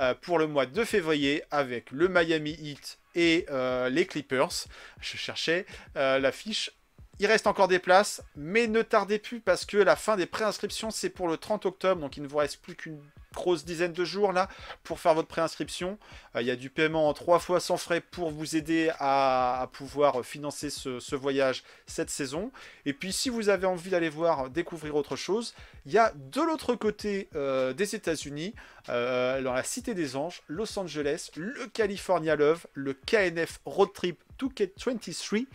euh, 0.00 0.14
pour 0.20 0.38
le 0.38 0.46
mois 0.46 0.66
de 0.66 0.84
février 0.84 1.42
avec 1.50 1.90
le 1.90 2.08
Miami 2.08 2.50
Heat 2.50 2.98
et 3.14 3.46
euh, 3.50 3.88
les 3.88 4.06
Clippers. 4.06 4.66
Je 5.00 5.16
cherchais 5.16 5.64
euh, 5.96 6.18
l'affiche. 6.18 6.72
Il 7.18 7.26
reste 7.26 7.46
encore 7.46 7.68
des 7.68 7.78
places, 7.78 8.22
mais 8.36 8.66
ne 8.66 8.82
tardez 8.82 9.18
plus 9.18 9.40
parce 9.40 9.64
que 9.64 9.76
la 9.78 9.96
fin 9.96 10.16
des 10.16 10.26
préinscriptions 10.26 10.90
c'est 10.90 11.10
pour 11.10 11.28
le 11.28 11.38
30 11.38 11.64
octobre, 11.64 12.00
donc 12.00 12.16
il 12.16 12.22
ne 12.22 12.28
vous 12.28 12.38
reste 12.38 12.60
plus 12.60 12.74
qu'une 12.74 13.00
grosse 13.34 13.64
dizaine 13.64 13.92
de 13.92 14.04
jours 14.04 14.32
là 14.32 14.48
pour 14.82 15.00
faire 15.00 15.14
votre 15.14 15.28
préinscription. 15.28 15.98
Euh, 16.34 16.42
il 16.42 16.46
y 16.46 16.50
a 16.50 16.56
du 16.56 16.70
paiement 16.70 17.08
en 17.08 17.12
trois 17.14 17.38
fois 17.38 17.60
sans 17.60 17.76
frais 17.76 18.00
pour 18.00 18.30
vous 18.30 18.56
aider 18.56 18.90
à, 18.98 19.68
pouvoir 19.72 20.24
financer 20.24 20.70
ce, 20.70 21.14
voyage 21.14 21.62
cette 21.86 22.10
saison. 22.10 22.50
Et 22.86 22.92
puis 22.92 23.12
si 23.12 23.28
vous 23.28 23.48
avez 23.48 23.66
envie 23.66 23.90
d'aller 23.90 24.08
voir, 24.08 24.50
découvrir 24.50 24.96
autre 24.96 25.16
chose, 25.16 25.54
il 25.86 25.92
y 25.92 25.98
a 25.98 26.12
de 26.14 26.40
l'autre 26.40 26.74
côté 26.74 27.28
euh, 27.34 27.72
des 27.72 27.94
États-Unis, 27.94 28.54
euh, 28.88 29.42
dans 29.42 29.52
la 29.52 29.62
Cité 29.62 29.94
des 29.94 30.16
Anges, 30.16 30.42
Los 30.48 30.78
Angeles, 30.78 31.30
le 31.36 31.66
California 31.72 32.36
Love, 32.36 32.66
le 32.74 32.94
KNF 32.94 33.60
Road 33.64 33.92
Trip 33.92 34.18
2K23. 34.38 35.46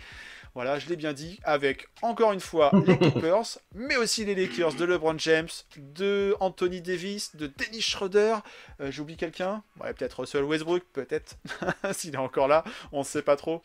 Voilà, 0.55 0.79
je 0.79 0.87
l'ai 0.87 0.95
bien 0.95 1.11
dit, 1.11 1.37
avec 1.43 1.89
encore 2.01 2.31
une 2.31 2.39
fois 2.39 2.71
les 2.87 2.97
Clippers, 2.97 3.59
mais 3.73 3.97
aussi 3.97 4.23
les 4.23 4.35
Lakers 4.35 4.73
de 4.73 4.85
LeBron 4.85 5.15
James, 5.17 5.49
de 5.77 6.33
Anthony 6.39 6.81
Davis, 6.81 7.35
de 7.35 7.47
Dennis 7.47 7.81
Schroeder. 7.81 8.37
Euh, 8.79 8.89
j'oublie 8.89 9.17
quelqu'un? 9.17 9.63
Ouais, 9.81 9.93
peut-être 9.93 10.21
Russell 10.21 10.45
Westbrook, 10.45 10.83
peut-être, 10.93 11.35
s'il 11.91 12.15
est 12.15 12.17
encore 12.17 12.47
là, 12.47 12.63
on 12.93 12.99
ne 12.99 13.03
sait 13.03 13.21
pas 13.21 13.35
trop. 13.35 13.61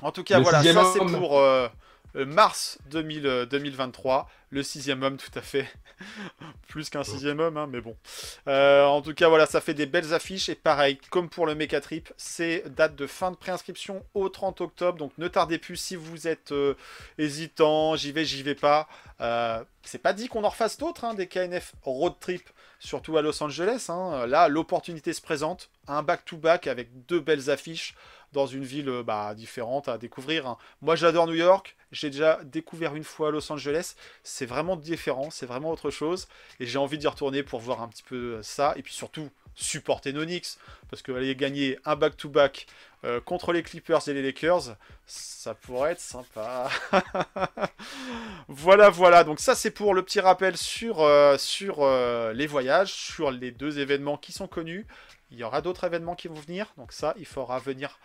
En 0.00 0.10
tout 0.10 0.24
cas, 0.24 0.40
voilà, 0.40 0.62
ça 0.62 0.90
c'est 0.90 1.04
pour 1.04 1.38
euh, 1.38 1.68
euh, 2.16 2.24
mars 2.24 2.78
2023. 2.86 4.26
Le 4.52 4.64
sixième 4.64 5.04
homme, 5.04 5.16
tout 5.16 5.30
à 5.38 5.42
fait. 5.42 5.68
Plus 6.68 6.90
qu'un 6.90 7.04
sixième 7.04 7.38
homme, 7.38 7.56
hein, 7.56 7.68
mais 7.70 7.80
bon. 7.80 7.96
Euh, 8.48 8.84
en 8.84 9.00
tout 9.00 9.14
cas, 9.14 9.28
voilà, 9.28 9.46
ça 9.46 9.60
fait 9.60 9.74
des 9.74 9.86
belles 9.86 10.12
affiches. 10.12 10.48
Et 10.48 10.56
pareil, 10.56 10.98
comme 11.10 11.28
pour 11.28 11.46
le 11.46 11.54
Mecha 11.54 11.80
Trip, 11.80 12.12
c'est 12.16 12.64
date 12.74 12.96
de 12.96 13.06
fin 13.06 13.30
de 13.30 13.36
préinscription 13.36 14.04
au 14.14 14.28
30 14.28 14.60
octobre. 14.60 14.98
Donc 14.98 15.12
ne 15.18 15.28
tardez 15.28 15.58
plus 15.58 15.76
si 15.76 15.94
vous 15.94 16.26
êtes 16.26 16.50
euh, 16.50 16.74
hésitant, 17.16 17.94
j'y 17.94 18.10
vais, 18.10 18.24
j'y 18.24 18.42
vais 18.42 18.56
pas. 18.56 18.88
Euh, 19.20 19.62
c'est 19.84 19.98
pas 19.98 20.12
dit 20.12 20.26
qu'on 20.26 20.42
en 20.42 20.48
refasse 20.48 20.78
d'autres, 20.78 21.04
hein, 21.04 21.14
des 21.14 21.28
KNF 21.28 21.74
road 21.84 22.14
trip, 22.18 22.50
surtout 22.80 23.16
à 23.18 23.22
Los 23.22 23.40
Angeles. 23.44 23.86
Hein. 23.88 24.26
Là, 24.26 24.48
l'opportunité 24.48 25.12
se 25.12 25.22
présente. 25.22 25.70
Un 25.86 26.02
back-to-back 26.02 26.66
avec 26.66 27.06
deux 27.06 27.20
belles 27.20 27.50
affiches 27.50 27.94
dans 28.32 28.46
une 28.46 28.64
ville 28.64 29.02
bah, 29.04 29.34
différente 29.34 29.88
à 29.88 29.98
découvrir. 29.98 30.46
Hein. 30.46 30.58
Moi, 30.82 30.96
j'adore 30.96 31.26
New 31.26 31.34
York. 31.34 31.76
J'ai 31.92 32.10
déjà 32.10 32.38
découvert 32.44 32.94
une 32.94 33.04
fois 33.04 33.32
Los 33.32 33.50
Angeles 33.50 33.96
c'est 34.22 34.46
vraiment 34.46 34.76
différent, 34.76 35.30
c'est 35.30 35.46
vraiment 35.46 35.70
autre 35.70 35.90
chose. 35.90 36.28
Et 36.58 36.66
j'ai 36.66 36.78
envie 36.78 36.98
d'y 36.98 37.06
retourner 37.06 37.42
pour 37.42 37.60
voir 37.60 37.82
un 37.82 37.88
petit 37.88 38.02
peu 38.02 38.40
ça. 38.42 38.74
Et 38.76 38.82
puis 38.82 38.92
surtout, 38.92 39.28
supporter 39.54 40.12
Nonix. 40.12 40.58
Parce 40.88 41.02
qu'aller 41.02 41.36
gagner 41.36 41.78
un 41.84 41.96
back-to-back 41.96 42.66
euh, 43.04 43.20
contre 43.20 43.52
les 43.52 43.62
Clippers 43.62 44.08
et 44.08 44.14
les 44.14 44.22
Lakers, 44.22 44.76
ça 45.06 45.54
pourrait 45.54 45.92
être 45.92 46.00
sympa. 46.00 46.68
voilà, 48.48 48.90
voilà. 48.90 49.24
Donc 49.24 49.40
ça, 49.40 49.54
c'est 49.54 49.70
pour 49.70 49.94
le 49.94 50.02
petit 50.02 50.20
rappel 50.20 50.56
sur, 50.56 51.00
euh, 51.00 51.38
sur 51.38 51.78
euh, 51.80 52.32
les 52.32 52.46
voyages, 52.46 52.92
sur 52.92 53.30
les 53.30 53.52
deux 53.52 53.78
événements 53.78 54.16
qui 54.16 54.32
sont 54.32 54.48
connus. 54.48 54.86
Il 55.30 55.38
y 55.38 55.44
aura 55.44 55.60
d'autres 55.60 55.84
événements 55.84 56.14
qui 56.14 56.28
vont 56.28 56.34
venir, 56.34 56.72
donc 56.76 56.92
ça, 56.92 57.14
il 57.16 57.26
faudra 57.26 57.58
venir 57.58 57.98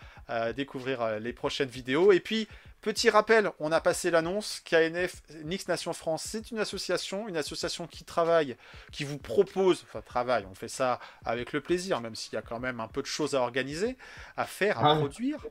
découvrir 0.54 1.18
les 1.18 1.32
prochaines 1.32 1.68
vidéos. 1.68 2.12
Et 2.12 2.20
puis, 2.20 2.46
Petit 2.86 3.10
rappel, 3.10 3.50
on 3.58 3.72
a 3.72 3.80
passé 3.80 4.12
l'annonce, 4.12 4.60
KNF 4.60 5.20
Nix 5.42 5.66
Nation 5.66 5.92
France, 5.92 6.22
c'est 6.24 6.52
une 6.52 6.60
association, 6.60 7.26
une 7.26 7.36
association 7.36 7.88
qui 7.88 8.04
travaille, 8.04 8.56
qui 8.92 9.02
vous 9.02 9.18
propose, 9.18 9.84
enfin 9.88 10.02
travaille, 10.02 10.46
on 10.48 10.54
fait 10.54 10.68
ça 10.68 11.00
avec 11.24 11.52
le 11.52 11.60
plaisir, 11.60 12.00
même 12.00 12.14
s'il 12.14 12.34
y 12.34 12.36
a 12.36 12.42
quand 12.42 12.60
même 12.60 12.78
un 12.78 12.86
peu 12.86 13.02
de 13.02 13.06
choses 13.08 13.34
à 13.34 13.40
organiser, 13.40 13.96
à 14.36 14.44
faire, 14.44 14.78
à 14.84 14.92
ah. 14.92 14.96
produire. 14.98 15.44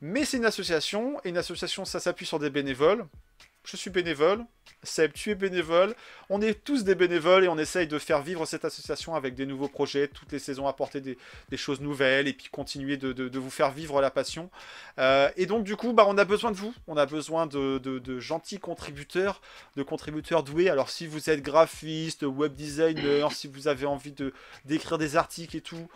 Mais 0.00 0.24
c'est 0.24 0.36
une 0.36 0.44
association, 0.44 1.20
et 1.24 1.30
une 1.30 1.38
association, 1.38 1.84
ça 1.84 1.98
s'appuie 1.98 2.24
sur 2.24 2.38
des 2.38 2.50
bénévoles 2.50 3.04
je 3.66 3.76
suis 3.76 3.90
bénévole, 3.90 4.44
Seb, 4.82 5.12
tu 5.12 5.30
es 5.30 5.34
bénévole, 5.34 5.94
on 6.30 6.40
est 6.40 6.62
tous 6.64 6.84
des 6.84 6.94
bénévoles 6.94 7.44
et 7.44 7.48
on 7.48 7.58
essaye 7.58 7.86
de 7.86 7.98
faire 7.98 8.22
vivre 8.22 8.46
cette 8.46 8.64
association 8.64 9.14
avec 9.14 9.34
des 9.34 9.46
nouveaux 9.46 9.68
projets, 9.68 10.08
toutes 10.08 10.32
les 10.32 10.38
saisons 10.38 10.66
apporter 10.68 11.00
des, 11.00 11.16
choses 11.56 11.80
nouvelles 11.80 12.28
et 12.28 12.32
puis 12.32 12.48
continuer 12.48 12.96
de, 12.96 13.38
vous 13.38 13.50
faire 13.50 13.70
vivre 13.70 14.00
la 14.00 14.10
passion. 14.10 14.50
Euh, 14.98 15.30
et 15.36 15.46
donc 15.46 15.64
du 15.64 15.76
coup, 15.76 15.92
bah, 15.92 16.04
on 16.06 16.18
a 16.18 16.24
besoin 16.24 16.50
de 16.50 16.56
vous, 16.56 16.74
on 16.86 16.96
a 16.96 17.06
besoin 17.06 17.46
de, 17.46 18.20
gentils 18.20 18.60
contributeurs, 18.60 19.40
de 19.76 19.82
contributeurs 19.82 20.42
doués. 20.42 20.68
Alors 20.68 20.90
si 20.90 21.06
vous 21.06 21.30
êtes 21.30 21.42
graphiste, 21.42 22.22
web 22.22 22.54
designer, 22.54 23.32
si 23.32 23.48
vous 23.48 23.68
avez 23.68 23.86
envie 23.86 24.14
d'écrire 24.64 24.98
des 24.98 25.16
articles 25.16 25.56
et 25.56 25.60
tout, 25.60 25.88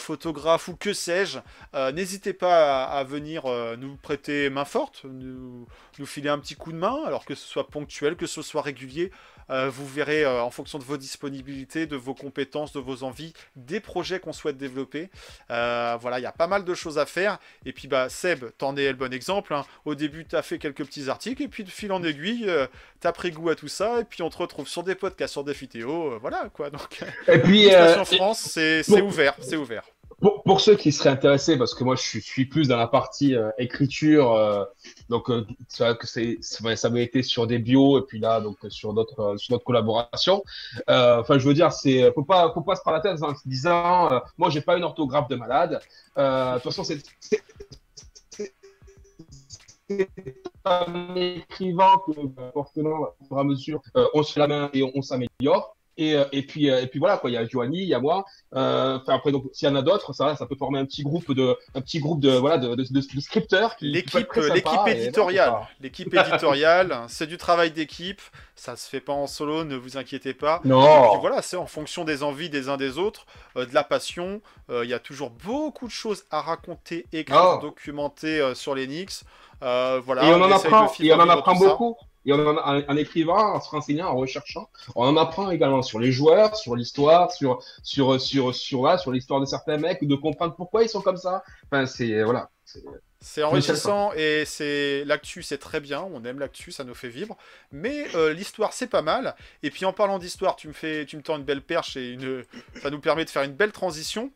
photographe 0.00 0.68
ou 0.68 0.76
que 0.76 0.92
sais-je, 0.92 1.38
euh, 1.74 1.92
n'hésitez 1.92 2.32
pas 2.32 2.84
à, 2.84 3.04
venir 3.04 3.46
euh, 3.46 3.76
nous 3.76 3.96
prêter 3.96 4.50
main 4.50 4.64
forte, 4.64 5.04
nous, 5.04 5.66
filer 6.04 6.28
un 6.28 6.38
petit 6.38 6.56
coup 6.56 6.72
de 6.72 6.78
main, 6.78 6.98
alors 7.06 7.24
que 7.24 7.34
ce 7.34 7.46
soit 7.46 7.68
ponctuel, 7.68 8.16
que 8.16 8.26
ce 8.26 8.42
soit 8.42 8.62
régulier. 8.62 9.10
Vous 9.50 9.86
verrez 9.86 10.26
en 10.26 10.50
fonction 10.50 10.78
de 10.78 10.84
vos 10.84 10.96
disponibilités, 10.96 11.86
de 11.86 11.96
vos 11.96 12.14
compétences, 12.14 12.72
de 12.72 12.80
vos 12.80 13.02
envies, 13.02 13.32
des 13.56 13.80
projets 13.80 14.20
qu'on 14.20 14.32
souhaite 14.32 14.56
développer. 14.56 15.10
voilà, 15.48 16.18
il 16.18 16.22
y 16.22 16.26
a 16.26 16.32
pas 16.32 16.46
mal 16.46 16.64
de 16.64 16.74
choses 16.74 16.98
à 16.98 17.06
faire. 17.06 17.38
Et 17.64 17.72
puis 17.72 17.88
bah 17.88 18.08
Seb, 18.08 18.44
t'en 18.58 18.76
es 18.76 18.88
le 18.88 18.94
bon 18.94 19.12
exemple. 19.12 19.54
Hein. 19.54 19.64
Au 19.84 19.94
début, 19.94 20.24
tu 20.26 20.36
as 20.36 20.42
fait 20.42 20.58
quelques 20.58 20.84
petits 20.84 21.08
articles, 21.08 21.42
et 21.42 21.48
puis 21.48 21.64
de 21.64 21.70
fil 21.70 21.92
en 21.92 22.02
aiguille, 22.02 22.50
tu 23.00 23.06
as 23.06 23.12
pris 23.12 23.30
goût 23.30 23.50
à 23.50 23.56
tout 23.56 23.68
ça, 23.68 24.00
et 24.00 24.04
puis 24.04 24.22
on 24.22 24.30
te 24.30 24.38
retrouve 24.38 24.68
sur 24.68 24.82
des 24.82 24.94
podcasts, 24.94 25.32
sur 25.32 25.44
des 25.44 25.52
vidéos, 25.52 26.18
voilà 26.20 26.48
quoi. 26.52 26.70
Donc, 26.70 27.02
et 27.28 27.38
puis, 27.38 27.74
en 27.76 28.04
France, 28.04 28.40
c'est 28.40 28.82
c'est 28.82 29.02
ouvert, 29.02 29.34
c'est 29.40 29.56
ouvert. 29.56 29.84
Pour, 30.18 30.60
ceux 30.60 30.76
qui 30.76 30.92
seraient 30.92 31.10
intéressés, 31.10 31.56
parce 31.56 31.74
que 31.74 31.82
moi 31.82 31.94
je 31.96 32.20
suis, 32.20 32.44
plus 32.44 32.68
dans 32.68 32.76
la 32.76 32.88
partie 32.88 33.34
euh, 33.34 33.50
écriture, 33.56 34.32
euh, 34.32 34.64
donc 35.08 35.30
euh, 35.30 35.46
vrai 35.78 35.96
que 35.96 36.06
ça 36.06 36.90
m'a 36.90 37.00
été 37.00 37.22
sur 37.22 37.46
des 37.46 37.58
bios 37.58 37.98
et 37.98 38.02
puis 38.02 38.18
là 38.18 38.40
donc 38.40 38.58
sur 38.68 38.92
d'autres 38.92 39.36
sur 39.38 39.54
d'autres 39.54 39.64
collaborations. 39.64 40.42
Enfin, 40.88 41.38
je 41.38 41.48
veux 41.48 41.54
dire, 41.54 41.72
c'est 41.72 42.12
faut 42.12 42.24
pas 42.24 42.52
faut 42.52 42.60
pas 42.60 42.76
se 42.76 42.82
prendre 42.82 42.98
la 42.98 43.02
tête 43.02 43.22
en 43.22 43.34
se 43.34 43.48
disant, 43.48 44.10
moi 44.36 44.50
j'ai 44.50 44.60
pas 44.60 44.76
une 44.76 44.84
orthographe 44.84 45.28
de 45.28 45.36
malade. 45.36 45.80
de 46.16 46.54
toute 46.54 46.64
façon, 46.64 46.84
c'est 46.84 47.02
un 50.64 51.14
écrivant 51.14 51.98
que 51.98 52.12
forcément, 52.52 53.08
au 53.20 53.24
fur 53.26 53.38
et 53.38 53.40
à 53.40 53.44
mesure, 53.44 53.80
on 54.12 54.22
se 54.22 54.38
la 54.38 54.48
main 54.48 54.70
et 54.74 54.82
on 54.82 55.00
s'améliore. 55.00 55.76
Et, 55.96 56.14
euh, 56.14 56.24
et, 56.32 56.42
puis, 56.42 56.70
euh, 56.70 56.82
et 56.82 56.86
puis 56.86 56.98
voilà, 56.98 57.18
quoi. 57.18 57.30
Il 57.30 57.34
y 57.34 57.36
a 57.36 57.46
Joanie, 57.46 57.82
il 57.82 57.88
y 57.88 57.94
a 57.94 58.00
moi. 58.00 58.24
Euh, 58.54 58.98
après, 59.06 59.32
donc, 59.32 59.44
s'il 59.52 59.68
y 59.68 59.70
en 59.70 59.76
a 59.76 59.82
d'autres, 59.82 60.12
ça, 60.12 60.36
ça 60.36 60.46
peut 60.46 60.56
former 60.56 60.78
un 60.78 60.86
petit 60.86 61.02
groupe 61.02 61.32
de, 61.32 61.56
un 61.74 61.80
petit 61.80 62.00
groupe 62.00 62.20
de, 62.20 62.30
voilà, 62.30 62.58
de, 62.58 62.74
de, 62.74 62.84
de, 62.90 63.20
scripteurs. 63.20 63.76
L'équipe, 63.80 64.32
l'équipe 64.34 64.86
éditoriale. 64.86 65.52
L'équipe 65.80 66.12
éditoriale, 66.14 67.04
c'est 67.08 67.26
du 67.26 67.36
travail 67.36 67.70
d'équipe. 67.70 68.22
Ça 68.54 68.76
se 68.76 68.88
fait 68.88 69.00
pas 69.00 69.12
en 69.12 69.26
solo, 69.26 69.64
ne 69.64 69.76
vous 69.76 69.96
inquiétez 69.96 70.34
pas. 70.34 70.60
Non. 70.64 71.06
Et 71.06 71.10
puis 71.10 71.20
voilà, 71.20 71.42
c'est 71.42 71.56
en 71.56 71.66
fonction 71.66 72.04
des 72.04 72.22
envies 72.22 72.50
des 72.50 72.68
uns 72.68 72.76
des 72.76 72.98
autres, 72.98 73.26
de 73.56 73.72
la 73.72 73.84
passion. 73.84 74.40
Il 74.70 74.88
y 74.88 74.94
a 74.94 74.98
toujours 74.98 75.30
beaucoup 75.30 75.86
de 75.86 75.92
choses 75.92 76.24
à 76.30 76.40
raconter, 76.40 77.06
écrire, 77.12 77.58
oh. 77.58 77.62
documenter 77.62 78.54
sur 78.54 78.74
les 78.74 78.86
Nix. 78.86 79.24
voilà. 79.60 80.24
Et 80.24 80.32
on 80.32 80.42
en 80.42 80.50
apprend, 80.50 80.92
et 81.00 81.12
on 81.12 81.20
en 81.20 81.28
apprend 81.28 81.54
beaucoup. 81.54 81.96
Et 82.26 82.32
on 82.32 82.46
en, 82.46 82.56
en, 82.56 82.96
écrivant, 82.96 83.54
en 83.54 83.60
se 83.60 83.70
renseignant, 83.70 84.08
en 84.08 84.16
recherchant, 84.16 84.68
on 84.94 85.04
en 85.04 85.16
apprend 85.16 85.50
également 85.50 85.82
sur 85.82 85.98
les 85.98 86.12
joueurs, 86.12 86.56
sur 86.56 86.76
l'histoire, 86.76 87.32
sur 87.32 87.62
sur 87.82 88.20
sur 88.20 88.54
sur 88.54 89.00
sur 89.00 89.12
l'histoire 89.12 89.40
de 89.40 89.46
certains 89.46 89.78
mecs, 89.78 90.06
de 90.06 90.14
comprendre 90.14 90.54
pourquoi 90.54 90.82
ils 90.82 90.88
sont 90.88 91.00
comme 91.00 91.16
ça. 91.16 91.42
Enfin, 91.66 91.86
c'est 91.86 92.22
voilà. 92.22 92.50
C'est 93.22 93.42
enrichissant 93.42 94.12
et 94.14 94.44
c'est 94.46 95.04
l'actu, 95.04 95.42
c'est 95.42 95.58
très 95.58 95.80
bien. 95.80 96.00
On 96.14 96.24
aime 96.24 96.38
l'actu, 96.38 96.72
ça 96.72 96.84
nous 96.84 96.94
fait 96.94 97.10
vivre. 97.10 97.36
Mais 97.70 98.06
euh, 98.14 98.32
l'histoire, 98.32 98.72
c'est 98.72 98.86
pas 98.86 99.02
mal. 99.02 99.34
Et 99.62 99.70
puis 99.70 99.84
en 99.84 99.92
parlant 99.92 100.18
d'histoire, 100.18 100.56
tu 100.56 100.68
me 100.68 100.72
fais, 100.72 101.04
tu 101.04 101.18
me 101.18 101.22
tends 101.22 101.36
une 101.36 101.44
belle 101.44 101.60
perche 101.60 101.98
et 101.98 102.12
une, 102.12 102.44
ça 102.82 102.88
nous 102.88 103.00
permet 103.00 103.26
de 103.26 103.30
faire 103.30 103.42
une 103.42 103.52
belle 103.52 103.72
transition 103.72 104.32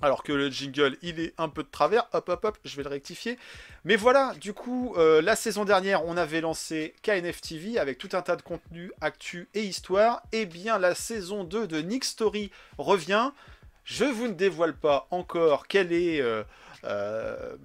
Alors 0.00 0.22
que 0.22 0.32
le 0.32 0.48
jingle, 0.48 0.96
il 1.02 1.18
est 1.18 1.34
un 1.38 1.48
peu 1.48 1.62
de 1.62 1.68
travers. 1.68 2.06
Hop, 2.12 2.28
hop, 2.28 2.44
hop, 2.44 2.58
je 2.64 2.76
vais 2.76 2.84
le 2.84 2.88
rectifier. 2.88 3.36
Mais 3.84 3.96
voilà, 3.96 4.32
du 4.40 4.52
coup, 4.52 4.94
euh, 4.96 5.20
la 5.20 5.34
saison 5.34 5.64
dernière, 5.64 6.04
on 6.06 6.16
avait 6.16 6.40
lancé 6.40 6.94
KNF 7.02 7.40
TV 7.40 7.78
avec 7.78 7.98
tout 7.98 8.10
un 8.12 8.22
tas 8.22 8.36
de 8.36 8.42
contenus, 8.42 8.92
actu 9.00 9.48
et 9.54 9.62
histoire. 9.62 10.22
Et 10.30 10.46
bien, 10.46 10.78
la 10.78 10.94
saison 10.94 11.42
2 11.42 11.66
de 11.66 11.80
Nick 11.80 12.04
Story 12.04 12.52
revient. 12.78 13.32
Je 13.84 14.04
vous 14.04 14.28
ne 14.28 14.34
dévoile 14.34 14.76
pas 14.76 15.08
encore 15.10 15.66
quel 15.66 15.92
est 15.92 16.20
euh, 16.20 16.44
euh, 16.84 17.56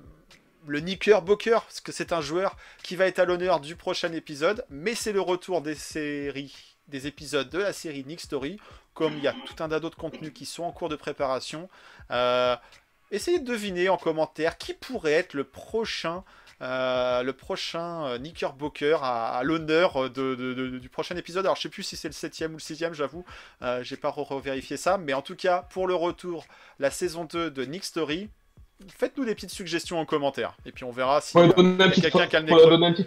le 0.65 0.79
Nicker 0.79 1.21
Boker, 1.21 1.61
parce 1.61 1.81
que 1.81 1.91
c'est 1.91 2.13
un 2.13 2.21
joueur 2.21 2.57
qui 2.81 2.95
va 2.95 3.05
être 3.05 3.19
à 3.19 3.25
l'honneur 3.25 3.59
du 3.59 3.75
prochain 3.75 4.11
épisode. 4.11 4.65
Mais 4.71 4.95
c'est 4.95 5.11
le 5.11 5.21
retour 5.21 5.61
des 5.61 5.75
séries, 5.75 6.55
des 6.87 7.05
épisodes 7.05 7.49
de 7.49 7.59
la 7.59 7.73
série 7.73 8.05
Nick 8.05 8.21
Story 8.21 8.59
comme 8.93 9.13
il 9.17 9.23
y 9.23 9.27
a 9.27 9.33
tout 9.45 9.61
un 9.63 9.69
tas 9.69 9.79
d'autres 9.79 9.97
contenus 9.97 10.31
qui 10.33 10.45
sont 10.45 10.63
en 10.63 10.71
cours 10.71 10.89
de 10.89 10.95
préparation. 10.95 11.69
Euh, 12.11 12.55
essayez 13.11 13.39
de 13.39 13.45
deviner 13.45 13.89
en 13.89 13.97
commentaire 13.97 14.57
qui 14.57 14.73
pourrait 14.73 15.13
être 15.13 15.33
le 15.33 15.43
prochain, 15.43 16.23
euh, 16.61 17.23
le 17.23 17.33
prochain 17.33 18.05
euh, 18.05 18.17
Knickerbocker 18.17 18.99
à, 19.03 19.37
à 19.37 19.43
l'honneur 19.43 20.09
de, 20.09 20.35
de- 20.35 20.53
de- 20.53 20.77
du 20.79 20.89
prochain 20.89 21.15
épisode. 21.17 21.45
Alors 21.45 21.55
je 21.55 21.61
sais 21.63 21.69
plus 21.69 21.83
si 21.83 21.95
c'est 21.95 22.07
le 22.07 22.13
7 22.13 22.41
ou 22.49 22.53
le 22.53 22.59
6 22.59 22.83
j'avoue, 22.93 23.25
euh, 23.61 23.83
j'ai 23.83 23.97
pas 23.97 24.09
revérifié 24.09 24.77
ça, 24.77 24.97
mais 24.97 25.13
en 25.13 25.21
tout 25.21 25.35
cas 25.35 25.63
pour 25.71 25.87
le 25.87 25.95
retour, 25.95 26.45
la 26.79 26.91
saison 26.91 27.25
2 27.25 27.51
de 27.51 27.65
Nick 27.65 27.83
Story. 27.83 28.29
Faites-nous 28.97 29.23
des 29.25 29.35
petites 29.35 29.51
suggestions 29.51 29.99
en 29.99 30.05
commentaire 30.05 30.55
et 30.65 30.71
puis 30.71 30.83
on 30.83 30.91
verra 30.91 31.21
si 31.21 31.37
euh, 31.49 31.53
quelqu'un 32.01 32.27
qui 32.27 32.35
a 32.35 32.39
le 32.41 32.45
nez 32.47 32.51
donner 32.69 32.87
un 32.87 32.93
petit, 32.93 33.05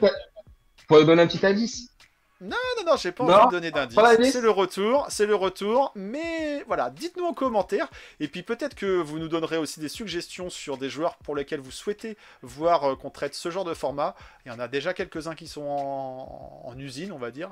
faut 1.68 1.95
Non, 2.40 2.56
non, 2.78 2.84
non, 2.92 2.96
j'ai 2.96 3.12
pas 3.12 3.24
Non, 3.24 3.32
envie 3.34 3.46
de 3.46 3.50
donner 3.52 3.70
d'indice. 3.70 3.96
C'est 4.30 4.40
le 4.40 4.50
retour, 4.50 5.06
c'est 5.08 5.26
le 5.26 5.34
retour. 5.34 5.92
Mais 5.94 6.62
voilà, 6.66 6.90
dites-nous 6.90 7.24
en 7.24 7.32
commentaire. 7.32 7.88
Et 8.20 8.28
puis 8.28 8.42
peut-être 8.42 8.74
que 8.74 8.86
vous 9.00 9.18
nous 9.18 9.28
donnerez 9.28 9.56
aussi 9.56 9.80
des 9.80 9.88
suggestions 9.88 10.50
sur 10.50 10.76
des 10.76 10.90
joueurs 10.90 11.16
pour 11.16 11.34
lesquels 11.34 11.60
vous 11.60 11.70
souhaitez 11.70 12.16
voir 12.42 12.84
euh, 12.84 12.94
qu'on 12.96 13.10
traite 13.10 13.34
ce 13.34 13.50
genre 13.50 13.64
de 13.64 13.74
format. 13.74 14.14
Il 14.44 14.52
y 14.52 14.54
en 14.54 14.58
a 14.58 14.68
déjà 14.68 14.92
quelques-uns 14.92 15.34
qui 15.34 15.48
sont 15.48 15.62
en, 15.62 16.62
en 16.64 16.78
usine, 16.78 17.12
on 17.12 17.18
va 17.18 17.30
dire, 17.30 17.50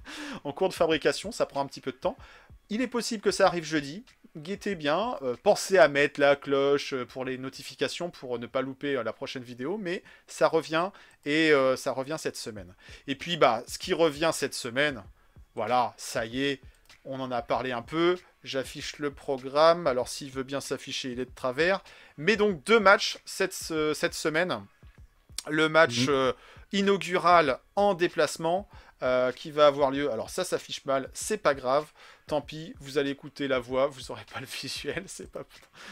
en 0.44 0.52
cours 0.52 0.68
de 0.68 0.74
fabrication. 0.74 1.30
Ça 1.30 1.46
prend 1.46 1.60
un 1.60 1.66
petit 1.66 1.80
peu 1.80 1.92
de 1.92 1.96
temps. 1.96 2.16
Il 2.70 2.80
est 2.80 2.88
possible 2.88 3.22
que 3.22 3.30
ça 3.30 3.46
arrive 3.46 3.64
jeudi. 3.64 4.04
Guettez 4.36 4.74
bien. 4.74 5.16
euh, 5.22 5.36
pensez 5.40 5.78
à 5.78 5.86
mettre 5.86 6.18
la 6.18 6.34
cloche 6.34 6.92
euh, 6.92 7.04
pour 7.06 7.24
les 7.24 7.38
notifications 7.38 8.10
pour 8.10 8.38
ne 8.40 8.46
pas 8.48 8.62
louper 8.62 9.00
la 9.04 9.12
prochaine 9.12 9.44
vidéo. 9.44 9.78
Mais 9.80 10.02
ça 10.26 10.48
revient 10.48 10.90
et 11.24 11.52
euh, 11.52 11.76
ça 11.76 11.92
revient 11.92 12.16
cette 12.18 12.36
semaine. 12.36 12.74
Et 13.06 13.14
puis, 13.14 13.36
bah, 13.36 13.62
ce 13.66 13.78
qui 13.78 13.92
revient 13.94 14.30
cette 14.32 14.54
semaine, 14.54 15.02
voilà, 15.54 15.94
ça 15.96 16.26
y 16.26 16.42
est, 16.44 16.60
on 17.04 17.20
en 17.20 17.30
a 17.30 17.42
parlé 17.42 17.72
un 17.72 17.82
peu. 17.82 18.18
J'affiche 18.44 18.98
le 18.98 19.10
programme. 19.10 19.86
Alors, 19.86 20.08
s'il 20.08 20.30
veut 20.30 20.42
bien 20.42 20.60
s'afficher, 20.60 21.12
il 21.12 21.20
est 21.20 21.24
de 21.26 21.34
travers. 21.34 21.82
Mais 22.18 22.36
donc, 22.36 22.62
deux 22.64 22.80
matchs 22.80 23.18
cette, 23.24 23.52
ce- 23.54 23.94
cette 23.94 24.14
semaine. 24.14 24.64
Le 25.48 25.68
match 25.68 26.00
Mhm. 26.06 26.06
euh, 26.10 26.32
inaugural 26.72 27.58
en 27.76 27.94
déplacement 27.94 28.68
euh, 29.02 29.32
qui 29.32 29.50
va 29.50 29.66
avoir 29.66 29.90
lieu. 29.90 30.10
Alors, 30.10 30.30
ça 30.30 30.44
s'affiche 30.44 30.84
mal, 30.86 31.10
c'est 31.12 31.36
pas 31.36 31.54
grave. 31.54 31.86
Tant 32.26 32.40
pis, 32.40 32.72
vous 32.80 32.96
allez 32.96 33.10
écouter 33.10 33.48
la 33.48 33.58
voix, 33.58 33.86
vous 33.86 34.00
n'aurez 34.08 34.24
pas 34.32 34.40
le 34.40 34.46
visuel, 34.62 35.04
c'est 35.06 35.30
pas, 35.30 35.42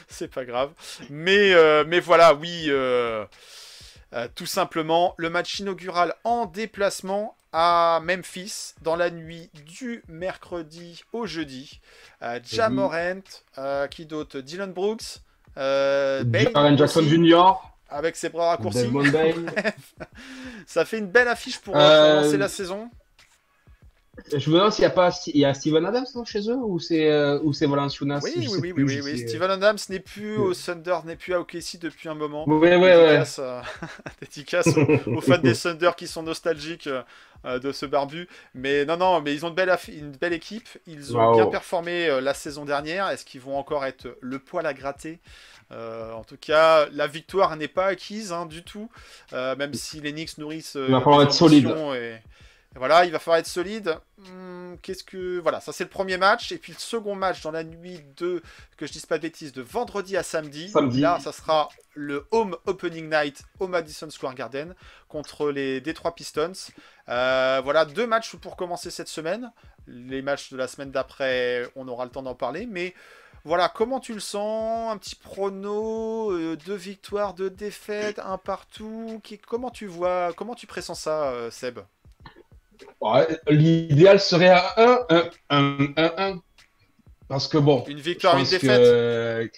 c'est 0.09 0.28
pas 0.33 0.45
grave. 0.47 0.72
Mais, 1.11 1.53
mais 1.85 2.01
voilà, 2.01 2.33
oui. 2.35 2.70
Euh, 4.15 4.29
tout 4.35 4.47
simplement, 4.47 5.15
le 5.17 5.31
match 5.31 5.59
inaugural 5.59 6.15
en 6.25 6.47
déplacement 6.47 7.37
à 7.53 8.01
Memphis 8.03 8.75
dans 8.83 8.97
la 8.97 9.11
nuit 9.11 9.51
du 9.67 10.03
mercredi 10.09 11.05
au 11.13 11.27
jeudi. 11.27 11.81
Euh, 12.23 12.41
Jamorant, 12.45 13.23
euh, 13.59 13.87
qui 13.89 14.07
dote 14.07 14.37
Dylan 14.37 14.73
Brooks, 14.73 15.21
euh, 15.59 16.25
Bane 16.25 16.49
Jaren 16.55 16.79
Jackson 16.79 17.03
Jr., 17.03 17.53
avec 17.91 18.17
ses 18.17 18.31
bras 18.31 18.51
raccourcis. 18.51 18.89
Ça 20.67 20.85
fait 20.85 20.99
une 20.99 21.09
belle 21.09 21.29
affiche 21.29 21.59
pour, 21.59 21.75
pour 21.75 21.83
lancer 21.83 22.39
la 22.39 22.49
saison. 22.49 22.89
Je 24.31 24.51
me 24.51 24.57
demande 24.57 24.73
s'il 24.73 24.83
y 24.83 24.87
a 24.87 24.91
pas 24.91 25.09
il 25.29 25.39
y 25.39 25.45
a 25.47 25.55
Steven 25.55 25.87
Adams 25.87 26.05
non, 26.15 26.25
chez 26.27 26.47
eux 26.51 26.57
ou 26.57 26.79
c'est 26.79 27.11
euh, 27.11 27.41
ou 27.43 27.55
c'est 27.55 27.67
Valanciunas. 27.67 28.21
Oui, 28.23 28.33
oui, 28.37 28.47
oui, 28.51 28.59
oui, 28.61 28.73
plus, 28.85 28.85
oui, 28.85 29.01
oui. 29.15 29.19
Steven 29.27 29.51
Adams 29.51 29.79
n'est 29.89 30.01
plus 30.01 30.37
Ouais. 30.37 30.49
au 30.49 30.55
Thunder, 30.55 30.97
n'est 31.07 31.17
plus 31.17 31.33
à 31.33 31.41
OKC 31.41 31.79
depuis 31.81 32.11
un 32.11 32.15
moment. 32.15 32.47
Ouais, 32.47 32.77
ouais, 32.77 32.79
ouais. 32.79 32.97
Dédicace, 33.19 33.39
euh, 33.43 33.61
dédicace 34.21 34.67
aux, 35.07 35.11
aux 35.17 35.21
fans 35.23 35.39
des 35.39 35.55
Thunder 35.63 35.93
qui 35.97 36.07
sont 36.07 36.23
nostalgiques 36.23 36.91
euh, 37.47 37.59
de 37.59 37.73
ce 37.73 37.87
barbu. 37.87 38.29
Mais 38.55 38.85
non, 38.85 38.99
non, 38.99 39.23
mais 39.23 39.33
ils 39.33 39.47
ont 39.47 39.49
une 39.49 39.55
belle, 39.55 39.71
affi- 39.71 39.99
une 39.99 40.13
belle 40.13 40.35
équipe. 40.35 40.69
Ils 40.87 41.17
ont 41.17 41.21
Wow. 41.31 41.35
bien 41.35 41.47
performé 41.47 42.07
euh, 42.11 42.21
la 42.21 42.35
saison 42.35 42.67
dernière. 42.67 43.09
Est-ce 43.09 43.25
qu'ils 43.25 43.41
vont 43.41 43.57
encore 43.57 43.87
être 43.87 44.19
le 44.21 44.39
poil 44.39 44.67
à 44.67 44.75
gratter? 44.75 45.21
Euh, 45.73 46.13
En 46.13 46.23
tout 46.25 46.37
cas, 46.39 46.87
la 46.93 47.07
victoire 47.07 47.57
n'est 47.57 47.67
pas 47.67 47.87
acquise 47.87 48.31
hein, 48.31 48.45
du 48.45 48.63
tout. 48.63 48.91
Même 49.33 49.73
si 49.73 50.03
les 50.03 50.13
Knicks 50.13 50.37
nourrissent. 50.37 50.77
Il 50.77 50.93
va 50.93 51.01
falloir 51.01 51.23
être 51.23 51.33
solide. 51.33 51.75
Et... 51.97 52.17
et 52.75 52.79
voilà, 52.79 53.05
il 53.05 53.12
va 53.12 53.18
falloir 53.18 53.39
être 53.39 53.47
solide. 53.47 53.99
Hmm, 54.18 54.77
Qu'est-ce 54.83 55.05
que 55.05 55.39
voilà, 55.39 55.61
ça 55.61 55.73
c'est 55.73 55.85
le 55.85 55.91
premier 55.91 56.16
match 56.16 56.51
et 56.53 56.59
puis 56.59 56.73
le 56.73 56.79
second 56.79 57.14
match 57.14 57.43
dans 57.43 57.51
la 57.51 57.62
nuit 57.64 58.01
de 58.16 58.43
que 58.79 58.87
je 58.87 58.93
dise 58.93 59.05
pas 59.05 59.18
de 59.18 59.23
bêtises 59.23 59.53
de 59.53 59.61
vendredi 59.62 60.16
à 60.16 60.23
samedi. 60.23 60.70
Samedi. 60.70 61.01
Là, 61.01 61.18
ça 61.20 61.33
sera 61.33 61.68
le 61.95 62.27
home 62.31 62.57
opening 62.66 63.11
night 63.11 63.43
au 63.61 63.66
Madison 63.68 64.09
Square 64.09 64.35
Garden 64.35 64.75
contre 65.09 65.51
les 65.51 65.81
Detroit 65.83 66.14
Pistons. 66.14 66.53
Euh, 67.11 67.61
voilà, 67.62 67.85
deux 67.85 68.07
matchs 68.07 68.35
pour 68.37 68.57
commencer 68.57 68.91
cette 68.91 69.09
semaine. 69.09 69.53
Les 69.87 70.23
matchs 70.23 70.51
de 70.53 70.57
la 70.57 70.68
semaine 70.68 70.91
d'après, 70.91 71.68
on 71.77 71.87
aura 71.89 72.05
le 72.07 72.11
temps 72.11 72.23
d'en 72.23 72.35
parler. 72.35 72.64
Mais 72.66 72.95
voilà, 73.45 73.68
comment 73.68 74.01
tu 74.01 74.14
le 74.14 74.20
sens? 74.20 74.91
Un 74.91 74.97
petit 74.97 75.16
prono, 75.16 76.31
euh, 76.33 76.57
deux 76.64 76.75
victoires, 76.77 77.35
deux 77.35 77.51
défaites, 77.51 78.18
un 78.20 78.39
partout. 78.39 79.20
Qui- 79.23 79.39
comment 79.39 79.70
tu 79.70 79.87
vois, 79.87 80.33
comment 80.35 80.55
tu 80.55 80.66
pressens 80.66 80.95
ça, 80.95 81.25
euh, 81.33 81.51
Seb? 81.51 81.81
Ouais, 83.01 83.26
L'idéal 83.49 84.20
serait 84.20 84.49
à 84.49 84.74
1, 84.76 85.07
1, 85.11 85.30
1, 85.51 85.93
1, 85.97 86.12
1. 86.16 86.43
Parce 87.28 87.49
que 87.49 87.59
bon, 87.59 87.85
Une 87.89 88.01
victoire, 88.01 88.37
une 88.39 88.45
défaite 88.45 88.61
que... 88.61 89.51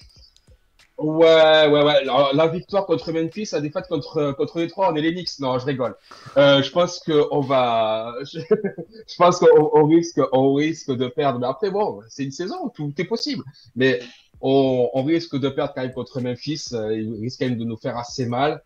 Ouais, 0.97 1.67
ouais, 1.69 1.83
ouais. 1.83 2.05
La 2.05 2.47
victoire 2.47 2.87
contre 2.87 3.11
Memphis, 3.11 3.49
la 3.53 3.61
défaite 3.61 3.89
contre, 3.89 4.33
contre 4.37 4.61
les 4.61 4.69
trois, 4.69 4.93
on 4.93 4.95
est 4.95 5.01
les 5.01 5.13
Knicks. 5.13 5.41
Non, 5.41 5.59
je 5.59 5.67
rigole. 5.67 5.97
Euh, 6.37 6.63
je 6.63 6.71
pense 6.71 7.01
qu'on 7.01 7.41
va, 7.41 8.15
je, 8.23 9.17
pense 9.19 9.39
qu'on 9.39 9.71
on 9.75 9.87
risque, 9.87 10.21
on 10.33 10.55
risque 10.55 10.93
de 10.93 11.09
perdre. 11.09 11.41
Mais 11.41 11.49
après, 11.49 11.71
bon, 11.71 12.01
c'est 12.09 12.23
une 12.23 12.31
saison, 12.31 12.69
tout 12.69 12.93
est 12.97 13.05
possible. 13.05 13.43
Mais 13.75 14.01
on, 14.41 14.89
on 14.95 15.03
risque 15.03 15.37
de 15.37 15.49
perdre 15.49 15.73
quand 15.75 15.83
même 15.83 15.93
contre 15.93 16.21
Memphis. 16.21 16.67
Euh, 16.73 16.97
Il 16.97 17.21
risque 17.23 17.41
quand 17.41 17.49
même 17.49 17.59
de 17.59 17.65
nous 17.65 17.77
faire 17.77 17.99
assez 17.99 18.27
mal. 18.27 18.63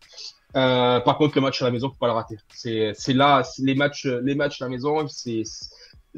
Euh, 0.55 0.99
par 0.99 1.17
contre, 1.17 1.35
le 1.35 1.41
match 1.41 1.61
à 1.61 1.65
la 1.65 1.71
maison, 1.71 1.89
faut 1.89 1.95
pas 1.99 2.07
le 2.07 2.13
rater. 2.13 2.37
C'est, 2.53 3.13
là, 3.13 3.43
les 3.59 3.75
matchs, 3.75 4.05
les 4.05 4.35
matchs 4.35 4.61
à 4.61 4.65
la 4.65 4.69
maison, 4.69 5.07
c'est, 5.07 5.43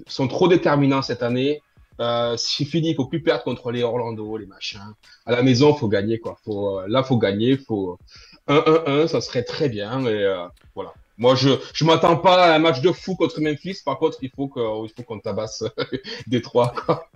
sont 0.07 0.27
trop 0.27 0.47
déterminants 0.47 1.01
cette 1.01 1.23
année. 1.23 1.61
Euh, 1.99 2.35
c'est 2.35 2.65
fini, 2.65 2.89
il 2.89 2.95
faut 2.95 3.05
plus 3.05 3.21
perdre 3.21 3.43
contre 3.43 3.71
les 3.71 3.83
Orlando, 3.83 4.37
les 4.37 4.47
machins. 4.47 4.95
À 5.25 5.31
la 5.31 5.43
maison, 5.43 5.75
faut 5.75 5.87
gagner 5.87 6.19
quoi. 6.19 6.37
Faut, 6.43 6.79
euh, 6.79 6.85
là, 6.87 7.03
faut 7.03 7.17
gagner. 7.17 7.57
Faut 7.57 7.99
1-1-1, 8.47 9.07
ça 9.07 9.21
serait 9.21 9.43
très 9.43 9.69
bien. 9.69 10.03
Euh, 10.05 10.47
voilà. 10.73 10.93
Moi, 11.17 11.35
je 11.35 11.49
je 11.73 11.85
m'attends 11.85 12.17
pas 12.17 12.45
à 12.45 12.55
un 12.55 12.59
match 12.59 12.81
de 12.81 12.91
fou 12.91 13.15
contre 13.15 13.39
Memphis. 13.39 13.81
Par 13.85 13.99
contre, 13.99 14.17
il 14.23 14.31
faut 14.31 14.47
qu'on 14.47 15.19
tabasse 15.19 15.63
Détroit. 16.27 16.73
Quoi. 16.85 17.07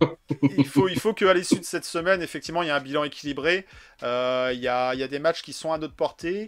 il 0.44 0.66
faut, 0.66 0.88
il 0.88 1.00
faut 1.00 1.14
qu'à 1.14 1.34
l'issue 1.34 1.60
de 1.60 1.66
cette 1.66 1.86
semaine, 1.86 2.22
effectivement, 2.22 2.62
il 2.62 2.68
y 2.68 2.72
a 2.72 2.76
un 2.76 2.82
bilan 2.82 3.06
équilibré. 3.06 3.66
Il, 4.04 4.60
y 4.60 4.68
a, 4.68 4.94
il 4.94 5.00
y 5.00 5.04
a 5.04 5.08
des 5.08 5.20
matchs 5.20 5.42
qui 5.42 5.54
sont 5.54 5.72
à 5.72 5.80
notre 5.80 5.96
portée. 5.96 6.48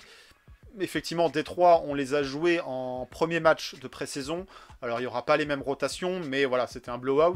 Effectivement, 0.79 1.29
Détroit, 1.29 1.83
on 1.87 1.93
les 1.93 2.13
a 2.13 2.23
joués 2.23 2.59
en 2.65 3.07
premier 3.09 3.39
match 3.39 3.75
de 3.81 3.87
pré-saison. 3.87 4.45
Alors, 4.81 4.99
il 4.99 5.03
n'y 5.03 5.07
aura 5.07 5.25
pas 5.25 5.37
les 5.37 5.45
mêmes 5.45 5.61
rotations, 5.63 6.19
mais 6.25 6.45
voilà, 6.45 6.67
c'était 6.67 6.91
un 6.91 6.97
blowout. 6.99 7.33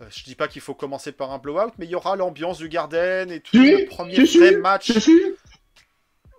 Euh, 0.00 0.04
je 0.10 0.22
dis 0.24 0.34
pas 0.36 0.46
qu'il 0.46 0.62
faut 0.62 0.74
commencer 0.74 1.10
par 1.12 1.32
un 1.32 1.38
blowout, 1.38 1.72
mais 1.78 1.86
il 1.86 1.90
y 1.90 1.94
aura 1.96 2.14
l'ambiance 2.16 2.58
du 2.58 2.68
Garden 2.68 3.30
et 3.30 3.40
tout. 3.40 3.56
Si, 3.56 3.70
le 3.72 3.86
premier 3.86 4.24
si, 4.26 4.38
vrai 4.38 4.50
si, 4.50 4.56
match. 4.56 4.92
Si, 4.92 5.00
si. 5.00 5.20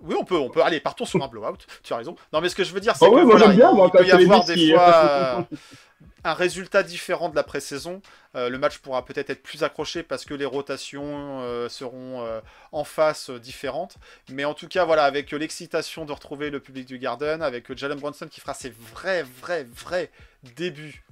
Oui, 0.01 0.15
on 0.17 0.23
peut, 0.23 0.37
on 0.37 0.49
peut. 0.49 0.61
Allez, 0.63 0.79
partons 0.79 1.05
sur 1.05 1.21
un 1.23 1.27
blowout. 1.27 1.57
Tu 1.83 1.91
as 1.91 1.97
raison. 1.97 2.15
Non, 2.31 2.39
mais 2.39 2.49
ce 2.49 2.55
que 2.55 2.63
je 2.63 2.71
veux 2.71 2.79
dire, 2.79 2.95
c'est 2.95 3.05
Ah 3.05 3.09
que 3.09 3.15
ouais, 3.15 3.23
voilà, 3.23 3.47
j'aime 3.47 3.55
bien, 3.57 3.71
il, 3.71 3.75
moi, 3.75 3.89
il 3.93 3.97
peut 3.97 4.05
y 4.05 4.11
avoir 4.11 4.45
des 4.45 4.53
qui- 4.53 4.71
fois 4.71 4.89
euh, 4.95 5.41
un 6.27 6.33
résultat 6.33 6.83
différent 6.83 7.29
de 7.29 7.35
la 7.35 7.43
pré-saison. 7.43 8.01
Euh, 8.35 8.49
le 8.49 8.57
match 8.57 8.79
pourra 8.79 9.05
peut-être 9.05 9.29
être 9.29 9.41
plus 9.41 9.63
accroché 9.63 10.03
parce 10.03 10.25
que 10.25 10.33
les 10.33 10.45
rotations 10.45 11.41
euh, 11.41 11.69
seront 11.69 12.21
euh, 12.21 12.41
en 12.71 12.83
face 12.83 13.29
différentes. 13.29 13.97
Mais 14.29 14.45
en 14.45 14.53
tout 14.53 14.67
cas, 14.67 14.85
voilà, 14.85 15.05
avec 15.05 15.31
l'excitation 15.31 16.05
de 16.05 16.11
retrouver 16.11 16.49
le 16.49 16.59
public 16.59 16.85
du 16.85 16.99
Garden, 16.99 17.41
avec 17.41 17.73
Jalen 17.75 17.99
Brunson 17.99 18.27
qui 18.27 18.41
fera 18.41 18.53
ses 18.53 18.69
vrais, 18.69 19.23
vrais, 19.23 19.63
vrais 19.63 20.11
débuts 20.55 21.03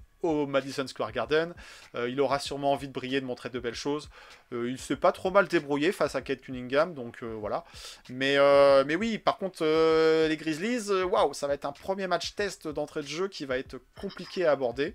Madison 0.47 0.87
Square 0.87 1.11
Garden. 1.11 1.53
Euh, 1.95 2.09
il 2.09 2.19
aura 2.21 2.39
sûrement 2.39 2.71
envie 2.71 2.87
de 2.87 2.93
briller, 2.93 3.21
de 3.21 3.25
montrer 3.25 3.49
de 3.49 3.59
belles 3.59 3.73
choses. 3.73 4.09
Euh, 4.53 4.69
il 4.69 4.77
s'est 4.77 4.95
pas 4.95 5.11
trop 5.11 5.31
mal 5.31 5.47
débrouillé 5.47 5.91
face 5.91 6.15
à 6.15 6.21
Kate 6.21 6.41
Cunningham, 6.41 6.93
donc 6.93 7.23
euh, 7.23 7.35
voilà. 7.39 7.65
Mais, 8.09 8.37
mais 8.85 8.95
oui, 8.95 9.17
par 9.17 9.37
contre, 9.37 9.63
les 9.63 10.37
Grizzlies, 10.37 10.91
waouh, 10.91 11.33
ça 11.33 11.47
va 11.47 11.53
être 11.53 11.65
un 11.65 11.71
premier 11.71 12.07
match 12.07 12.35
test 12.35 12.67
d'entrée 12.67 13.01
de 13.01 13.07
jeu 13.07 13.27
qui 13.27 13.45
va 13.45 13.57
être 13.57 13.77
compliqué 13.99 14.45
à 14.45 14.51
aborder. 14.51 14.93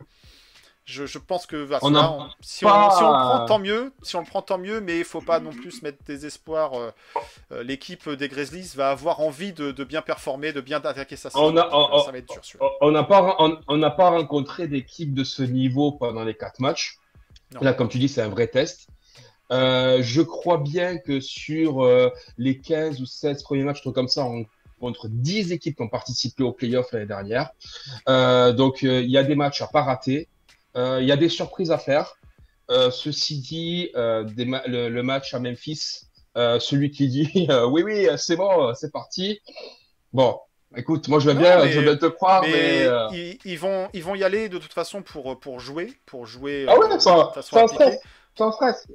Je, 0.86 1.06
je 1.06 1.18
pense 1.18 1.46
que 1.46 1.66
bah, 1.66 1.78
On 1.82 1.90
là, 1.90 2.00
a 2.00 2.10
on- 2.10 2.28
si, 2.40 2.64
on, 2.64 2.68
pas- 2.68 2.90
si 2.96 3.02
on 3.04 3.06
le 3.12 3.12
prend, 3.12 3.44
tant 3.46 3.58
mieux. 3.60 3.92
Si 4.02 4.16
on 4.16 4.20
le 4.20 4.26
prend, 4.26 4.42
tant 4.42 4.58
mieux. 4.58 4.80
Mais 4.80 4.98
il 4.98 5.04
faut 5.04 5.20
pas 5.20 5.38
non 5.38 5.50
plus 5.50 5.82
mettre 5.82 6.02
des 6.04 6.26
espoirs. 6.26 6.74
euh, 6.74 6.90
euh, 7.52 7.62
L'équipe 7.62 8.08
des 8.08 8.28
Grizzlies 8.28 8.72
va 8.74 8.90
avoir 8.90 9.20
envie 9.20 9.52
de, 9.52 9.70
de 9.70 9.84
bien 9.84 10.02
performer, 10.02 10.52
de 10.52 10.60
bien 10.60 10.78
attaquer 10.78 11.16
sa 11.16 11.30
saison. 11.30 11.44
On 11.44 11.56
a- 11.56 11.68
n'a 12.90 13.04
pas, 13.04 13.36
on, 13.68 13.76
n'a 13.76 13.90
pas 13.90 14.10
rencontré 14.10 14.66
d'équipe 14.66 15.14
de 15.14 15.22
ce 15.22 15.42
niveau 15.42 15.92
pendant 15.92 16.24
les 16.24 16.34
quatre 16.34 16.58
matchs. 16.60 16.98
Non. 17.54 17.60
Là, 17.62 17.72
comme 17.72 17.88
tu 17.88 17.98
dis, 17.98 18.08
c'est 18.08 18.22
un 18.22 18.28
vrai 18.28 18.48
test. 18.48 18.88
Euh, 19.52 19.98
je 20.02 20.22
crois 20.22 20.58
bien 20.58 20.98
que 20.98 21.20
sur 21.20 21.84
euh, 21.84 22.08
les 22.38 22.58
15 22.58 23.00
ou 23.00 23.06
16 23.06 23.42
premiers 23.42 23.64
matchs, 23.64 23.82
comme 23.82 24.08
ça, 24.08 24.24
on 24.24 24.44
rencontre 24.80 25.08
10 25.08 25.52
équipes 25.52 25.76
qui 25.76 25.82
ont 25.82 25.88
participé 25.88 26.42
aux 26.42 26.52
playoffs 26.52 26.90
l'année 26.92 27.06
dernière. 27.06 27.50
Euh, 28.08 28.52
donc, 28.52 28.82
euh, 28.82 29.02
il 29.02 29.10
y 29.10 29.18
a 29.18 29.22
des 29.24 29.34
matchs 29.34 29.60
à 29.62 29.66
pas 29.66 29.82
rater. 29.82 30.28
Euh, 30.76 30.98
Il 31.00 31.08
y 31.08 31.12
a 31.12 31.16
des 31.16 31.28
surprises 31.28 31.70
à 31.70 31.78
faire. 31.78 32.14
Euh, 32.70 32.90
ceci 32.90 33.40
dit, 33.40 33.90
euh, 33.96 34.22
des 34.24 34.44
ma- 34.44 34.62
le, 34.66 34.88
le 34.88 35.02
match 35.02 35.34
à 35.34 35.40
Memphis, 35.40 36.02
euh, 36.36 36.60
celui 36.60 36.90
qui 36.92 37.08
dit 37.08 37.46
euh, 37.50 37.66
oui, 37.66 37.82
oui, 37.82 38.06
c'est 38.16 38.36
bon, 38.36 38.72
c'est 38.74 38.92
parti. 38.92 39.40
Bon, 40.12 40.38
écoute, 40.76 41.08
moi 41.08 41.18
je 41.18 41.26
veux 41.28 41.34
Non, 41.34 41.40
bien, 41.40 41.64
mais- 41.64 41.72
je 41.72 41.78
veux 41.80 41.84
bien 41.84 41.96
te 41.96 42.06
croire, 42.06 42.42
mais, 42.42 42.50
Mais 42.52 42.82
euh, 42.86 43.08
ils, 43.12 43.38
ils 43.44 43.58
vont, 43.58 43.88
ils 43.92 44.04
vont 44.04 44.14
y 44.14 44.22
aller 44.22 44.48
de 44.48 44.58
toute 44.58 44.72
façon 44.72 45.02
pour, 45.02 45.40
pour 45.40 45.58
jouer, 45.58 45.92
pour 46.06 46.26
jouer 46.26 46.66
Ah 46.68 46.74
euh, 46.74 46.78
ouais, 46.78 47.00
ça- 47.00 47.32
ça 47.34 47.42
stresse. 47.42 47.98
sans 48.38 48.52
stress. 48.52 48.86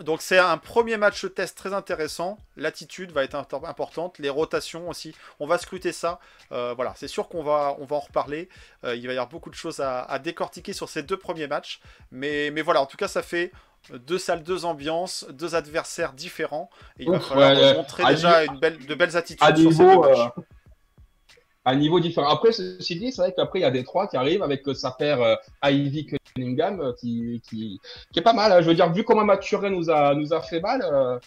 Donc 0.00 0.22
c'est 0.22 0.38
un 0.38 0.58
premier 0.58 0.96
match 0.96 1.26
test 1.34 1.56
très 1.58 1.72
intéressant. 1.74 2.38
L'attitude 2.56 3.10
va 3.10 3.24
être 3.24 3.34
importante, 3.34 4.18
les 4.18 4.30
rotations 4.30 4.88
aussi. 4.88 5.14
On 5.40 5.46
va 5.46 5.58
scruter 5.58 5.92
ça. 5.92 6.20
Euh, 6.52 6.72
voilà, 6.74 6.94
c'est 6.96 7.08
sûr 7.08 7.28
qu'on 7.28 7.42
va, 7.42 7.76
on 7.80 7.84
va 7.84 7.96
en 7.96 8.00
reparler. 8.00 8.48
Euh, 8.84 8.94
il 8.94 9.06
va 9.06 9.12
y 9.12 9.16
avoir 9.16 9.28
beaucoup 9.28 9.50
de 9.50 9.56
choses 9.56 9.80
à, 9.80 10.02
à 10.02 10.18
décortiquer 10.20 10.72
sur 10.72 10.88
ces 10.88 11.02
deux 11.02 11.16
premiers 11.16 11.48
matchs. 11.48 11.80
Mais, 12.12 12.50
mais 12.52 12.62
voilà, 12.62 12.80
en 12.80 12.86
tout 12.86 12.96
cas, 12.96 13.08
ça 13.08 13.22
fait 13.22 13.50
deux 13.90 14.18
salles, 14.18 14.42
deux 14.44 14.64
ambiances, 14.64 15.26
deux 15.30 15.54
adversaires 15.54 16.12
différents. 16.12 16.70
Et 16.98 17.04
il 17.04 17.10
va 17.10 17.20
falloir 17.20 17.52
ouais, 17.56 17.74
montrer 17.74 18.04
à 18.04 18.14
déjà 18.14 18.44
une 18.44 18.58
belle, 18.58 18.84
de 18.86 18.94
belles 18.94 19.16
attitudes 19.16 19.42
À 19.42 19.54
sur 19.56 19.72
ces 19.72 19.84
deux 19.84 19.84
niveau, 19.84 20.00
matchs. 20.00 20.28
euh, 20.36 20.42
à 21.64 21.74
niveau 21.74 22.00
différent. 22.00 22.28
Après, 22.28 22.52
ceci 22.52 22.96
dit, 22.96 23.12
c'est 23.12 23.20
vrai 23.22 23.34
qu'après, 23.34 23.58
il 23.58 23.62
y 23.62 23.66
a 23.66 23.70
des 23.70 23.84
trois 23.84 24.08
qui 24.08 24.16
arrivent 24.16 24.42
avec 24.42 24.62
sa 24.74 24.90
paire 24.92 25.38
Ivy 25.62 26.06
Cunningham 26.38 26.80
euh, 26.80 26.92
qui, 26.98 27.42
qui, 27.48 27.80
qui 28.12 28.18
est 28.18 28.22
pas 28.22 28.32
mal. 28.32 28.52
hein. 28.52 28.60
Je 28.62 28.66
veux 28.68 28.74
dire, 28.74 28.90
vu 28.92 29.04
comment 29.04 29.24
Maturé 29.24 29.70
nous 29.70 29.90
a, 29.90 30.14
nous 30.14 30.32
a 30.32 30.40
fait 30.40 30.60
mal, 30.60 30.80
euh, 30.82 31.18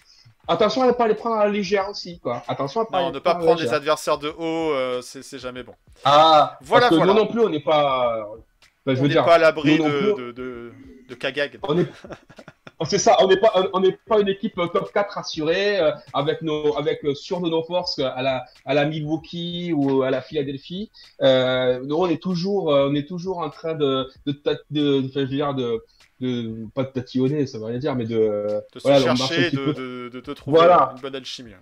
attention 0.48 0.84
à 0.84 0.88
ne 0.88 0.92
pas 0.92 1.08
les 1.08 1.16
prendre 1.16 1.36
à 1.36 1.46
la 1.46 1.52
légère 1.52 1.90
aussi. 1.90 2.20
Quoi. 2.20 2.44
Attention 2.48 2.82
à 2.82 2.86
pas 2.86 3.02
Non, 3.02 3.08
les 3.08 3.14
ne 3.16 3.20
pas 3.20 3.36
prendre 3.36 3.60
légère. 3.60 3.74
adversaires 3.76 4.18
de 4.18 4.30
haut, 4.30 4.72
euh, 4.74 5.02
c'est 5.02 5.40
jamais 5.40 5.64
bon. 5.64 5.74
Ah, 6.04 6.58
Voilà, 6.62 6.88
parce 6.88 6.92
que 6.92 6.96
voilà. 7.06 7.14
nous 7.14 7.20
non 7.20 7.28
plus, 7.28 7.42
on 7.42 7.50
n'est 7.50 7.60
pas. 7.60 8.28
Enfin, 8.28 8.42
je 8.88 8.92
On 8.92 8.96
veux 8.96 9.02
n'est 9.08 9.14
dire, 9.14 9.26
pas 9.26 9.36
à 9.36 9.38
l'abri 9.38 9.78
de, 9.78 10.72
de 11.12 11.16
Kagag. 11.16 11.60
on 11.64 11.78
est. 11.78 11.88
C'est 12.86 12.98
ça, 12.98 13.16
on 13.22 13.28
n'est 13.28 13.38
pas, 13.38 13.54
on 13.74 13.80
n'est 13.80 13.96
pas 14.08 14.20
une 14.20 14.28
équipe 14.28 14.58
euh, 14.58 14.66
top 14.66 14.92
4 14.92 15.20
assurée 15.20 15.80
euh, 15.80 15.92
avec 16.14 16.42
nos, 16.42 16.76
avec 16.80 17.06
euh, 17.06 17.14
sûr 17.14 17.40
de 17.40 17.48
nos 17.48 17.62
forces 17.62 18.00
euh, 18.00 18.10
à 18.16 18.24
la, 18.24 18.44
à 18.66 18.74
la 18.74 18.86
Milwaukee 18.86 19.72
ou 19.72 20.02
à 20.02 20.10
la 20.10 20.20
Philadelphie. 20.20 20.90
Nous, 21.22 21.96
on 21.96 22.08
est 22.10 22.20
toujours, 22.20 22.70
on 22.70 22.96
est 22.96 23.08
toujours 23.08 23.38
en 23.38 23.52
train 23.52 23.76
de, 23.76 24.10
de, 24.26 24.32
de, 24.72 25.00
enfin, 25.06 25.12
je 25.14 25.20
veux 25.20 25.28
dire, 25.28 25.54
de, 25.54 25.84
de, 26.22 26.66
pas 26.74 26.84
de 26.84 26.90
tatillonner, 26.90 27.46
ça 27.46 27.60
veut 27.60 27.66
rien 27.66 27.78
dire, 27.78 27.96
mais 27.96 28.06
de, 28.06 28.48
de 28.74 28.80
se 28.80 28.88
voilà, 28.88 29.16
chercher, 29.16 29.52
de, 29.52 29.74
de, 29.74 30.10
de 30.12 30.20
te 30.20 30.32
trouver 30.32 30.58
Voilà. 30.58 30.94
une 30.96 31.02
bonne 31.02 31.16
alchimie. 31.16 31.54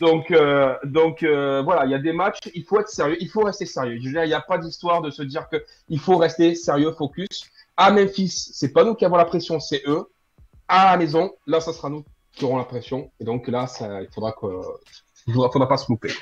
Donc, 0.00 0.30
euh, 0.30 0.74
donc 0.84 1.22
euh, 1.22 1.62
voilà, 1.62 1.84
il 1.84 1.90
y 1.90 1.94
a 1.94 1.98
des 1.98 2.12
matchs, 2.12 2.38
il 2.54 2.64
faut 2.64 2.80
être 2.80 2.88
sérieux, 2.88 3.16
il 3.20 3.28
faut 3.28 3.42
rester 3.42 3.66
sérieux. 3.66 3.96
Il 4.00 4.10
n'y 4.12 4.32
a 4.32 4.40
pas 4.40 4.58
d'histoire 4.58 5.02
de 5.02 5.10
se 5.10 5.22
dire 5.22 5.48
que 5.50 5.62
il 5.88 5.98
faut 5.98 6.16
rester 6.16 6.54
sérieux, 6.54 6.92
focus. 6.92 7.50
À 7.76 7.90
Memphis, 7.90 8.50
c'est 8.52 8.72
pas 8.72 8.84
nous 8.84 8.94
qui 8.94 9.04
avons 9.04 9.16
la 9.16 9.24
pression, 9.24 9.60
c'est 9.60 9.82
eux. 9.86 10.06
À 10.68 10.92
la 10.92 10.96
maison, 10.96 11.32
là, 11.46 11.60
ça 11.60 11.72
sera 11.72 11.90
nous 11.90 12.04
qui 12.32 12.44
aurons 12.44 12.56
la 12.56 12.64
pression. 12.64 13.10
Et 13.20 13.24
donc 13.24 13.48
là, 13.48 13.66
ça, 13.66 14.02
il 14.02 14.08
faudra 14.12 14.32
que, 14.32 14.46
il 15.26 15.32
faudra, 15.32 15.50
faudra 15.50 15.68
pas 15.68 15.76
se 15.76 15.90
louper. 15.90 16.12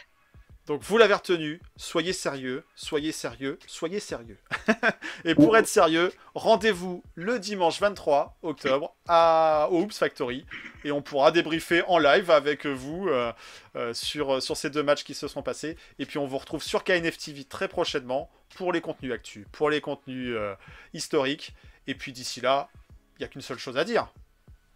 Donc 0.66 0.82
vous 0.82 0.96
l'avez 0.96 1.14
retenu, 1.14 1.60
soyez 1.76 2.12
sérieux, 2.12 2.64
soyez 2.76 3.10
sérieux, 3.10 3.58
soyez 3.66 3.98
sérieux. 3.98 4.38
Et 5.24 5.34
pour 5.34 5.56
être 5.56 5.66
sérieux, 5.66 6.12
rendez-vous 6.36 7.02
le 7.16 7.40
dimanche 7.40 7.80
23 7.80 8.38
octobre 8.42 8.94
à 9.08 9.66
au 9.72 9.82
Oops 9.82 9.98
Factory 9.98 10.46
et 10.84 10.92
on 10.92 11.02
pourra 11.02 11.32
débriefer 11.32 11.82
en 11.88 11.98
live 11.98 12.30
avec 12.30 12.66
vous 12.66 13.08
euh, 13.08 13.32
euh, 13.74 13.92
sur, 13.92 14.40
sur 14.40 14.56
ces 14.56 14.70
deux 14.70 14.84
matchs 14.84 15.02
qui 15.02 15.14
se 15.14 15.26
sont 15.26 15.42
passés. 15.42 15.76
Et 15.98 16.06
puis 16.06 16.18
on 16.18 16.26
vous 16.26 16.38
retrouve 16.38 16.62
sur 16.62 16.84
KNF 16.84 17.18
TV 17.18 17.42
très 17.42 17.66
prochainement 17.66 18.30
pour 18.54 18.72
les 18.72 18.80
contenus 18.80 19.12
actus, 19.12 19.44
pour 19.50 19.68
les 19.68 19.80
contenus 19.80 20.34
euh, 20.36 20.54
historiques. 20.94 21.54
Et 21.88 21.96
puis 21.96 22.12
d'ici 22.12 22.40
là, 22.40 22.68
il 23.16 23.22
n'y 23.22 23.24
a 23.24 23.28
qu'une 23.28 23.42
seule 23.42 23.58
chose 23.58 23.76
à 23.76 23.84
dire. 23.84 24.12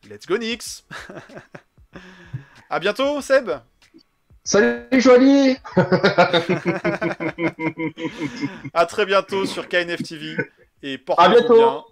Let's 0.09 0.26
go 0.26 0.37
Nix 0.37 0.84
À 2.70 2.80
bientôt 2.80 3.20
Seb 3.20 3.51
Salut, 4.47 4.86
Jolie! 4.92 5.57
À 8.74 8.86
très 8.86 9.05
bientôt 9.05 9.44
sur 9.44 9.68
KNF 9.68 10.05
TV 10.05 10.36
et 10.84 10.99
portez-vous 10.99 11.30
bientôt. 11.32 11.57
bien 11.57 11.82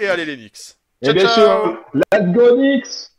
et 0.00 0.08
allez 0.08 0.24
les 0.24 0.36
Knicks. 0.36 0.76
Et 1.02 1.06
Ciao, 1.06 1.14
bien 1.14 1.28
ciao. 1.28 1.34
sûr, 1.34 1.84
let's 1.92 2.32
go, 2.32 2.56
Knicks! 2.56 3.10